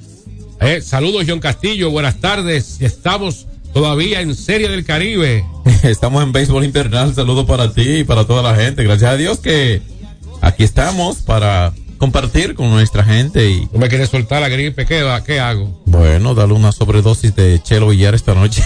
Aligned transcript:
Eh, 0.60 0.82
saludos 0.82 1.26
John 1.28 1.40
Castillo, 1.40 1.92
buenas 1.92 2.20
tardes. 2.20 2.82
Estamos 2.82 3.46
todavía 3.74 4.22
en 4.22 4.36
Serie 4.36 4.70
del 4.70 4.86
Caribe. 4.86 5.46
Estamos 5.84 6.24
en 6.24 6.32
béisbol 6.32 6.64
invernal. 6.64 7.14
Saludos 7.14 7.46
para 7.46 7.74
ti 7.74 8.00
y 8.00 8.04
para 8.04 8.26
toda 8.26 8.42
la 8.44 8.56
gente. 8.56 8.84
Gracias 8.84 9.12
a 9.12 9.18
Dios 9.18 9.40
que 9.40 9.82
aquí 10.42 10.64
estamos 10.64 11.18
para 11.18 11.74
compartir 11.98 12.54
con 12.56 12.70
nuestra 12.70 13.04
gente. 13.04 13.50
y 13.50 13.68
¿No 13.72 13.80
me 13.80 13.90
quieres 13.90 14.10
soltar 14.10 14.42
la 14.42 14.50
gripe? 14.50 14.86
¿Qué, 14.86 15.02
va- 15.04 15.24
qué 15.24 15.40
hago? 15.40 15.82
Bueno, 15.86 16.34
dale 16.36 16.54
una 16.54 16.72
sobredosis 16.72 17.36
de 17.36 17.62
Chelo 17.62 17.90
Villar 17.90 18.16
esta 18.16 18.34
noche. 18.36 18.64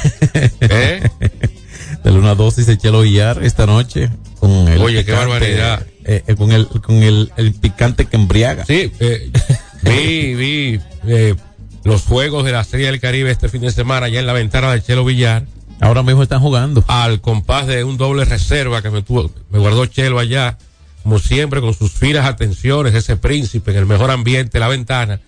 ¿Eh? 0.59 1.01
dale 2.03 2.19
una 2.19 2.35
dosis 2.35 2.65
de 2.67 2.77
Chelo 2.77 3.01
Villar 3.01 3.43
esta 3.43 3.65
noche. 3.65 4.09
Con 4.39 4.67
el 4.67 4.81
Oye, 4.81 5.05
qué 5.05 5.11
barbaridad. 5.11 5.85
eh, 6.03 6.23
eh, 6.27 6.35
con 6.35 6.51
el, 6.51 6.67
con 6.67 6.95
el, 7.03 7.31
el 7.37 7.53
picante 7.53 8.05
que 8.05 8.15
embriaga. 8.17 8.65
Sí, 8.65 8.91
eh, 8.99 9.31
vi, 9.83 10.33
vi 10.35 10.79
eh, 11.07 11.35
los 11.83 12.03
juegos 12.03 12.45
de 12.45 12.51
la 12.51 12.63
Serie 12.63 12.87
del 12.87 12.99
Caribe 12.99 13.31
este 13.31 13.49
fin 13.49 13.61
de 13.61 13.71
semana 13.71 14.05
allá 14.07 14.19
en 14.19 14.27
la 14.27 14.33
ventana 14.33 14.71
de 14.71 14.81
Chelo 14.81 15.03
Villar. 15.05 15.45
Ahora 15.79 16.03
mismo 16.03 16.21
están 16.23 16.39
jugando. 16.41 16.83
Al 16.87 17.21
compás 17.21 17.65
de 17.67 17.83
un 17.83 17.97
doble 17.97 18.23
reserva 18.25 18.81
que 18.81 18.89
me, 18.91 19.01
tuvo, 19.01 19.31
me 19.49 19.57
guardó 19.59 19.85
Chelo 19.87 20.19
allá, 20.19 20.57
como 21.03 21.17
siempre, 21.17 21.59
con 21.59 21.73
sus 21.73 21.91
finas 21.91 22.25
atenciones, 22.27 22.93
ese 22.93 23.17
príncipe 23.17 23.71
en 23.71 23.77
el 23.77 23.85
mejor 23.87 24.11
ambiente, 24.11 24.59
la 24.59 24.67
ventana. 24.67 25.19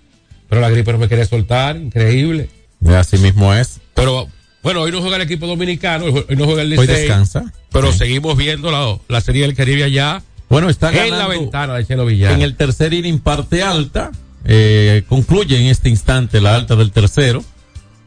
Pero 0.49 0.61
la 0.61 0.69
gripe 0.69 0.91
no 0.91 0.99
me 0.99 1.09
quería 1.09 1.25
soltar, 1.25 1.75
increíble. 1.77 2.49
Así 2.87 3.17
mismo 3.17 3.51
es. 3.53 3.79
Pero 3.95 4.27
bueno, 4.61 4.81
hoy 4.81 4.91
no 4.91 5.01
juega 5.01 5.15
el 5.15 5.23
equipo 5.23 5.47
dominicano, 5.47 6.05
hoy 6.05 6.25
hoy 6.29 6.35
no 6.35 6.45
juega 6.45 6.61
el 6.61 6.71
Hoy 6.77 6.85
Licey, 6.85 7.01
descansa. 7.01 7.51
Pero 7.71 7.91
Sí. 7.91 7.97
seguimos 7.99 8.37
viendo 8.37 8.69
la, 8.71 8.95
la 9.07 9.21
Serie 9.21 9.41
del 9.41 9.55
Caribe 9.55 9.83
allá 9.85 10.21
Bueno, 10.49 10.69
está 10.69 10.89
en 10.89 10.95
ganando. 10.97 11.17
la 11.17 11.27
ventana 11.27 11.73
de 11.75 11.85
Chelo 11.87 12.05
Villar. 12.05 12.33
En 12.33 12.43
el 12.43 12.55
tercer 12.55 12.93
inning 12.93 13.17
parte 13.19 13.63
alta, 13.63 14.11
eh, 14.45 15.03
concluye 15.07 15.59
en 15.59 15.67
este 15.67 15.89
instante 15.89 16.41
la 16.41 16.55
alta 16.55 16.75
del 16.75 16.91
tercero. 16.91 17.43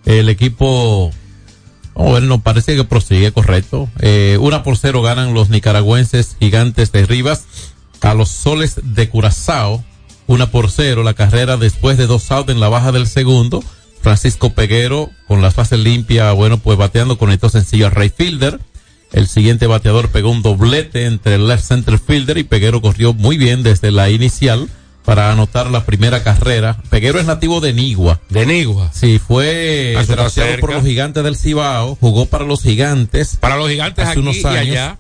El 0.05 0.29
equipo, 0.29 1.11
oh, 1.95 2.11
bueno, 2.11 2.41
parece 2.41 2.77
que 2.77 2.85
prosigue 2.85 3.33
correcto. 3.33 3.89
Eh, 4.01 4.39
una 4.41 4.63
por 4.63 4.77
cero 4.77 5.03
ganan 5.03 5.35
los 5.35 5.51
nicaragüenses 5.51 6.37
gigantes 6.39 6.93
de 6.93 7.07
Rivas 7.07 7.45
a 8.01 8.15
los 8.15 8.29
soles 8.29 8.81
de 8.83 9.09
Curazao. 9.09 9.85
Una 10.27 10.51
por 10.51 10.71
cero 10.71 11.03
la 11.03 11.15
carrera 11.15 11.57
después 11.57 11.99
de 11.99 12.07
dos 12.07 12.31
outs 12.31 12.51
en 12.51 12.61
la 12.61 12.69
baja 12.69 12.93
del 12.93 13.07
segundo. 13.07 13.63
Francisco 14.01 14.51
Peguero 14.51 15.11
con 15.27 15.43
las 15.43 15.57
bases 15.57 15.81
limpias, 15.81 16.35
bueno, 16.35 16.59
pues 16.59 16.79
bateando 16.79 17.19
conectó 17.19 17.49
sencillo 17.49 17.89
a 17.89 17.91
Ray 17.91 18.11
Fielder. 18.11 18.61
El 19.13 19.27
siguiente 19.29 19.67
bateador 19.67 20.11
pegó 20.11 20.31
un 20.31 20.43
doblete 20.43 21.07
entre 21.07 21.37
el 21.37 21.49
left 21.49 21.65
center 21.65 21.99
fielder 21.99 22.39
y 22.39 22.45
Peguero 22.45 22.83
corrió 22.83 23.15
muy 23.15 23.37
bien 23.37 23.63
desde 23.63 23.91
la 23.91 24.11
inicial 24.11 24.69
para 25.07 25.31
anotar 25.33 25.71
la 25.71 25.87
primera 25.87 26.23
carrera. 26.23 26.77
Peguero 26.91 27.19
es 27.19 27.25
nativo 27.25 27.61
de 27.63 27.73
Nigua. 27.73 28.21
De 28.29 28.45
Nigua. 28.45 28.91
Sí, 28.93 29.19
fue 29.19 29.95
Ah, 29.97 30.03
drafteado 30.03 30.31
cerca. 30.51 30.61
por 30.61 30.75
los 30.75 30.85
gigantes 30.85 31.25
del 31.25 31.37
Cibao, 31.37 31.97
jugó 31.99 32.27
para 32.27 32.45
los 32.45 32.61
gigantes. 32.63 33.37
Para 33.41 33.57
los 33.57 33.71
gigantes 33.71 34.03
hace 34.05 34.11
aquí 34.13 34.21
unos 34.21 34.37
y 34.37 34.45
años. 34.45 34.59
allá. 34.59 34.99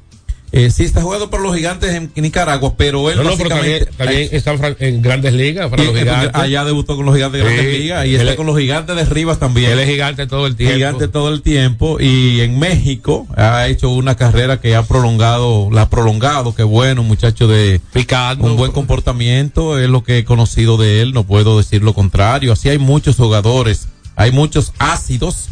Eh, 0.56 0.70
sí, 0.70 0.84
está 0.84 1.02
jugando 1.02 1.28
por 1.30 1.40
los 1.40 1.54
gigantes 1.54 1.90
en 1.94 2.10
Nicaragua, 2.16 2.74
pero 2.76 3.10
él 3.10 3.18
No, 3.18 3.24
no, 3.24 3.36
pero 3.36 3.50
también, 3.50 3.86
fran- 3.98 4.76
en 4.80 5.02
grandes 5.02 5.32
ligas 5.34 5.68
para 5.68 5.82
Y- 5.82 5.86
los 5.86 5.94
eh, 5.96 5.98
gigantes. 6.00 6.30
Allá 6.34 6.64
debutó 6.64 6.96
con 6.96 7.04
los 7.06 7.14
gigantes 7.14 7.42
de 7.42 7.48
Sí, 7.48 7.54
Grandes 7.54 7.78
Ligas 7.80 8.06
y 8.06 8.14
está 8.16 8.30
es- 8.30 8.36
con 8.36 8.46
los 8.46 8.58
gigantes 8.58 8.96
de 8.96 9.04
Rivas 9.04 9.38
también. 9.38 9.70
Él 9.72 9.78
es 9.80 9.88
gigante 9.88 10.26
todo 10.26 10.46
el 10.46 10.56
tiempo. 10.56 10.74
gigante 10.74 11.08
todo 11.08 11.28
el 11.32 11.42
tiempo 11.42 11.98
y 12.00 12.40
en 12.40 12.58
México 12.58 13.26
ha 13.36 13.66
hecho 13.68 13.90
una 13.90 14.16
carrera 14.16 14.60
que 14.60 14.74
ha 14.74 14.82
prolongado, 14.82 15.68
la 15.70 15.82
ha 15.82 15.90
prolongado, 15.90 16.54
qué 16.54 16.62
bueno, 16.62 17.02
muchacho 17.02 17.46
de 17.48 17.80
Picando. 17.92 18.44
un 18.46 18.56
buen 18.56 18.72
comportamiento, 18.72 19.78
es 19.78 19.88
lo 19.88 20.02
que 20.02 20.18
he 20.18 20.24
conocido 20.24 20.76
de 20.76 21.02
él, 21.02 21.12
no 21.12 21.24
puedo 21.24 21.58
decir 21.58 21.82
lo 21.82 21.94
contrario, 21.94 22.52
así 22.52 22.68
hay 22.68 22.78
muchos 22.78 23.16
jugadores, 23.16 23.88
hay 24.16 24.32
muchos 24.32 24.72
ácidos, 24.78 25.48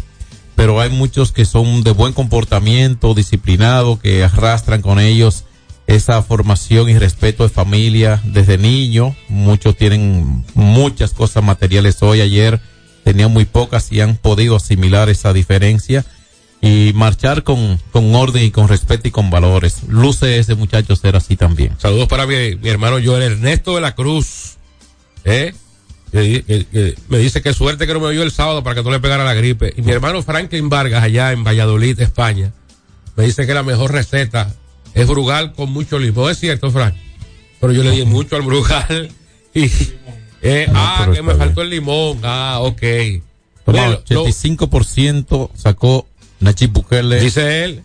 pero 0.55 0.81
hay 0.81 0.91
muchos 0.91 1.33
que 1.33 1.45
son 1.45 1.83
de 1.83 1.93
buen 1.93 2.13
comportamiento, 2.13 3.15
disciplinado, 3.15 3.99
que 3.99 4.25
arrastran 4.25 4.83
con 4.83 5.01
ellos 5.01 5.45
esa 5.87 6.23
formación 6.23 6.89
y 6.89 6.99
respeto 6.99 7.43
de 7.43 7.51
familia 7.51 8.21
desde 8.25 8.59
niño. 8.59 9.15
Muchos 9.29 9.77
tienen 9.77 10.45
muchas 10.55 11.13
cosas 11.13 11.43
materiales 11.43 12.03
hoy, 12.03 12.21
ayer 12.21 12.61
tenían 13.05 13.33
muy 13.33 13.45
pocas 13.45 13.93
y 13.93 14.01
han 14.01 14.17
podido 14.17 14.57
asimilar 14.57 15.11
esa 15.11 15.33
diferencia 15.35 16.05
y 16.63 16.93
marchar 16.95 17.43
con, 17.43 17.79
con 17.93 18.15
orden 18.15 18.43
y 18.43 18.51
con 18.51 18.69
respeto 18.69 19.09
y 19.09 19.11
con 19.11 19.29
valores. 19.29 19.83
Luce 19.89 20.39
ese 20.39 20.55
muchacho 20.55 20.97
ser 20.97 21.15
así 21.15 21.37
también. 21.37 21.75
Saludos 21.79 22.09
para 22.09 22.27
mi, 22.27 22.57
mi 22.57 22.71
hermano 22.71 22.97
Joel 23.05 23.23
Ernesto 23.23 23.75
de 23.75 23.83
la 23.83 23.95
Cruz. 23.95 24.57
¿eh? 25.25 25.55
Me 27.09 27.19
dice 27.19 27.43
que 27.43 27.53
suerte 27.53 27.87
que 27.87 27.93
no 27.95 28.01
me 28.01 28.07
oyó 28.07 28.23
el 28.23 28.31
sábado 28.31 28.63
para 28.63 28.77
que 28.77 28.83
no 28.85 28.91
le 28.91 29.01
pegara 29.01 29.25
la 29.25 29.35
gripe. 29.35 29.75
Y 29.77 29.83
mi 29.83 29.91
hermano 29.93 30.23
Franklin 30.23 30.69
Vargas, 30.69 31.03
allá 31.03 31.33
en 31.33 31.43
Valladolid, 31.43 31.99
España, 32.01 32.53
me 33.17 33.25
dice 33.25 33.47
que 33.47 33.55
la 33.55 33.63
mejor 33.65 33.93
receta 33.93 34.55
es 34.95 35.07
brugal 35.09 35.53
con 35.55 35.71
mucho 35.73 35.99
limón. 35.99 36.31
Es 36.31 36.39
cierto, 36.39 36.71
Frank. 36.71 36.95
Pero 37.61 37.73
yo 37.73 37.83
le 37.83 37.91
di 37.91 38.05
mucho 38.05 38.37
al 38.37 38.43
brugal. 38.43 39.11
Y, 39.57 39.71
eh, 40.43 40.67
No, 40.69 40.73
ah, 40.81 41.09
que 41.15 41.23
me 41.23 41.35
faltó 41.37 41.63
el 41.63 41.71
limón. 41.71 42.19
Ah, 42.25 42.59
ok. 42.61 42.81
Toma, 43.65 43.79
Bueno, 43.87 43.91
lo- 44.09 44.25
85% 44.25 45.51
sacó 45.55 46.09
Nachib 46.41 46.73
Bukele. 46.73 47.21
dice 47.21 47.65
él. 47.65 47.83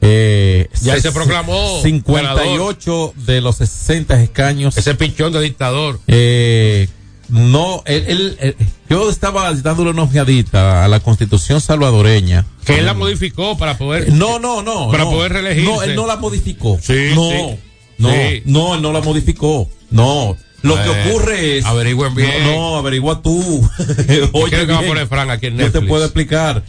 Eh, 0.00 0.68
Ya 0.80 0.94
se- 0.94 1.02
se 1.02 1.12
proclamó 1.12 1.82
58 1.82 3.12
de 3.16 3.40
los 3.42 3.56
60 3.56 4.20
escaños. 4.22 4.78
Ese 4.78 4.94
pichón 4.94 5.30
de 5.34 5.40
dictador. 5.42 6.00
Eh, 6.06 6.88
no, 7.30 7.82
él, 7.86 8.04
él- 8.08 8.36
él- 8.40 8.56
yo 8.88 9.08
estaba 9.10 9.52
dándole 9.54 9.90
una 9.90 10.02
ojeadita 10.02 10.84
a 10.84 10.88
la 10.88 11.00
constitución 11.00 11.60
salvadoreña. 11.60 12.44
Que 12.64 12.78
él 12.78 12.86
la 12.86 12.94
modificó 12.94 13.56
para 13.56 13.78
poder. 13.78 14.12
No, 14.12 14.38
no, 14.38 14.62
no. 14.62 14.90
Para 14.90 15.04
no. 15.04 15.10
poder 15.10 15.32
reelegirse. 15.32 15.70
No, 15.70 15.82
él 15.82 15.94
no 15.94 16.06
la 16.06 16.16
modificó. 16.16 16.78
Sí, 16.82 17.10
no, 17.14 17.30
sí. 17.30 17.56
no, 17.98 18.10
Sí. 18.10 18.42
no, 18.46 18.74
él 18.74 18.82
no 18.82 18.92
la 18.92 19.00
modificó. 19.00 19.68
No. 19.90 20.36
Lo 20.62 20.74
que 20.82 20.88
ocurre 20.90 21.58
es. 21.58 21.64
averigüen 21.64 22.14
bien. 22.14 22.44
No, 22.44 22.52
no, 22.72 22.76
averigua 22.76 23.22
tú. 23.22 23.66
¿Qué 24.06 24.24
es 24.24 24.30
lo 24.32 24.48
que 24.48 24.66
va 24.72 24.78
a 24.80 24.82
poner 24.86 25.06
Frank 25.06 25.30
aquí 25.30 25.46
en 25.46 25.52
Yo 25.54 25.58
te 25.58 25.64
Netflix? 25.64 25.88
puedo 25.88 26.04
explicar. 26.04 26.62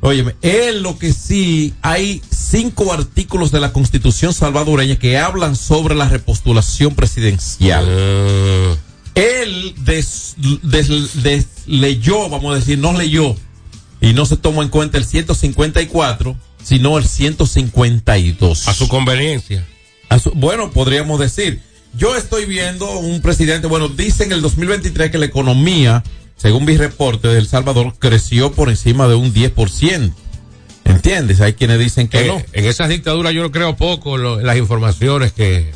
Óyeme, 0.00 0.34
él 0.42 0.82
lo 0.82 0.98
que 0.98 1.12
sí, 1.12 1.72
hay 1.80 2.20
cinco 2.30 2.92
artículos 2.92 3.50
de 3.50 3.60
la 3.60 3.72
constitución 3.72 4.32
salvadoreña 4.34 4.96
que 4.96 5.16
hablan 5.18 5.56
sobre 5.56 5.94
la 5.94 6.08
repostulación 6.08 6.94
presidencial. 6.94 7.86
Ah. 7.88 8.74
Él 9.16 9.74
des- 9.78 10.34
des- 10.62 11.22
des- 11.22 11.46
leyó, 11.66 12.28
vamos 12.28 12.52
a 12.52 12.58
decir, 12.58 12.78
no 12.78 12.92
leyó, 12.92 13.34
y 14.00 14.12
no 14.12 14.26
se 14.26 14.36
tomó 14.36 14.62
en 14.62 14.68
cuenta 14.68 14.98
el 14.98 15.04
154, 15.06 16.36
sino 16.62 16.98
el 16.98 17.04
152. 17.06 18.68
a 18.68 18.74
su 18.74 18.88
conveniencia. 18.88 19.66
A 20.10 20.18
su- 20.18 20.30
bueno, 20.32 20.70
podríamos 20.70 21.18
decir, 21.18 21.60
yo 21.96 22.14
estoy 22.14 22.44
viendo 22.44 22.98
un 22.98 23.20
presidente, 23.22 23.66
bueno, 23.66 23.88
dice 23.88 24.24
en 24.24 24.32
el 24.32 24.42
2023 24.42 25.10
que 25.10 25.18
la 25.18 25.26
economía, 25.26 26.04
según 26.36 26.66
mi 26.66 26.76
reporte 26.76 27.28
de 27.28 27.38
El 27.38 27.46
Salvador, 27.48 27.94
creció 27.98 28.52
por 28.52 28.68
encima 28.68 29.08
de 29.08 29.14
un 29.14 29.32
10%. 29.32 30.12
¿Entiendes? 30.84 31.40
Hay 31.40 31.54
quienes 31.54 31.78
dicen 31.80 32.06
que 32.06 32.20
Eh, 32.20 32.26
no. 32.28 32.40
En 32.52 32.64
esas 32.66 32.88
dictaduras 32.90 33.32
yo 33.32 33.42
no 33.42 33.50
creo 33.50 33.76
poco 33.76 34.18
lo- 34.18 34.40
las 34.40 34.56
informaciones 34.56 35.32
que. 35.32 35.72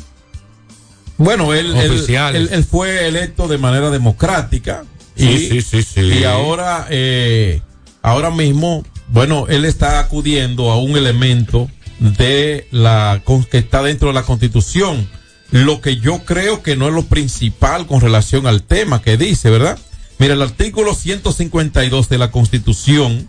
Bueno, 1.23 1.53
él, 1.53 1.75
él, 1.75 1.91
Oficiales. 1.91 2.41
él- 2.41 2.49
él 2.51 2.63
fue 2.63 3.07
electo 3.07 3.47
de 3.47 3.57
manera 3.57 3.89
democrática. 3.89 4.83
Sí, 5.15 5.49
y, 5.53 5.61
sí, 5.61 5.83
sí. 5.83 6.01
Y 6.01 6.23
ahora, 6.23 6.87
eh, 6.89 7.61
ahora 8.01 8.31
mismo, 8.31 8.83
bueno, 9.09 9.45
él 9.47 9.65
está 9.65 9.99
acudiendo 9.99 10.71
a 10.71 10.77
un 10.81 10.97
elemento 10.97 11.69
de 11.99 12.67
la 12.71 13.21
que 13.51 13.57
está 13.59 13.83
dentro 13.83 14.07
de 14.07 14.13
la 14.15 14.23
Constitución. 14.23 15.07
Lo 15.51 15.81
que 15.81 15.97
yo 15.97 16.19
creo 16.25 16.63
que 16.63 16.75
no 16.75 16.87
es 16.87 16.93
lo 16.93 17.03
principal 17.03 17.85
con 17.85 18.01
relación 18.01 18.47
al 18.47 18.63
tema 18.63 19.01
que 19.01 19.17
dice, 19.17 19.49
¿verdad? 19.49 19.77
Mira, 20.17 20.33
el 20.33 20.41
artículo 20.41 20.95
152 20.95 22.07
de 22.09 22.17
la 22.17 22.31
Constitución 22.31 23.27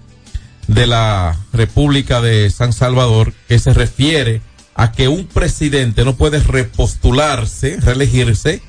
de 0.69 0.87
la 0.87 1.37
República 1.53 2.21
de 2.21 2.49
San 2.51 2.73
Salvador, 2.73 3.33
que 3.49 3.59
se 3.59 3.75
refiere 3.75 4.41
a 4.75 4.93
que 4.93 5.09
un 5.09 5.27
presidente 5.27 6.05
no 6.05 6.17
puede 6.17 6.41
repostularse, 6.41 7.79
reelegirse, 7.81 8.63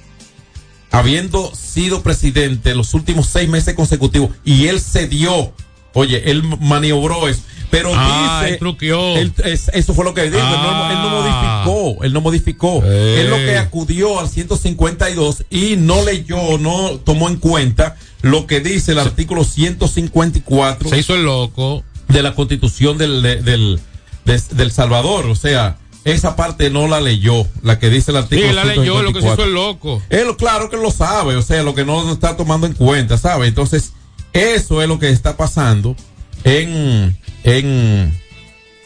habiendo 0.91 1.53
sido 1.55 2.01
presidente 2.03 2.75
los 2.75 2.93
últimos 2.93 3.27
seis 3.27 3.50
meses 3.50 3.74
consecutivos 3.74 4.29
y 4.45 4.67
él 4.67 4.79
cedió, 4.79 5.53
oye, 5.93 6.29
él 6.29 6.43
maniobró 6.60 7.27
eso, 7.27 7.41
pero 7.72 7.91
Ah, 7.95 8.41
dice, 8.41 8.53
él 8.53 8.60
truqueó. 8.60 9.15
él- 9.17 9.33
es- 9.43 9.69
eso 9.74 9.93
fue 9.95 10.05
lo 10.05 10.13
que 10.13 10.24
dijo, 10.24 10.38
él, 10.38 10.43
no, 10.43 10.89
él 10.91 10.98
no 10.98 11.10
Ah. 11.10 11.63
modificó, 11.65 12.03
él 12.03 12.13
no 12.13 12.22
modificó, 12.22 12.83
Eh. 12.86 13.22
él 13.22 13.29
lo 13.31 13.38
que 13.38 13.57
acudió 13.57 14.19
al 14.19 14.29
152 14.29 15.45
y 15.50 15.75
no 15.77 16.03
leyó, 16.03 16.57
no 16.60 17.00
tomó 17.03 17.27
en 17.29 17.38
cuenta 17.38 17.95
lo 18.22 18.45
que 18.45 18.60
dice 18.60 18.91
el 18.91 19.00
artículo 19.00 19.43
154 19.43 20.89
Se 20.89 21.00
hizo 21.00 21.15
el 21.15 21.24
loco. 21.24 21.83
de 22.07 22.22
la 22.22 22.36
constitución 22.36 22.98
del, 23.00 23.22
de- 23.24 23.41
del, 23.41 23.79
de- 24.25 24.41
del 24.51 24.72
Salvador. 24.72 25.25
O 25.25 25.36
sea, 25.36 25.77
esa 26.05 26.36
parte 26.36 26.69
no 26.69 26.88
la 26.88 27.00
leyó, 27.01 27.48
la 27.62 27.79
que 27.79 27.89
dice 27.89 28.12
el 28.12 28.17
Sí, 28.17 28.24
artículo 28.24 28.50
él 28.50 28.55
la 28.55 28.65
leyó, 28.65 29.01
lo 29.01 29.13
que 29.13 29.22
se 29.22 29.27
hizo 29.27 29.36
154. 29.38 29.45
el 29.45 29.53
loco. 29.53 30.01
Él, 30.10 30.36
claro 30.38 30.69
que 30.69 30.77
lo 30.77 30.91
sabe, 30.91 31.36
o 31.36 31.41
sea, 31.41 31.63
lo 31.63 31.74
que 31.75 31.86
no 31.86 32.12
está 32.12 32.36
tomando 32.36 32.67
en 32.67 32.74
cuenta, 32.74 33.17
¿sabe? 33.17 33.48
Entonces, 33.48 33.93
eso 34.33 34.81
es 34.81 34.88
lo 34.88 35.00
que 35.00 35.10
está 35.10 35.38
pasando 35.38 35.95
en, 36.43 37.17
en, 37.43 38.19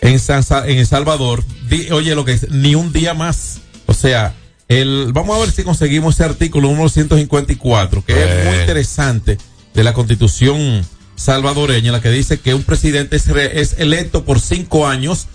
en, 0.01 0.19
San 0.19 0.43
Sa- 0.43 0.67
en 0.67 0.77
El 0.77 0.85
Salvador. 0.87 1.43
Di- 1.69 1.89
oye, 1.91 2.13
lo 2.15 2.23
que 2.25 2.33
es, 2.33 2.49
ni 2.51 2.75
un 2.75 2.91
día 2.93 3.13
más. 3.13 3.59
O 3.87 3.93
sea, 3.93 4.35
el, 4.67 5.11
vamos 5.13 5.37
a 5.37 5.39
ver 5.39 5.51
si 5.51 5.63
conseguimos 5.63 6.15
ese 6.15 6.25
artículo 6.25 6.69
154, 6.89 8.03
que 8.05 8.13
es 8.13 8.45
muy 8.45 8.59
interesante 8.59 9.37
de 9.73 9.83
la 9.83 9.93
constitución 9.93 10.85
salvadoreña, 11.15 11.91
la 11.91 12.01
que 12.01 12.09
dice 12.11 12.39
que 12.39 12.53
un 12.53 12.63
presidente 12.63 13.15
es, 13.15 13.27
re- 13.27 13.59
es 13.61 13.75
electo 13.79 14.23
por 14.23 14.39
cinco 14.39 14.87
años, 14.87 15.27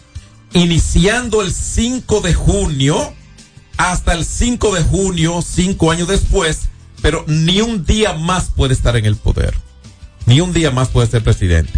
iniciando 0.55 1.43
el 1.43 1.53
5 1.53 2.21
de 2.21 2.35
junio 2.35 3.13
hasta 3.77 4.13
el 4.13 4.25
5 4.25 4.75
de 4.75 4.83
junio, 4.83 5.43
cinco 5.43 5.91
años 5.91 6.09
después, 6.09 6.69
pero 7.01 7.25
ni 7.27 7.61
un 7.61 7.85
día 7.85 8.13
más 8.13 8.51
puede 8.55 8.75
estar 8.75 8.97
en 8.97 9.07
el 9.07 9.17
poder. 9.17 9.55
Ni 10.27 10.41
un 10.41 10.53
día 10.53 10.71
más 10.71 10.89
puede 10.89 11.09
ser 11.09 11.25
presidente. 11.25 11.73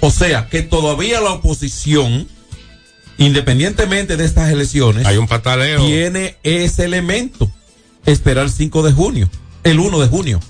O 0.00 0.10
sea 0.10 0.48
que 0.48 0.62
todavía 0.62 1.20
la 1.20 1.32
oposición, 1.32 2.28
independientemente 3.16 4.16
de 4.16 4.24
estas 4.24 4.50
elecciones, 4.50 5.06
Hay 5.06 5.16
un 5.16 5.26
pataleo. 5.26 5.84
tiene 5.84 6.36
ese 6.42 6.84
elemento. 6.84 7.50
Esperar 8.06 8.44
el 8.44 8.52
5 8.52 8.82
de 8.84 8.92
junio, 8.92 9.28
el 9.64 9.80
1 9.80 9.98
de 9.98 10.06
junio, 10.06 10.40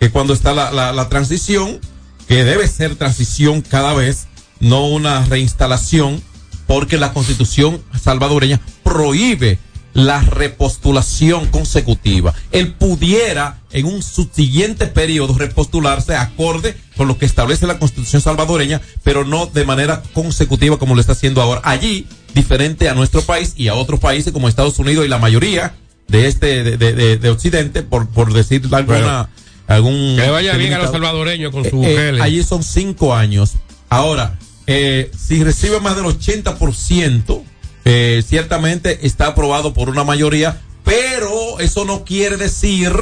que 0.00 0.10
cuando 0.10 0.34
está 0.34 0.52
la, 0.52 0.70
la, 0.72 0.92
la 0.92 1.08
transición, 1.08 1.80
que 2.26 2.44
debe 2.44 2.66
ser 2.68 2.96
transición 2.96 3.62
cada 3.62 3.94
vez, 3.94 4.26
no 4.58 4.86
una 4.88 5.24
reinstalación, 5.24 6.22
porque 6.70 6.98
la 6.98 7.12
constitución 7.12 7.82
salvadoreña 8.00 8.60
prohíbe 8.84 9.58
la 9.92 10.20
repostulación 10.20 11.46
consecutiva. 11.46 12.32
Él 12.52 12.74
pudiera 12.74 13.58
en 13.72 13.86
un 13.86 14.04
subsiguiente 14.04 14.86
periodo 14.86 15.36
repostularse 15.36 16.14
acorde 16.14 16.76
con 16.96 17.08
lo 17.08 17.18
que 17.18 17.26
establece 17.26 17.66
la 17.66 17.80
constitución 17.80 18.22
salvadoreña, 18.22 18.80
pero 19.02 19.24
no 19.24 19.46
de 19.46 19.64
manera 19.64 20.00
consecutiva 20.12 20.78
como 20.78 20.94
lo 20.94 21.00
está 21.00 21.14
haciendo 21.14 21.42
ahora. 21.42 21.60
Allí, 21.64 22.06
diferente 22.34 22.88
a 22.88 22.94
nuestro 22.94 23.20
país 23.22 23.54
y 23.56 23.66
a 23.66 23.74
otros 23.74 23.98
países 23.98 24.32
como 24.32 24.48
Estados 24.48 24.78
Unidos 24.78 25.04
y 25.04 25.08
la 25.08 25.18
mayoría 25.18 25.74
de 26.06 26.28
este, 26.28 26.62
de, 26.62 26.76
de, 26.76 26.92
de- 26.92 27.16
de 27.16 27.30
Occidente, 27.30 27.82
por, 27.82 28.08
por 28.10 28.32
decir 28.32 28.62
alguna, 28.70 28.84
Bueno. 29.00 29.28
algún. 29.66 30.14
Que 30.14 30.22
le 30.22 30.30
vaya 30.30 30.56
bien 30.56 30.72
a 30.74 30.78
los 30.78 30.92
salvadoreños 30.92 31.50
con 31.50 31.68
su 31.68 31.82
Eh, 31.82 32.10
eh, 32.10 32.18
allí 32.22 32.44
son 32.44 32.62
cinco 32.62 33.12
años. 33.12 33.54
Ahora, 33.88 34.38
eh, 34.66 35.10
si 35.18 35.42
recibe 35.44 35.80
más 35.80 35.96
del 35.96 36.04
80%, 36.06 37.42
eh, 37.84 38.22
ciertamente 38.26 39.06
está 39.06 39.28
aprobado 39.28 39.72
por 39.74 39.88
una 39.88 40.04
mayoría, 40.04 40.60
pero 40.84 41.58
eso 41.60 41.84
no 41.84 42.04
quiere 42.04 42.36
decir, 42.36 42.92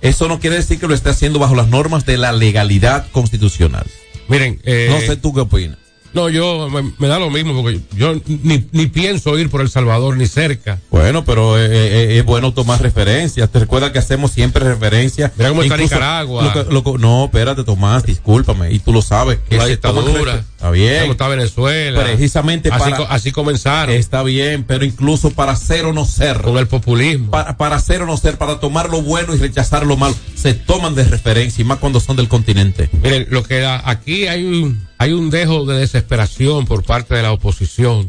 eso 0.00 0.28
no 0.28 0.40
quiere 0.40 0.56
decir 0.56 0.78
que 0.78 0.88
lo 0.88 0.94
esté 0.94 1.10
haciendo 1.10 1.38
bajo 1.38 1.54
las 1.54 1.68
normas 1.68 2.06
de 2.06 2.16
la 2.16 2.32
legalidad 2.32 3.06
constitucional. 3.12 3.86
Miren, 4.28 4.60
eh, 4.64 4.88
No 4.90 5.00
sé 5.00 5.16
tú 5.16 5.32
qué 5.34 5.40
opinas. 5.40 5.76
no, 6.12 6.28
yo 6.28 6.68
me, 6.70 6.92
me 6.98 7.08
da 7.08 7.18
lo 7.20 7.30
mismo 7.30 7.62
porque 7.62 7.80
yo 7.96 8.14
ni, 8.26 8.64
ni 8.72 8.86
pienso 8.86 9.38
ir 9.38 9.48
por 9.50 9.60
El 9.60 9.68
Salvador 9.70 10.16
ni 10.16 10.26
cerca. 10.26 10.80
Bueno, 10.90 11.24
pero 11.24 11.56
eh, 11.58 11.66
eh, 11.70 12.18
es 12.18 12.24
bueno 12.24 12.52
tomar 12.52 12.80
referencias. 12.82 13.48
Te 13.50 13.58
recuerda 13.60 13.92
que 13.92 13.98
hacemos 14.00 14.30
siempre 14.32 14.64
referencias. 14.64 15.32
Mira 15.36 15.50
cómo 15.50 15.62
está 15.62 15.76
Nicaragua. 15.76 16.44
lo 16.44 16.52
que- 16.52 16.72
lo 16.72 16.82
que- 16.84 16.98
no, 16.98 17.24
espérate, 17.26 17.62
Tomás, 17.64 18.04
discúlpame. 18.04 18.72
Y 18.72 18.78
tú 18.80 18.92
lo 18.92 19.02
sabes. 19.02 19.38
Que 19.48 19.56
La 19.56 19.66
dictadura. 19.66 20.44
Está 20.60 20.72
bien. 20.72 21.00
Cómo 21.00 21.12
está 21.12 21.26
Venezuela. 21.28 22.04
Precisamente 22.04 22.68
así, 22.70 22.90
para- 22.90 23.04
así 23.04 23.32
comenzaron. 23.32 23.94
Está 23.94 24.22
bien, 24.22 24.64
pero 24.64 24.84
incluso 24.84 25.30
para 25.30 25.56
ser 25.56 25.86
o 25.86 25.94
no 25.94 26.04
ser. 26.04 26.42
con 26.42 26.58
el 26.58 26.66
populismo. 26.66 27.30
Para, 27.30 27.56
para 27.56 27.80
ser 27.80 28.02
o 28.02 28.06
no 28.06 28.18
ser, 28.18 28.36
para 28.36 28.60
tomar 28.60 28.90
lo 28.90 29.00
bueno 29.00 29.34
y 29.34 29.38
rechazar 29.38 29.86
lo 29.86 29.96
malo, 29.96 30.14
se 30.34 30.52
toman 30.52 30.94
de 30.94 31.04
referencia 31.04 31.62
y 31.62 31.64
más 31.64 31.78
cuando 31.78 31.98
son 31.98 32.16
del 32.16 32.28
continente. 32.28 32.90
Miren, 33.02 33.26
lo 33.30 33.42
que 33.42 33.60
da- 33.60 33.82
aquí 33.88 34.26
hay 34.26 34.44
un, 34.44 34.86
hay 34.98 35.12
un 35.14 35.30
dejo 35.30 35.64
de 35.64 35.78
desesperación 35.78 36.66
por 36.66 36.84
parte 36.84 37.14
de 37.14 37.22
la 37.22 37.32
oposición. 37.32 38.06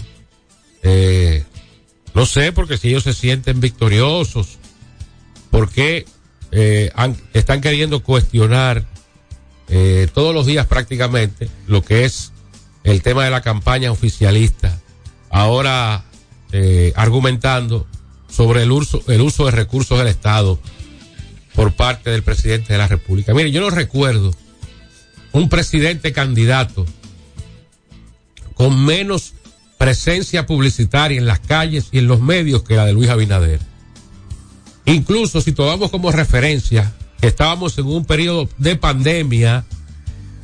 Eh, 0.83 1.45
no 2.13 2.21
No 2.23 2.25
sé, 2.25 2.51
porque 2.51 2.77
si 2.77 2.89
ellos 2.89 3.03
se 3.03 3.13
sienten 3.13 3.61
victoriosos, 3.61 4.57
¿por 5.51 5.69
qué 5.69 6.05
eh, 6.51 6.91
han- 6.95 7.15
están 7.33 7.61
queriendo 7.61 8.03
cuestionar 8.03 8.83
eh, 9.69 10.09
todos 10.13 10.35
los 10.35 10.45
días 10.45 10.65
prácticamente 10.67 11.47
lo 11.67 11.81
que 11.81 12.03
es 12.03 12.33
el 12.83 13.01
tema 13.01 13.23
de 13.23 13.31
la 13.31 13.41
campaña 13.41 13.91
oficialista? 13.91 14.79
Ahora 15.29 16.03
eh, 16.51 16.93
argumentando 16.95 17.87
sobre 18.29 18.63
el 18.63 18.71
uso, 18.71 19.03
el 19.07 19.21
uso 19.21 19.45
de 19.45 19.51
recursos 19.51 19.97
del 19.97 20.07
Estado 20.07 20.59
por 21.55 21.73
parte 21.73 22.09
del 22.09 22.23
presidente 22.23 22.73
de 22.73 22.79
la 22.79 22.87
República. 22.87 23.33
Mire, 23.33 23.51
yo 23.51 23.61
no 23.61 23.69
recuerdo 23.69 24.33
un 25.31 25.49
presidente 25.49 26.11
candidato 26.11 26.85
con 28.53 28.85
menos 28.85 29.33
presencia 29.77 30.45
publicitaria 30.45 31.17
en 31.17 31.25
las 31.25 31.39
calles 31.39 31.87
y 31.91 31.99
en 31.99 32.07
los 32.07 32.21
medios 32.21 32.63
que 32.63 32.75
la 32.75 32.85
de 32.85 32.93
Luis 32.93 33.09
Abinader. 33.09 33.59
Incluso 34.85 35.41
si 35.41 35.53
tomamos 35.53 35.89
como 35.89 36.11
referencia 36.11 36.93
que 37.19 37.27
estábamos 37.27 37.77
en 37.77 37.85
un 37.85 38.05
periodo 38.05 38.49
de 38.57 38.75
pandemia 38.75 39.65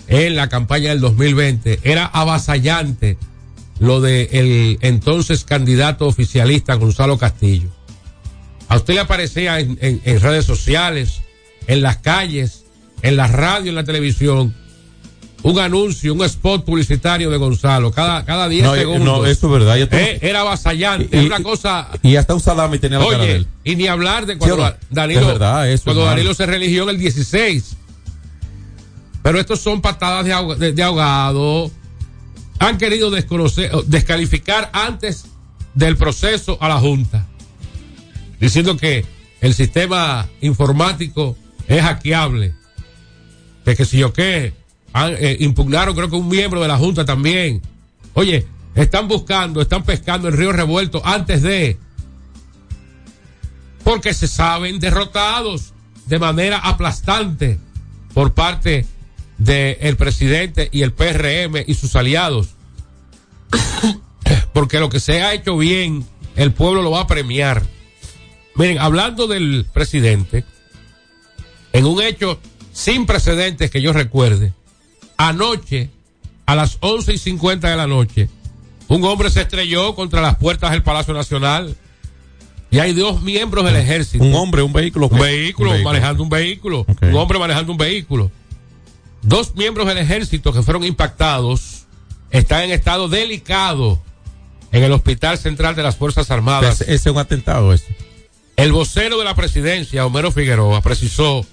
en 0.07 0.35
la 0.35 0.49
campaña 0.49 0.89
del 0.89 0.99
2020, 1.01 1.79
era 1.83 2.05
avasallante 2.05 3.17
lo 3.79 4.01
de 4.01 4.29
el 4.31 4.77
entonces 4.81 5.43
candidato 5.43 6.07
oficialista 6.07 6.75
Gonzalo 6.75 7.17
Castillo. 7.17 7.69
A 8.69 8.75
usted 8.77 8.95
le 8.95 8.99
aparecía 9.01 9.59
en, 9.59 9.77
en- 9.81 10.01
en 10.03 10.19
redes 10.19 10.45
sociales, 10.45 11.21
en 11.67 11.81
las 11.81 11.97
calles, 11.97 12.65
en 13.01 13.15
la 13.17 13.27
radio, 13.27 13.69
en 13.69 13.75
la 13.75 13.83
televisión, 13.83 14.55
un 15.43 15.59
anuncio, 15.59 16.13
un 16.13 16.23
spot 16.25 16.65
publicitario 16.65 17.29
de 17.29 17.37
Gonzalo, 17.37 17.91
cada, 17.91 18.25
cada 18.25 18.49
10 18.49 18.63
No, 18.65 18.75
segundos. 18.75 19.05
no, 19.19 19.25
eso 19.25 19.47
es 19.47 19.53
verdad. 19.53 19.77
Eh, 19.79 20.19
era 20.21 20.41
avasallante, 20.41 21.15
Y- 21.21 21.25
una 21.27 21.41
cosa. 21.43 21.89
y 22.01 22.15
hasta 22.15 22.33
un 22.33 22.39
salami 22.41 22.79
tenía 22.79 22.97
la 22.99 23.05
cara 23.05 23.17
de 23.19 23.23
Oye, 23.23 23.35
él. 23.35 23.47
y 23.63 23.75
ni 23.75 23.87
hablar 23.87 24.25
de 24.25 24.37
cuando 24.37 24.67
¿Sí 24.67 24.73
Danilo, 24.89 25.21
Es 25.21 25.27
verdad, 25.27 25.69
eso 25.71 25.83
cuando 25.85 26.05
Danilo 26.05 26.33
se 26.33 26.45
religió 26.47 26.83
en 26.83 26.89
el 26.89 26.97
16. 26.97 27.77
Pero 29.27 29.41
estos 29.41 29.59
son 29.59 29.81
patadas 29.81 30.23
de, 30.23 30.31
ahoga- 30.31 30.55
de- 30.55 30.71
de 30.71 30.83
ahogado. 30.83 31.69
Han 32.59 32.77
querido 32.77 33.11
descalificar 33.11 34.69
antes 34.71 35.25
del 35.73 35.97
proceso 35.97 36.57
a 36.61 36.69
la 36.69 36.79
Junta. 36.79 37.25
Diciendo 38.39 38.77
que 38.77 39.03
el 39.41 39.53
sistema 39.53 40.29
informático 40.39 41.35
es 41.67 41.81
hackeable. 41.83 42.53
De 43.65 43.75
que 43.75 43.83
si 43.83 43.97
yo 43.97 44.13
qué, 44.13 44.53
eh, 44.95 45.37
impugnaron 45.41 45.93
creo 45.93 46.09
que 46.09 46.15
un 46.15 46.29
miembro 46.29 46.61
de 46.61 46.69
la 46.69 46.77
Junta 46.77 47.03
también. 47.03 47.61
Oye, 48.13 48.47
están 48.75 49.09
buscando, 49.09 49.59
están 49.59 49.83
pescando 49.83 50.29
el 50.29 50.37
río 50.37 50.53
revuelto 50.53 51.01
antes 51.05 51.41
de 51.41 51.77
porque 53.83 54.13
se 54.13 54.29
saben 54.29 54.79
derrotados 54.79 55.73
de 56.05 56.17
manera 56.17 56.59
aplastante 56.59 57.59
por 58.13 58.33
parte 58.33 58.85
del 59.37 59.97
presidente 59.97 60.69
y 60.71 60.81
el 60.81 60.93
PRM 60.93 61.63
y 61.65 61.73
sus 61.75 61.95
aliados. 61.95 62.49
Porque 64.53 64.79
lo 64.79 64.89
que 64.89 64.99
se 64.99 65.21
ha 65.21 65.33
hecho 65.33 65.57
bien, 65.57 66.05
el 66.35 66.51
pueblo 66.51 66.81
lo 66.81 66.91
va 66.91 67.01
a 67.01 67.07
premiar. 67.07 67.63
Miren, 68.55 68.79
hablando 68.79 69.27
del 69.27 69.65
presidente, 69.71 70.43
en 71.73 71.85
un 71.85 72.01
hecho 72.01 72.39
sin 72.73 73.05
precedentes 73.05 73.69
que 73.69 73.81
yo 73.81 73.93
recuerde, 73.93 74.53
anoche, 75.17 75.89
a 76.45 76.55
las 76.55 76.77
once 76.79 77.13
y 77.13 77.17
cincuenta 77.17 77.69
de 77.69 77.75
la 77.75 77.87
noche, 77.87 78.29
un 78.87 79.03
hombre 79.03 79.29
se 79.29 79.41
estrelló 79.41 79.95
contra 79.95 80.21
las 80.21 80.37
puertas 80.37 80.71
del 80.71 80.81
Palacio 80.81 81.13
Nacional 81.13 81.75
y 82.71 82.79
hay 82.79 82.93
dos 82.93 83.21
miembros 83.21 83.65
del 83.65 83.75
ejército. 83.75 84.23
Un 84.23 84.33
hombre, 84.33 84.61
un 84.61 84.73
vehículo. 84.73 85.07
Un 85.07 85.19
vehículo, 85.19 85.77
manejando 85.83 86.23
un 86.23 86.29
vehículo. 86.29 86.85
Un 87.01 87.15
hombre 87.15 87.39
manejando 87.39 87.71
un 87.71 87.77
vehículo. 87.77 88.31
Dos 89.21 89.55
miembros 89.55 89.87
del 89.87 89.97
ejército 89.97 90.53
que 90.53 90.63
fueron 90.63 90.83
impactados 90.83 91.85
están 92.29 92.63
en 92.63 92.71
estado 92.71 93.07
delicado 93.09 94.01
en 94.71 94.83
el 94.83 94.91
Hospital 94.91 95.37
Central 95.37 95.75
de 95.75 95.83
las 95.83 95.95
Fuerzas 95.95 96.29
Armadas. 96.31 96.81
Ese, 96.81 96.93
ese 96.95 97.09
es 97.09 97.13
un 97.13 97.19
atentado, 97.19 97.73
eso. 97.73 97.85
El 98.55 98.71
vocero 98.71 99.17
de 99.17 99.25
la 99.25 99.35
presidencia, 99.35 100.05
Homero 100.05 100.31
Figueroa, 100.31 100.81
precisó 100.81 101.45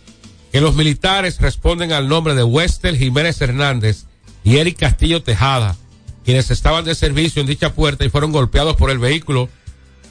que 0.52 0.60
los 0.60 0.74
militares 0.74 1.40
responden 1.40 1.92
al 1.92 2.08
nombre 2.08 2.34
de 2.34 2.44
Westel 2.44 2.96
Jiménez 2.96 3.40
Hernández 3.40 4.04
y 4.42 4.58
Eric 4.58 4.78
Castillo 4.78 5.22
Tejada, 5.22 5.76
quienes 6.24 6.50
estaban 6.50 6.84
de 6.84 6.94
servicio 6.94 7.40
en 7.40 7.46
dicha 7.46 7.72
puerta 7.74 8.04
y 8.04 8.08
fueron 8.08 8.32
golpeados 8.32 8.76
por 8.76 8.90
el 8.90 8.98
vehículo 8.98 9.48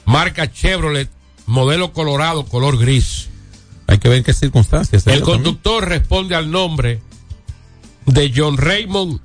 marca 0.04 0.50
Chevrolet, 0.52 1.08
modelo 1.46 1.92
colorado, 1.92 2.44
color 2.44 2.78
gris. 2.78 3.28
Hay 3.86 3.98
que 3.98 4.08
ver 4.08 4.18
en 4.18 4.24
qué 4.24 4.32
circunstancias. 4.32 5.02
se 5.02 5.12
El 5.12 5.20
también. 5.20 5.36
conductor 5.36 5.88
responde 5.88 6.34
al 6.34 6.50
nombre 6.50 7.00
de 8.06 8.32
John 8.34 8.56
Raymond 8.56 9.20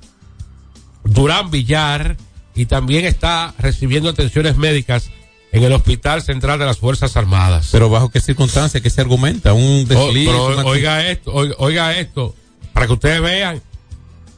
Durán 1.04 1.50
Villar 1.50 2.16
y 2.54 2.66
también 2.66 3.04
está 3.04 3.54
recibiendo 3.58 4.10
atenciones 4.10 4.56
médicas 4.56 5.10
en 5.52 5.64
el 5.64 5.72
Hospital 5.72 6.22
Central 6.22 6.58
de 6.58 6.66
las 6.66 6.78
Fuerzas 6.78 7.16
Armadas. 7.16 7.68
Pero 7.72 7.88
bajo 7.90 8.10
qué 8.10 8.20
circunstancias, 8.20 8.82
qué 8.82 8.90
se 8.90 9.00
argumenta, 9.00 9.52
un 9.52 9.84
O- 9.84 9.84
desliz. 9.86 10.28
pero 10.28 10.44
oiga 10.68 11.08
esto, 11.08 11.32
oiga, 11.58 11.98
esto, 11.98 12.34
para 12.72 12.86
que 12.86 12.92
ustedes 12.92 13.20
vean, 13.20 13.60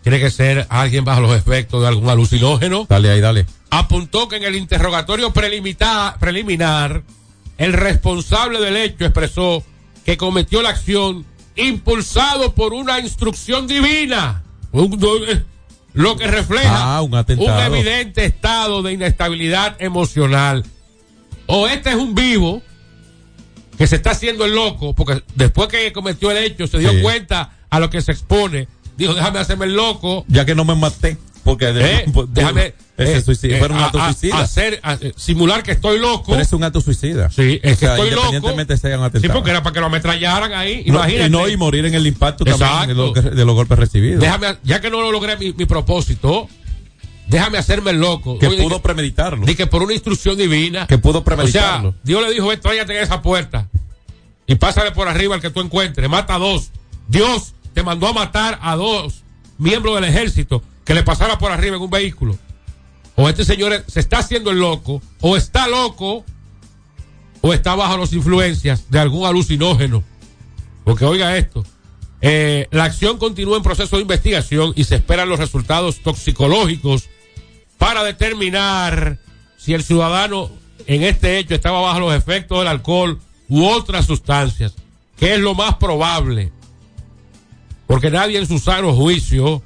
tiene 0.03 0.19
que 0.19 0.31
ser 0.31 0.67
alguien 0.71 1.05
bajo 1.05 1.21
los 1.21 1.37
efectos 1.37 1.83
de 1.83 1.89
algún 1.89 2.09
alucinógeno. 2.09 2.87
Dale 2.89 3.11
ahí, 3.11 3.21
dale. 3.21 3.47
Apuntó 3.71 4.29
que 4.29 4.37
en 4.37 4.45
el 4.45 4.57
interrogatorio 4.57 5.33
preliminar, 5.33 7.03
el 7.59 7.73
responsable 7.73 8.61
del 8.61 8.77
hecho 8.77 9.05
expresó 9.05 9.63
que 10.05 10.17
cometió 10.17 10.63
la 10.63 10.71
acción 10.71 11.25
impulsado 11.57 12.53
por 12.55 12.73
una 12.73 12.99
instrucción 13.01 13.67
divina. 13.67 14.43
Un- 14.73 15.45
lo 15.95 16.17
que 16.17 16.27
refleja 16.27 16.97
Ah, 16.97 17.03
un 17.03 17.13
evidente 17.15 18.25
estado 18.25 18.83
de 18.83 18.93
inestabilidad 18.95 19.77
emocional. 19.81 20.65
O 21.47 21.67
este 21.69 21.91
es 21.91 21.97
un 21.97 22.15
vivo 22.15 22.63
que 23.77 23.87
se 23.87 23.97
está 23.97 24.13
haciendo 24.13 24.45
el 24.47 24.55
loco, 24.55 24.95
porque 24.95 25.23
después 25.35 25.69
que 25.69 25.93
cometió 25.93 26.31
el 26.31 26.39
hecho 26.39 26.67
se 26.67 26.79
dio 26.79 26.93
Sí. 26.93 27.03
cuenta 27.03 27.59
a 27.69 27.79
lo 27.81 27.91
que 27.91 28.01
se 28.01 28.13
expone. 28.13 28.69
Dijo, 28.97 29.13
déjame 29.15 29.39
hacerme 29.39 29.67
el 29.67 29.75
loco. 29.75 30.25
Ya 30.29 30.45
que 30.47 30.55
no 30.55 30.65
me 30.65 30.75
maté, 30.75 31.19
porque 31.45 31.69
Eh, 31.75 32.03
por- 32.07 32.13
por- 32.27 32.29
déjame 32.29 32.75
ese 32.97 33.17
eh, 33.17 33.23
suicidio, 33.23 33.57
eh, 33.57 33.59
fue 33.59 33.69
un 33.69 33.79
acto 33.79 34.01
a- 34.01 34.13
suicida. 34.13 34.39
hacer, 34.41 34.81
a- 34.83 34.97
simular 35.17 35.63
que 35.63 35.73
estoy 35.73 35.99
loco. 35.99 36.31
Pero 36.33 36.43
es 36.43 36.53
un 36.53 36.63
acto 36.65 36.81
suicida. 36.81 37.31
Sí, 37.31 37.59
es 37.63 37.79
que 37.79 37.87
O 37.87 37.89
sea, 37.89 37.95
estoy 37.97 38.11
loco. 38.11 38.27
independientemente 38.29 38.77
sea 38.77 38.97
un 38.99 39.05
Sí, 39.05 39.09
atentado. 39.09 39.35
porque 39.35 39.51
era 39.51 39.63
para 39.63 39.75
que 39.75 39.81
lo 39.81 39.87
ametrallaran 39.87 40.53
ahí. 40.53 40.85
No, 40.87 40.95
Imagínate. 40.97 41.27
y 41.27 41.31
no, 41.31 41.49
y 41.49 41.57
morir 41.57 41.85
en 41.87 41.95
el 41.95 42.07
impacto 42.07 42.45
también 42.45 42.59
de, 42.61 42.75
Exacto. 42.93 42.95
lo 42.95 43.13
que- 43.13 43.21
de 43.37 43.45
los 43.45 43.55
golpes 43.55 43.79
recibidos. 43.79 44.21
Déjame, 44.21 44.57
ya 44.63 44.81
que 44.81 44.91
no 44.91 45.01
lo 45.01 45.11
logré 45.11 45.37
mi, 45.37 45.53
mi 45.53 45.65
propósito, 45.67 46.49
déjame 47.27 47.59
hacerme 47.59 47.91
el 47.93 47.99
loco. 48.01 48.39
que 48.39 48.47
Oye, 48.47 48.63
pudo 48.63 48.81
premeditarlo. 48.83 49.45
di 49.47 49.55
que 49.55 49.67
por 49.67 49.83
una 49.83 49.93
instrucción 49.95 50.37
divina. 50.37 50.87
Que 50.87 50.99
pudo 50.99 51.19
O 51.19 51.23
sea, 51.23 51.25
premeditarlo. 51.25 51.95
Dios 52.05 52.23
le 52.23 52.33
dijo, 52.33 52.47
ven, 52.49 52.61
tráigate 52.61 52.97
en 52.97 53.03
esa 53.03 53.21
puerta. 53.23 53.69
Y 54.47 54.55
pásale 54.57 54.93
por 54.93 55.09
arriba 55.09 55.35
al 55.35 55.41
que 55.41 55.51
tú 55.51 55.61
encuentres. 55.61 56.09
Mata 56.09 56.35
a 56.35 56.39
dos. 56.39 56.71
Dios 57.09 57.55
te 57.75 57.83
mandó 57.83 58.07
a 58.09 58.13
matar 58.13 58.59
a 58.63 58.77
dos 58.77 59.23
miembros 59.59 59.95
del 59.95 60.05
ejército 60.05 60.63
que 60.85 60.95
le 60.95 61.03
pasara 61.03 61.39
por 61.39 61.53
arriba 61.53 61.77
en 61.77 61.83
un 61.83 61.91
vehículo. 61.91 62.39
O 63.15 63.29
este 63.29 63.45
señor 63.45 63.85
se 63.87 64.01
está 64.01 64.19
haciendo 64.19 64.51
el 64.51 64.59
loco, 64.59 65.03
o 65.21 65.37
está 65.37 65.69
loco, 65.69 66.25
o 67.41 67.53
está 67.53 67.75
bajo 67.75 67.99
las 67.99 68.13
influencias 68.13 68.91
de 68.91 68.99
algún 68.99 69.27
alucinógeno. 69.27 70.03
Porque 70.85 71.05
oiga 71.05 71.37
esto, 71.37 71.65
eh, 72.21 72.69
la 72.71 72.85
acción 72.85 73.19
continúa 73.19 73.57
en 73.57 73.63
proceso 73.63 73.97
de 73.97 74.03
investigación 74.03 74.73
y 74.77 74.85
se 74.85 74.97
esperan 74.97 75.29
los 75.29 75.39
resultados 75.39 76.01
toxicológicos 76.01 77.09
para 77.79 78.05
determinar 78.05 79.19
si 79.59 79.75
el 79.75 79.83
ciudadano 79.83 80.51
en 80.87 81.03
este 81.03 81.39
hecho 81.39 81.55
estaba 81.55 81.81
bajo 81.81 82.01
los 82.01 82.15
efectos 82.15 82.59
del 82.59 82.69
alcohol 82.69 83.21
u 83.49 83.65
otras 83.67 84.07
sustancias, 84.07 84.75
que 85.17 85.35
es 85.35 85.41
lo 85.41 85.55
más 85.55 85.77
probable. 85.77 86.53
Porque 87.87 88.11
nadie 88.11 88.39
en 88.39 88.47
su 88.47 88.59
sano 88.59 88.95
juicio 88.95 89.63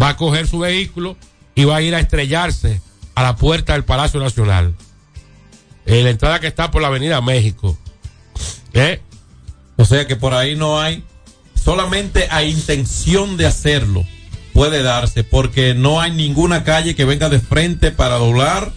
va 0.00 0.10
a 0.10 0.16
coger 0.16 0.46
su 0.46 0.60
vehículo 0.60 1.16
y 1.54 1.64
va 1.64 1.76
a 1.76 1.82
ir 1.82 1.94
a 1.94 2.00
estrellarse 2.00 2.80
a 3.14 3.22
la 3.22 3.36
puerta 3.36 3.72
del 3.72 3.84
Palacio 3.84 4.20
Nacional. 4.20 4.74
En 5.86 6.04
la 6.04 6.10
entrada 6.10 6.40
que 6.40 6.46
está 6.46 6.70
por 6.70 6.82
la 6.82 6.88
Avenida 6.88 7.20
México. 7.20 7.76
¿Eh? 8.74 9.00
O 9.76 9.84
sea 9.84 10.06
que 10.06 10.16
por 10.16 10.34
ahí 10.34 10.56
no 10.56 10.80
hay, 10.80 11.04
solamente 11.54 12.28
a 12.30 12.42
intención 12.42 13.36
de 13.36 13.46
hacerlo 13.46 14.04
puede 14.52 14.82
darse, 14.82 15.22
porque 15.22 15.74
no 15.74 16.00
hay 16.00 16.10
ninguna 16.10 16.64
calle 16.64 16.96
que 16.96 17.04
venga 17.04 17.28
de 17.28 17.38
frente 17.38 17.92
para 17.92 18.16
doblar, 18.16 18.72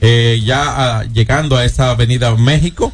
eh, 0.00 0.40
ya 0.44 0.62
ah, 0.98 1.04
llegando 1.04 1.56
a 1.56 1.64
esa 1.64 1.90
avenida 1.90 2.36
México. 2.36 2.92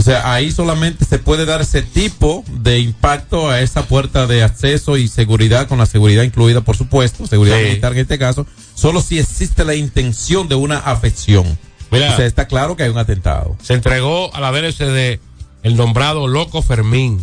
O 0.00 0.02
sea, 0.02 0.32
ahí 0.32 0.50
solamente 0.50 1.04
se 1.04 1.18
puede 1.18 1.44
dar 1.44 1.60
ese 1.60 1.82
tipo 1.82 2.42
de 2.50 2.78
impacto 2.78 3.50
a 3.50 3.60
esa 3.60 3.82
puerta 3.86 4.26
de 4.26 4.42
acceso 4.42 4.96
y 4.96 5.08
seguridad, 5.08 5.68
con 5.68 5.76
la 5.76 5.84
seguridad 5.84 6.22
incluida, 6.22 6.62
por 6.62 6.74
supuesto, 6.74 7.26
seguridad 7.26 7.58
Sí. 7.58 7.64
militar 7.64 7.92
en 7.92 7.98
este 7.98 8.18
caso, 8.18 8.46
solo 8.74 9.02
si 9.02 9.18
existe 9.18 9.62
la 9.62 9.74
intención 9.74 10.48
de 10.48 10.54
una 10.54 10.78
afección. 10.78 11.58
Mira. 11.90 12.14
O 12.14 12.16
sea, 12.16 12.24
está 12.24 12.48
claro 12.48 12.76
que 12.76 12.84
hay 12.84 12.88
un 12.88 12.96
atentado. 12.96 13.58
Se 13.62 13.74
entregó 13.74 14.34
a 14.34 14.40
la 14.40 14.50
DNCD 14.52 15.20
el 15.64 15.76
nombrado 15.76 16.28
Loco 16.28 16.62
Fermín. 16.62 17.20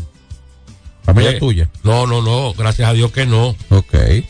Familia 1.04 1.32
Eh, 1.32 1.40
tuya. 1.40 1.72
No, 1.84 2.06
no, 2.06 2.22
no, 2.22 2.54
gracias 2.54 2.88
a 2.88 2.94
Dios 2.94 3.12
que 3.12 3.26
no. 3.26 3.56
Ok. 3.70 3.94
Eh, 3.94 4.24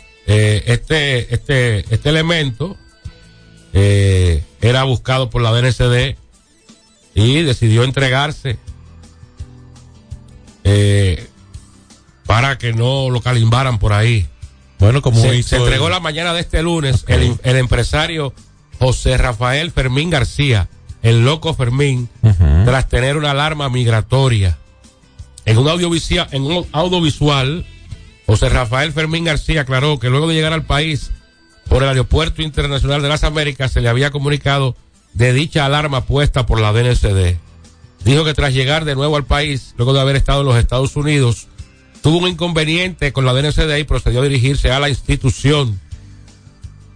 este, 0.67 1.33
este, 1.33 1.79
este 1.93 2.07
elemento 2.09 2.77
eh, 3.73 4.41
era 4.61 4.83
buscado 4.85 5.29
por 5.29 5.41
la 5.41 5.51
DNCD 5.51 6.15
y 7.17 7.41
decidió 7.41 7.83
entregarse 7.83 8.57
eh, 10.63 11.27
para 12.25 12.57
que 12.57 12.73
no 12.73 13.09
lo 13.09 13.21
calimbaran 13.21 13.79
por 13.79 13.93
ahí. 13.93 14.27
Bueno, 14.79 15.01
como 15.01 15.21
Se, 15.21 15.35
hizo 15.35 15.49
se 15.49 15.55
entregó 15.57 15.87
el- 15.87 15.93
la 15.93 15.99
mañana 15.99 16.33
de 16.33 16.41
este 16.41 16.61
lunes 16.61 17.03
el, 17.07 17.35
el 17.43 17.55
empresario 17.55 18.33
José 18.79 19.17
Rafael 19.17 19.71
Fermín 19.71 20.09
García, 20.09 20.67
el 21.01 21.25
loco 21.25 21.53
Fermín, 21.53 22.09
tras 22.65 22.87
tener 22.89 23.17
una 23.17 23.31
alarma 23.31 23.69
migratoria. 23.69 24.57
En 25.45 25.57
un 25.57 25.67
audiovisual, 25.69 26.27
en 26.31 26.43
un 26.43 26.67
audiovisual, 26.73 27.65
José 28.27 28.49
Rafael 28.49 28.91
Fermín 28.91 29.23
García 29.23 29.61
aclaró 29.61 29.97
que 29.97 30.09
luego 30.09 30.27
de 30.27 30.35
llegar 30.35 30.53
al 30.53 30.65
país 30.65 31.11
por 31.69 31.81
el 31.81 31.89
Aeropuerto 31.89 32.41
Internacional 32.43 33.01
de 33.01 33.07
las 33.09 33.23
Américas 33.23 33.71
se 33.71 33.81
le 33.81 33.89
había 33.89 34.11
comunicado 34.11 34.75
de 35.17 35.33
dicha 35.33 35.65
alarma 35.65 36.05
puesta 36.05 36.45
por 36.45 36.61
la 36.61 36.71
DNCD. 36.71 37.37
Dijo 38.05 38.23
que 38.23 38.35
tras 38.35 38.53
llegar 38.53 38.85
de 38.85 38.95
nuevo 38.95 39.17
al 39.17 39.25
país, 39.25 39.73
luego 39.75 39.93
de 39.93 39.99
haber 39.99 40.15
estado 40.15 40.41
en 40.41 40.47
los 40.47 40.57
Estados 40.57 40.95
Unidos, 40.95 41.47
tuvo 42.03 42.19
un 42.19 42.29
inconveniente 42.29 43.11
con 43.11 43.25
la 43.25 43.33
DNCD 43.33 43.79
y 43.79 43.83
procedió 43.83 44.21
a 44.21 44.23
dirigirse 44.23 44.71
a 44.71 44.79
la 44.79 44.89
institución. 44.89 45.79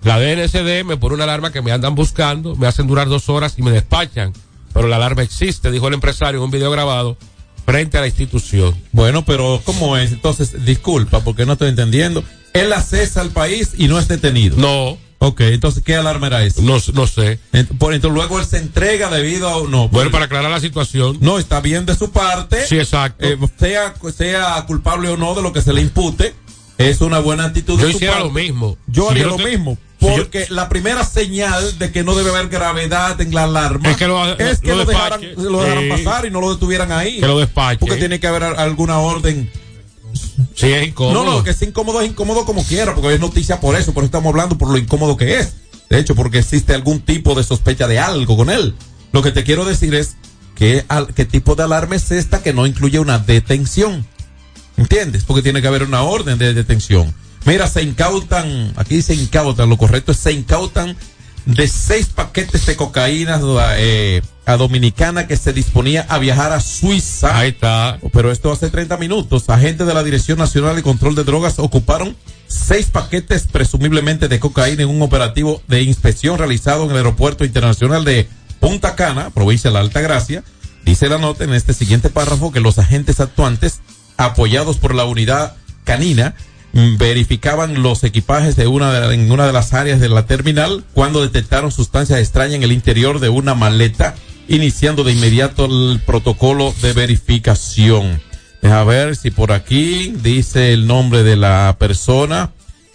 La 0.03 0.19
DNCD 0.19 0.85
me 0.85 0.97
pone 0.97 1.15
una 1.15 1.23
alarma 1.23 1.51
que 1.51 1.63
me 1.63 1.71
andan 1.71 1.95
buscando, 1.95 2.55
me 2.55 2.67
hacen 2.67 2.85
durar 2.85 3.09
dos 3.09 3.27
horas 3.27 3.55
y 3.57 3.63
me 3.63 3.71
despachan. 3.71 4.33
Pero 4.71 4.87
la 4.87 4.97
alarma 4.97 5.23
existe, 5.23 5.71
dijo 5.71 5.87
el 5.87 5.95
empresario 5.95 6.39
en 6.39 6.45
un 6.45 6.51
video 6.51 6.69
grabado 6.69 7.17
frente 7.65 7.97
a 7.97 8.01
la 8.01 8.07
institución. 8.07 8.75
Bueno, 8.91 9.25
pero 9.25 9.61
¿cómo 9.65 9.97
es? 9.97 10.11
Entonces, 10.11 10.63
disculpa, 10.63 11.21
porque 11.21 11.47
no 11.47 11.53
estoy 11.53 11.69
entendiendo. 11.69 12.23
Él 12.53 12.71
accesa 12.71 13.21
al 13.21 13.31
país 13.31 13.71
y 13.77 13.87
no 13.87 13.97
es 13.97 14.07
detenido. 14.07 14.57
No, 14.57 14.97
Ok, 15.23 15.41
entonces, 15.41 15.83
¿qué 15.83 15.95
alarma 15.95 16.25
era 16.27 16.43
esa? 16.43 16.63
no, 16.63 16.77
no 16.93 17.05
sé. 17.05 17.37
Ent- 17.53 17.77
por 17.77 17.93
entonces 17.93 18.15
luego 18.15 18.39
él 18.39 18.45
se 18.45 18.57
entrega 18.57 19.07
debido 19.11 19.47
a 19.49 19.69
no 19.69 19.87
Bueno, 19.87 20.09
para 20.09 20.25
aclarar 20.25 20.49
la 20.49 20.59
situación. 20.59 21.19
no 21.21 21.37
está 21.37 21.61
bien 21.61 21.85
de 21.85 21.95
su 21.95 22.09
parte 22.11 22.65
Sí, 22.65 22.79
exacto. 22.79 23.23
eh, 23.27 23.37
sea 23.59 23.93
sea 24.17 24.63
culpable 24.65 25.09
o 25.09 25.17
no 25.17 25.35
de 25.35 25.43
lo 25.43 25.53
que 25.53 25.61
se 25.61 25.73
le 25.73 25.81
impute 25.81 26.33
es 26.79 27.01
una 27.01 27.19
buena 27.19 27.45
actitud 27.45 27.79
Yo 27.79 27.85
de 27.85 27.91
su 27.91 27.97
hiciera 27.97 28.13
parte. 28.15 28.27
lo 28.29 28.33
mismo. 28.33 28.77
yo 28.87 29.03
Si 29.03 29.09
haría 29.11 29.23
yo 29.23 29.29
lo 29.29 29.37
no 29.37 29.43
te- 29.43 29.49
mismo 29.51 29.77
si 29.99 30.07
yo- 30.07 30.15
porque 30.15 30.47
la 30.49 30.67
primera 30.67 31.05
señal 31.05 31.77
de 31.77 31.91
que 31.91 32.03
no 32.03 32.15
debe 32.15 32.31
haber 32.31 32.47
gravedad 32.49 33.21
en 33.21 33.35
la 33.35 33.43
alarma 33.43 33.91
Es 33.91 33.97
que 33.97 34.07
lo- 34.07 34.25
es 34.39 34.59
que 34.59 34.69
lo 34.69 34.77
lo, 34.77 34.85
dejaran, 34.85 35.21
lo 35.37 35.61
dejaran 35.61 35.87
pasar 35.89 36.25
y 36.25 36.31
no 36.31 36.41
lo 36.41 36.51
detuvieran 36.51 36.91
ahí 36.91 37.19
Que 37.19 37.27
lo 37.27 37.37
despache. 37.37 37.77
porque 37.77 37.97
tiene 37.97 38.19
que 38.19 38.25
haber 38.25 38.41
alguna 38.43 38.97
orden 38.97 39.51
Sí, 40.55 40.71
es 40.71 40.87
incómodo. 40.87 41.23
no, 41.23 41.31
no, 41.31 41.43
que 41.43 41.51
es 41.51 41.61
incómodo, 41.61 42.01
es 42.01 42.09
incómodo 42.09 42.45
como 42.45 42.63
quiera, 42.63 42.93
porque 42.93 43.13
es 43.13 43.19
noticia 43.19 43.59
por 43.59 43.75
eso, 43.75 43.93
por 43.93 44.03
eso 44.03 44.07
estamos 44.07 44.29
hablando 44.31 44.57
por 44.57 44.69
lo 44.69 44.77
incómodo 44.77 45.17
que 45.17 45.39
es. 45.39 45.53
De 45.89 45.99
hecho, 45.99 46.15
porque 46.15 46.39
existe 46.39 46.73
algún 46.73 47.01
tipo 47.01 47.35
de 47.35 47.43
sospecha 47.43 47.87
de 47.87 47.99
algo 47.99 48.37
con 48.37 48.49
él. 48.49 48.75
Lo 49.11 49.21
que 49.21 49.31
te 49.31 49.43
quiero 49.43 49.65
decir 49.65 49.93
es 49.93 50.15
que 50.55 50.85
qué 51.15 51.25
tipo 51.25 51.55
de 51.55 51.63
alarma 51.63 51.95
es 51.95 52.11
esta 52.11 52.41
que 52.41 52.53
no 52.53 52.65
incluye 52.65 52.99
una 52.99 53.19
detención. 53.19 54.05
¿Entiendes? 54.77 55.23
Porque 55.25 55.41
tiene 55.41 55.61
que 55.61 55.67
haber 55.67 55.83
una 55.83 56.03
orden 56.03 56.37
de 56.37 56.53
detención. 56.53 57.13
Mira, 57.45 57.67
se 57.67 57.81
incautan, 57.81 58.71
aquí 58.75 59.01
se 59.01 59.15
incautan, 59.15 59.69
lo 59.69 59.77
correcto 59.77 60.11
es 60.11 60.19
se 60.19 60.31
incautan 60.31 60.95
de 61.45 61.67
seis 61.67 62.07
paquetes 62.07 62.65
de 62.65 62.75
cocaína 62.75 63.39
eh, 63.77 64.21
a 64.45 64.57
Dominicana 64.57 65.27
que 65.27 65.37
se 65.37 65.53
disponía 65.53 66.05
a 66.09 66.19
viajar 66.19 66.51
a 66.51 66.59
Suiza. 66.59 67.37
Ahí 67.37 67.49
está. 67.49 67.99
Pero 68.13 68.31
esto 68.31 68.51
hace 68.51 68.69
30 68.69 68.97
minutos. 68.97 69.49
Agentes 69.49 69.87
de 69.87 69.93
la 69.93 70.03
Dirección 70.03 70.37
Nacional 70.37 70.75
de 70.75 70.83
Control 70.83 71.15
de 71.15 71.23
Drogas 71.23 71.59
ocuparon 71.59 72.15
seis 72.47 72.87
paquetes 72.87 73.47
presumiblemente 73.47 74.27
de 74.27 74.39
cocaína 74.39 74.83
en 74.83 74.89
un 74.89 75.01
operativo 75.01 75.61
de 75.67 75.83
inspección 75.83 76.37
realizado 76.37 76.83
en 76.83 76.91
el 76.91 76.97
Aeropuerto 76.97 77.45
Internacional 77.45 78.03
de 78.03 78.27
Punta 78.59 78.95
Cana, 78.95 79.29
provincia 79.31 79.69
de 79.69 79.73
la 79.73 79.79
Alta 79.79 80.01
Gracia. 80.01 80.43
Dice 80.85 81.09
la 81.09 81.17
nota 81.17 81.43
en 81.43 81.53
este 81.53 81.73
siguiente 81.73 82.09
párrafo 82.09 82.51
que 82.51 82.59
los 82.59 82.79
agentes 82.79 83.19
actuantes, 83.19 83.79
apoyados 84.17 84.77
por 84.77 84.95
la 84.95 85.05
unidad 85.05 85.55
canina, 85.83 86.35
verificaban 86.73 87.81
los 87.83 88.03
equipajes 88.03 88.55
de 88.55 88.67
una 88.67 88.91
de, 88.91 89.13
en 89.13 89.31
una 89.31 89.45
de 89.47 89.53
las 89.53 89.73
áreas 89.73 89.99
de 89.99 90.09
la 90.09 90.25
terminal 90.25 90.83
cuando 90.93 91.21
detectaron 91.21 91.71
sustancias 91.71 92.19
extrañas 92.19 92.55
en 92.55 92.63
el 92.63 92.71
interior 92.71 93.19
de 93.19 93.29
una 93.29 93.55
maleta, 93.55 94.15
iniciando 94.47 95.03
de 95.03 95.13
inmediato 95.13 95.65
el 95.65 95.99
protocolo 96.05 96.73
de 96.81 96.93
verificación. 96.93 98.21
Deja 98.61 98.83
ver 98.83 99.15
si 99.15 99.31
por 99.31 99.51
aquí 99.51 100.13
dice 100.21 100.73
el 100.73 100.87
nombre 100.87 101.23
de 101.23 101.35
la 101.35 101.75
persona. 101.79 102.51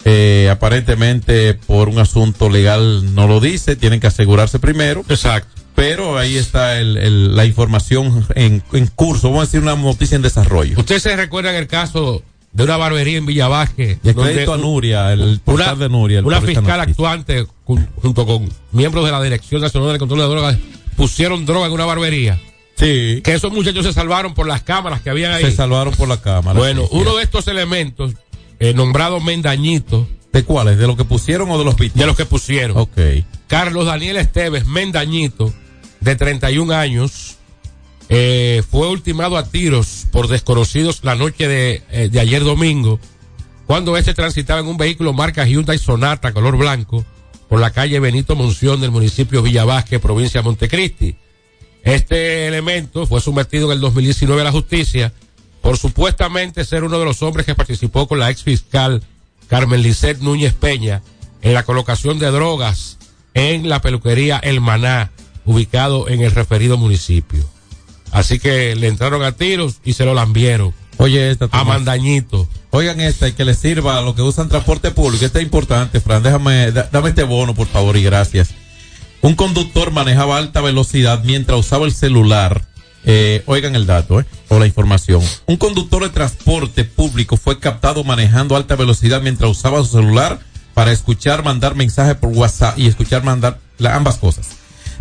Eh, 0.09 0.49
aparentemente 0.53 1.55
por 1.55 1.89
un 1.89 1.99
asunto 1.99 2.49
legal 2.49 3.13
no 3.17 3.27
lo 3.27 3.41
dice, 3.41 3.75
tienen 3.75 3.99
que 3.99 4.07
asegurarse 4.07 4.61
primero. 4.61 5.05
Exacto. 5.09 5.51
Pero 5.75 6.17
ahí 6.17 6.37
está 6.37 6.79
el- 6.79 6.97
el- 6.97 7.35
la 7.37 7.45
información 7.45 8.25
en, 8.37 8.63
en 8.73 8.87
curso, 8.87 9.29
vamos 9.29 9.43
a 9.43 9.47
decir 9.47 9.61
una 9.61 9.75
noticia 9.75 10.15
en 10.15 10.23
desarrollo. 10.23 10.79
Ustedes 10.79 11.03
se 11.03 11.17
recuerdan 11.17 11.57
el 11.57 11.67
caso 11.67 12.23
de 12.57 12.65
una 12.65 12.77
barbería 12.79 13.19
en 13.19 13.27
Villabaje. 13.27 13.99
Y 14.03 14.13
donde 14.13 14.33
crédito 14.33 14.55
a 14.55 14.57
Nuria, 14.57 15.13
el 15.13 15.41
portal 15.45 15.79
de 15.79 15.89
Nuria. 15.91 16.19
el 16.21 16.25
una 16.27 16.41
fiscal 16.41 16.81
actuante 16.81 17.45
jun- 17.67 17.87
junto 18.01 18.27
con 18.27 18.49
miembros 18.73 19.05
de 19.05 19.13
la 19.13 19.23
Dirección 19.23 19.61
Nacional 19.61 19.93
de 19.93 19.99
Control 19.99 20.21
de 20.21 20.27
Drogas 20.27 20.59
pusieron 20.97 21.45
droga 21.45 21.67
en 21.67 21.73
una 21.73 21.85
barbería. 21.85 22.41
Sí, 22.77 23.21
Que 23.23 23.35
esos 23.35 23.53
muchachos 23.53 23.85
se 23.87 23.93
salvaron 23.93 24.35
por 24.35 24.47
las 24.47 24.63
cámaras 24.63 25.01
que 25.03 25.11
habían 25.11 25.33
ahí. 25.33 25.45
se 25.45 25.53
salvaron 25.53 25.95
por 25.95 26.09
la 26.09 26.21
cámara. 26.21 26.59
bueno, 26.59 26.83
sí, 26.83 26.89
uno 26.93 27.11
sí. 27.13 27.17
de 27.19 27.23
estos 27.23 27.49
elementos, 27.49 28.13
eh, 28.59 28.73
nombrado 28.75 29.21
Mendañito, 29.21 30.09
¿De 30.33 30.43
cuáles? 30.45 30.77
¿De 30.77 30.87
lo 30.87 30.97
que 30.99 31.05
pusieron 31.05 31.51
o 31.51 31.59
de 31.59 31.65
los 31.65 31.77
víctimas? 31.77 32.01
de 32.03 32.07
los 32.07 32.17
que 32.17 32.27
pusieron. 32.27 32.77
Ok. 32.77 32.99
Carlos 33.47 33.87
Daniel 33.87 34.17
Esteves 34.19 34.67
Mendañito, 34.67 35.53
de 36.01 36.15
31 36.17 36.75
años, 36.75 37.36
eh, 38.09 38.63
fue 38.69 38.89
ultimado 38.89 39.37
a 39.37 39.49
tiros 39.49 40.07
por 40.13 40.29
desconocidos 40.29 41.01
la 41.03 41.15
noche 41.15 41.49
de, 41.49 41.83
eh, 41.91 42.09
de 42.11 42.21
ayer 42.21 42.45
domingo, 42.45 43.01
cuando 43.67 43.97
este 43.97 44.15
transitaba 44.15 44.61
en 44.61 44.67
un 44.67 44.77
vehículo 44.77 45.13
marca 45.13 45.45
Hyundai 45.45 45.79
Sonata 45.79 46.33
color 46.33 46.57
blanco 46.57 47.05
por 47.49 47.61
la 47.61 47.71
calle 47.71 47.99
Benito 48.01 48.37
Monción 48.37 48.81
del 48.81 48.91
municipio 48.91 49.43
Villavasque, 49.43 49.99
provincia 49.99 50.41
de 50.41 50.45
Montecristi. 50.45 51.17
Este 51.83 52.49
elemento 52.49 53.07
fue 53.07 53.21
sometido 53.21 53.67
en 53.67 53.73
el 53.73 53.81
2019 53.81 54.41
a 54.41 54.45
la 54.45 54.53
justicia 54.53 55.13
por 55.67 55.79
supuestamente 55.79 56.65
ser 56.65 56.85
uno 56.85 56.99
de 56.99 57.05
los 57.05 57.23
hombres 57.23 57.45
que 57.45 57.57
participó 57.57 58.07
con 58.07 58.21
la 58.21 58.31
ex 58.31 58.45
fiscal 58.45 59.03
Carmen 59.49 59.83
Lisset 59.83 60.21
Núñez 60.21 60.55
Peña 60.55 61.03
en 61.43 61.55
la 61.55 61.65
colocación 61.65 62.21
de 62.21 62.31
drogas 62.31 62.99
en 63.35 63.69
la 63.69 63.81
peluquería 63.81 64.39
El 64.39 64.61
Maná, 64.61 65.11
ubicado 65.45 66.09
en 66.09 66.23
el 66.23 66.31
referido 66.31 66.77
municipio. 66.77 67.45
Así 68.17 68.39
que 68.39 68.75
le 68.77 68.89
entraron 68.89 69.23
a 69.23 69.33
tiros 69.33 69.77
y 69.85 69.93
se 69.93 70.05
lo 70.07 70.15
lambieron 70.15 70.73
Oye, 70.97 71.31
esta 71.31 71.49
a. 71.53 71.65
Mandañito. 71.65 72.49
Oigan 72.71 73.01
esta 73.01 73.29
y 73.29 73.33
que 73.33 73.45
les 73.45 73.59
sirva 73.59 73.99
a 73.99 74.01
los 74.01 74.15
que 74.15 74.23
usan 74.23 74.49
transporte 74.49 74.91
público. 74.91 75.25
Esta 75.27 75.39
es 75.39 75.45
importante, 75.45 76.01
Fran. 76.01 76.23
Déjame, 76.23 76.73
da- 76.73 76.89
dame 76.91 77.11
este 77.11 77.25
bono, 77.25 77.55
por 77.55 77.67
favor, 77.67 77.97
y 77.99 78.03
gracias. 78.03 78.49
Un 79.21 79.35
conductor 79.35 79.91
manejaba 79.93 80.37
a 80.37 80.39
alta 80.39 80.63
velocidad 80.63 81.23
mientras 81.25 81.59
usaba 81.61 81.85
el 81.85 81.93
celular. 81.93 82.63
Eh, 83.05 83.43
oigan 83.47 83.77
el 83.77 83.85
dato, 83.87 84.21
eh, 84.21 84.25
o 84.49 84.59
la 84.59 84.67
información. 84.67 85.23
Un 85.47 85.57
conductor 85.59 86.03
de 86.03 86.09
transporte 86.09 86.85
público 86.85 87.37
fue 87.37 87.59
captado 87.61 88.03
manejando 88.03 88.55
a 88.55 88.59
alta 88.59 88.77
velocidad 88.77 89.21
mientras 89.21 89.51
usaba 89.51 89.81
su 89.83 89.89
celular 89.99 90.41
para 90.75 90.91
escuchar, 90.93 91.45
mandar 91.45 91.75
mensajes 91.75 92.17
por 92.17 92.31
WhatsApp 92.31 92.79
y 92.79 92.87
escuchar, 92.87 93.23
mandar 93.23 93.59
la- 93.79 93.95
ambas 93.95 94.17
cosas. 94.17 94.49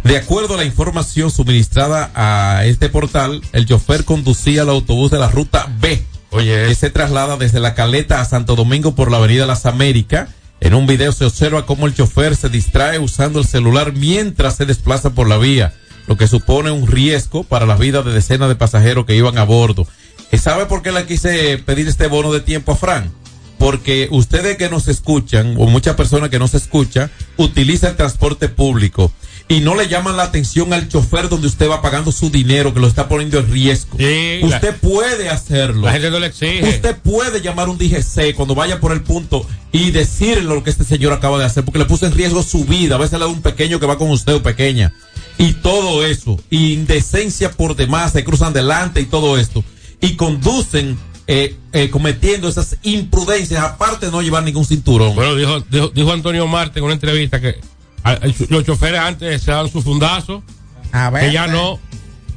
De 0.06 0.18
acuerdo 0.18 0.54
a 0.54 0.58
la 0.58 0.66
información 0.66 1.32
suministrada 1.32 2.12
a 2.14 2.64
este 2.66 2.90
portal, 2.90 3.42
el 3.54 3.66
chofer 3.66 4.06
conducía 4.06 4.62
el 4.62 4.70
autobús 4.70 5.10
de 5.10 5.18
la 5.18 5.30
ruta 5.30 5.68
B 5.80 6.06
Oye, 6.30 6.68
que 6.68 6.76
se 6.76 6.92
traslada 6.92 7.38
desde 7.38 7.60
la 7.60 7.74
Caleta 7.74 8.22
a 8.22 8.26
Santo 8.26 8.56
Domingo 8.56 8.94
por 8.94 9.10
la 9.10 9.18
Avenida 9.18 9.48
Las 9.48 9.66
Américas. 9.66 10.30
En 10.60 10.76
un 10.76 10.86
video 10.86 11.12
se 11.12 11.26
observa 11.26 11.66
cómo 11.66 11.88
el 11.88 11.96
chofer 11.96 12.36
se 12.36 12.50
distrae 12.50 13.00
usando 13.00 13.40
el 13.40 13.48
celular 13.48 13.94
mientras 13.94 14.58
se 14.58 14.68
desplaza 14.68 15.10
por 15.10 15.28
la 15.28 15.40
vía, 15.40 15.74
lo 16.06 16.18
que 16.18 16.28
supone 16.28 16.70
un 16.70 16.86
riesgo 16.86 17.44
para 17.44 17.66
la 17.66 17.76
vida 17.76 18.04
de 18.04 18.14
decenas 18.14 18.48
de 18.48 18.56
pasajeros 18.56 19.08
que 19.08 19.16
iban 19.16 19.40
a 19.40 19.44
bordo. 19.44 19.88
¿Y 20.32 20.38
sabe 20.38 20.68
por 20.68 20.84
qué 20.84 20.92
le 20.92 21.08
quise 21.08 21.58
pedir 21.58 21.88
este 21.88 22.06
bono 22.06 22.32
de 22.32 22.42
tiempo 22.42 22.74
a 22.74 22.76
Fran? 22.76 23.12
Porque 23.58 24.08
ustedes 24.12 24.56
que 24.58 24.70
nos 24.70 24.88
escuchan, 24.88 25.56
o 25.58 25.66
muchas 25.66 25.96
personas 25.96 26.30
que 26.30 26.38
nos 26.38 26.54
escuchan, 26.54 27.10
utilizan 27.38 27.92
el 27.92 27.98
transporte 27.98 28.50
público 28.50 29.12
y 29.48 29.60
no 29.60 29.76
le 29.76 29.88
llaman 29.88 30.18
la 30.18 30.24
atención 30.24 30.74
al 30.74 30.88
chofer 30.90 31.30
donde 31.30 31.46
usted 31.48 31.70
va 31.70 31.82
pagando 31.82 32.12
su 32.12 32.30
dinero, 32.32 32.74
que 32.74 32.80
lo 32.80 32.88
está 32.88 33.08
poniendo 33.08 33.38
en 33.38 33.52
riesgo. 33.52 33.98
Sí, 33.98 34.40
la- 34.42 34.48
usted 34.56 34.76
puede 34.78 35.30
hacerlo. 35.30 35.82
la 35.84 35.92
gente 35.92 36.10
no 36.10 36.20
le 36.20 36.28
exige. 36.28 36.68
Usted 36.68 36.98
puede 36.98 37.42
llamar 37.42 37.70
un 37.70 37.78
DGC 37.78 38.34
cuando 38.36 38.56
vaya 38.56 38.80
por 38.80 38.92
el 38.92 39.02
punto 39.04 39.46
y 39.72 39.92
decirle 39.92 40.44
lo 40.44 40.64
que 40.64 40.72
este 40.72 40.84
señor 40.84 41.14
acaba 41.14 41.38
de 41.38 41.46
hacer, 41.46 41.64
porque 41.64 41.80
le 41.80 41.86
puso 41.86 42.06
en 42.08 42.14
riesgo 42.14 42.42
su 42.42 42.66
vida. 42.66 42.96
A 42.96 42.98
veces 42.98 43.14
le 43.14 43.20
da 43.20 43.28
un 43.28 43.42
pequeño 43.42 43.80
que 43.80 43.86
va 43.86 43.98
con 43.98 44.10
usted 44.10 44.34
o 44.34 44.42
pequeña. 44.44 44.94
y 45.38 45.52
todo 45.54 46.06
eso, 46.06 46.40
y 46.50 46.72
indecencia 46.74 47.52
por 47.52 47.76
demás, 47.76 48.14
se 48.14 48.24
cruzan 48.24 48.54
delante 48.54 49.02
y 49.02 49.06
todo 49.06 49.38
esto, 49.38 49.66
y 50.00 50.16
conducen 50.16 50.98
eh, 51.28 51.56
eh, 51.74 51.90
cometiendo 51.90 52.48
esas 52.48 52.78
imprudencias, 52.84 53.62
aparte 53.62 54.06
de 54.06 54.12
no 54.14 54.22
llevar 54.22 54.44
ningún 54.44 54.64
cinturón. 54.66 55.14
Bueno, 55.14 55.36
dijo, 55.36 55.60
dijo, 55.70 55.90
dijo 55.94 56.14
Antonio 56.14 56.48
Marte 56.48 56.80
en 56.80 56.86
una 56.86 56.94
entrevista 56.94 57.42
que 57.42 57.60
los 58.50 58.64
choferes 58.66 59.00
antes 59.00 59.42
se 59.42 59.52
daban 59.52 59.70
su 59.72 59.82
fundazo, 59.82 60.44
A 60.92 61.12
que 61.20 61.32
ya 61.32 61.48
no, 61.48 61.80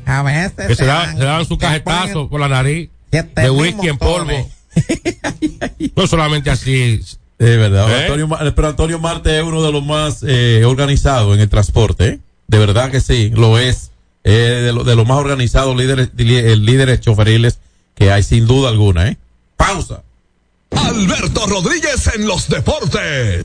A 0.07 0.23
veces. 0.23 0.67
que 0.67 0.75
se, 0.75 0.85
da- 0.87 1.13
se 1.13 1.19
daban 1.25 1.47
su 1.47 1.59
cajetazo 1.59 2.29
por 2.29 2.41
la 2.41 2.49
nariz 2.49 2.89
de 3.11 3.51
whisky 3.51 3.89
en 3.89 3.99
polvo. 3.99 4.51
No 5.97 6.07
solamente 6.07 6.51
así. 6.51 7.01
De 7.39 7.57
verdad, 7.57 7.91
¿Eh? 7.91 8.03
Antonio, 8.03 8.29
Ma- 8.29 8.39
pero 8.55 8.69
Antonio 8.69 8.99
Marte 8.99 9.37
es 9.39 9.45
uno 9.45 9.63
de 9.63 9.73
los 9.73 9.85
más 9.85 10.25
eh, 10.27 10.65
organizados 10.65 11.35
en 11.35 11.41
el 11.41 11.49
transporte, 11.49 12.07
¿eh? 12.09 12.19
De 12.49 12.59
verdad 12.59 12.91
que 12.91 13.01
sí, 13.01 13.31
lo 13.35 13.59
es. 13.59 13.91
Eh, 14.25 14.31
de, 14.65 14.73
lo- 14.73 14.85
de 14.85 14.97
los 14.97 15.07
más 15.07 15.19
organizados 15.19 15.77
líderes, 15.77 16.11
eh, 16.19 16.57
líderes 16.57 17.01
choferiles 17.01 17.59
que 17.95 18.11
hay 18.11 18.23
sin 18.23 18.47
duda 18.47 18.69
alguna, 18.71 19.09
¿eh? 19.09 19.17
Pausa. 19.57 20.03
Alberto 20.71 21.47
Rodríguez 21.47 22.11
en 22.15 22.27
los 22.27 22.49
deportes. 22.49 23.45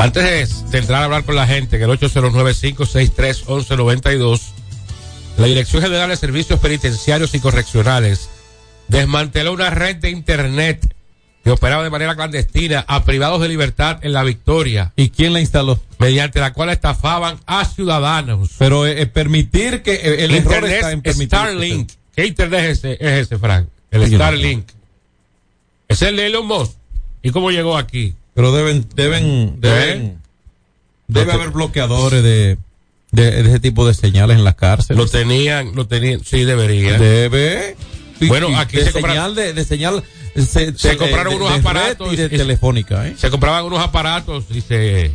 Antes 0.00 0.70
de 0.70 0.78
entrar 0.78 1.02
a 1.02 1.04
hablar 1.04 1.24
con 1.24 1.36
la 1.36 1.46
gente, 1.46 1.76
que 1.76 1.84
el 1.84 1.90
809-563-1192, 1.90 4.40
la 5.36 5.46
Dirección 5.46 5.82
General 5.82 6.08
de 6.08 6.16
Servicios 6.16 6.58
Penitenciarios 6.58 7.34
y 7.34 7.40
Correccionales 7.40 8.30
desmanteló 8.88 9.52
una 9.52 9.68
red 9.68 9.96
de 9.96 10.08
Internet 10.08 10.96
que 11.44 11.50
operaba 11.50 11.84
de 11.84 11.90
manera 11.90 12.16
clandestina 12.16 12.82
a 12.88 13.04
privados 13.04 13.42
de 13.42 13.48
libertad 13.48 13.98
en 14.00 14.14
la 14.14 14.24
Victoria. 14.24 14.94
¿Y 14.96 15.10
quién 15.10 15.34
la 15.34 15.40
instaló? 15.40 15.78
Mediante 15.98 16.40
la 16.40 16.54
cual 16.54 16.70
estafaban 16.70 17.38
a 17.44 17.66
ciudadanos. 17.66 18.52
Pero 18.58 18.86
eh, 18.86 19.04
permitir 19.04 19.82
que 19.82 19.96
eh, 19.96 20.24
el 20.24 20.30
error 20.30 20.54
Internet 20.54 20.76
está 20.76 20.92
en 20.92 21.02
permitir 21.02 21.28
Starlink. 21.28 21.90
¿Qué 22.16 22.24
Internet 22.24 22.64
es 22.64 22.78
ese, 22.78 22.92
es 22.94 23.26
ese 23.26 23.36
Frank? 23.36 23.68
El 23.90 24.06
Starlink. 24.06 24.66
¿Es 25.88 26.00
el 26.00 26.16
de 26.16 26.28
Elon 26.28 26.46
Musk? 26.46 26.72
¿Y 27.22 27.32
cómo 27.32 27.50
llegó 27.50 27.76
aquí? 27.76 28.14
Pero 28.40 28.52
deben, 28.52 28.86
deben, 28.94 29.60
deben, 29.60 30.18
debe 31.08 31.26
Lo 31.26 31.30
te- 31.32 31.36
haber 31.36 31.50
bloqueadores 31.50 32.22
de, 32.22 32.56
de, 33.12 33.30
de 33.30 33.40
ese 33.50 33.60
tipo 33.60 33.86
de 33.86 33.92
señales 33.92 34.38
en 34.38 34.44
las 34.44 34.54
cárceles. 34.54 34.96
Lo 34.96 35.06
tenían, 35.06 35.74
lo 35.74 35.86
tenían, 35.86 36.24
sí 36.24 36.44
debería. 36.44 36.96
Debe. 36.98 37.76
Bueno, 38.28 38.48
aquí 38.58 38.78
de 38.78 38.86
se 38.86 38.92
compra- 38.92 39.10
señal 39.12 39.34
de, 39.34 39.52
de 39.52 39.64
señal 39.64 40.02
se, 40.34 40.96
compraron 40.96 41.34
unos 41.34 41.50
aparatos 41.52 42.14
y 42.14 42.16
de 42.16 42.24
y- 42.26 42.28
telefónica, 42.30 43.06
¿eh? 43.08 43.14
Se 43.18 43.28
compraban 43.28 43.62
unos 43.66 43.80
aparatos 43.80 44.44
y 44.48 44.62
se, 44.62 45.12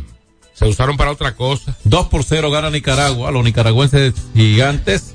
se 0.54 0.64
usaron 0.68 0.96
para 0.96 1.10
otra 1.10 1.34
cosa. 1.34 1.76
2 1.82 2.06
por 2.06 2.22
0 2.22 2.48
gana 2.52 2.70
Nicaragua, 2.70 3.32
los 3.32 3.42
nicaragüenses 3.42 4.14
gigantes 4.34 5.14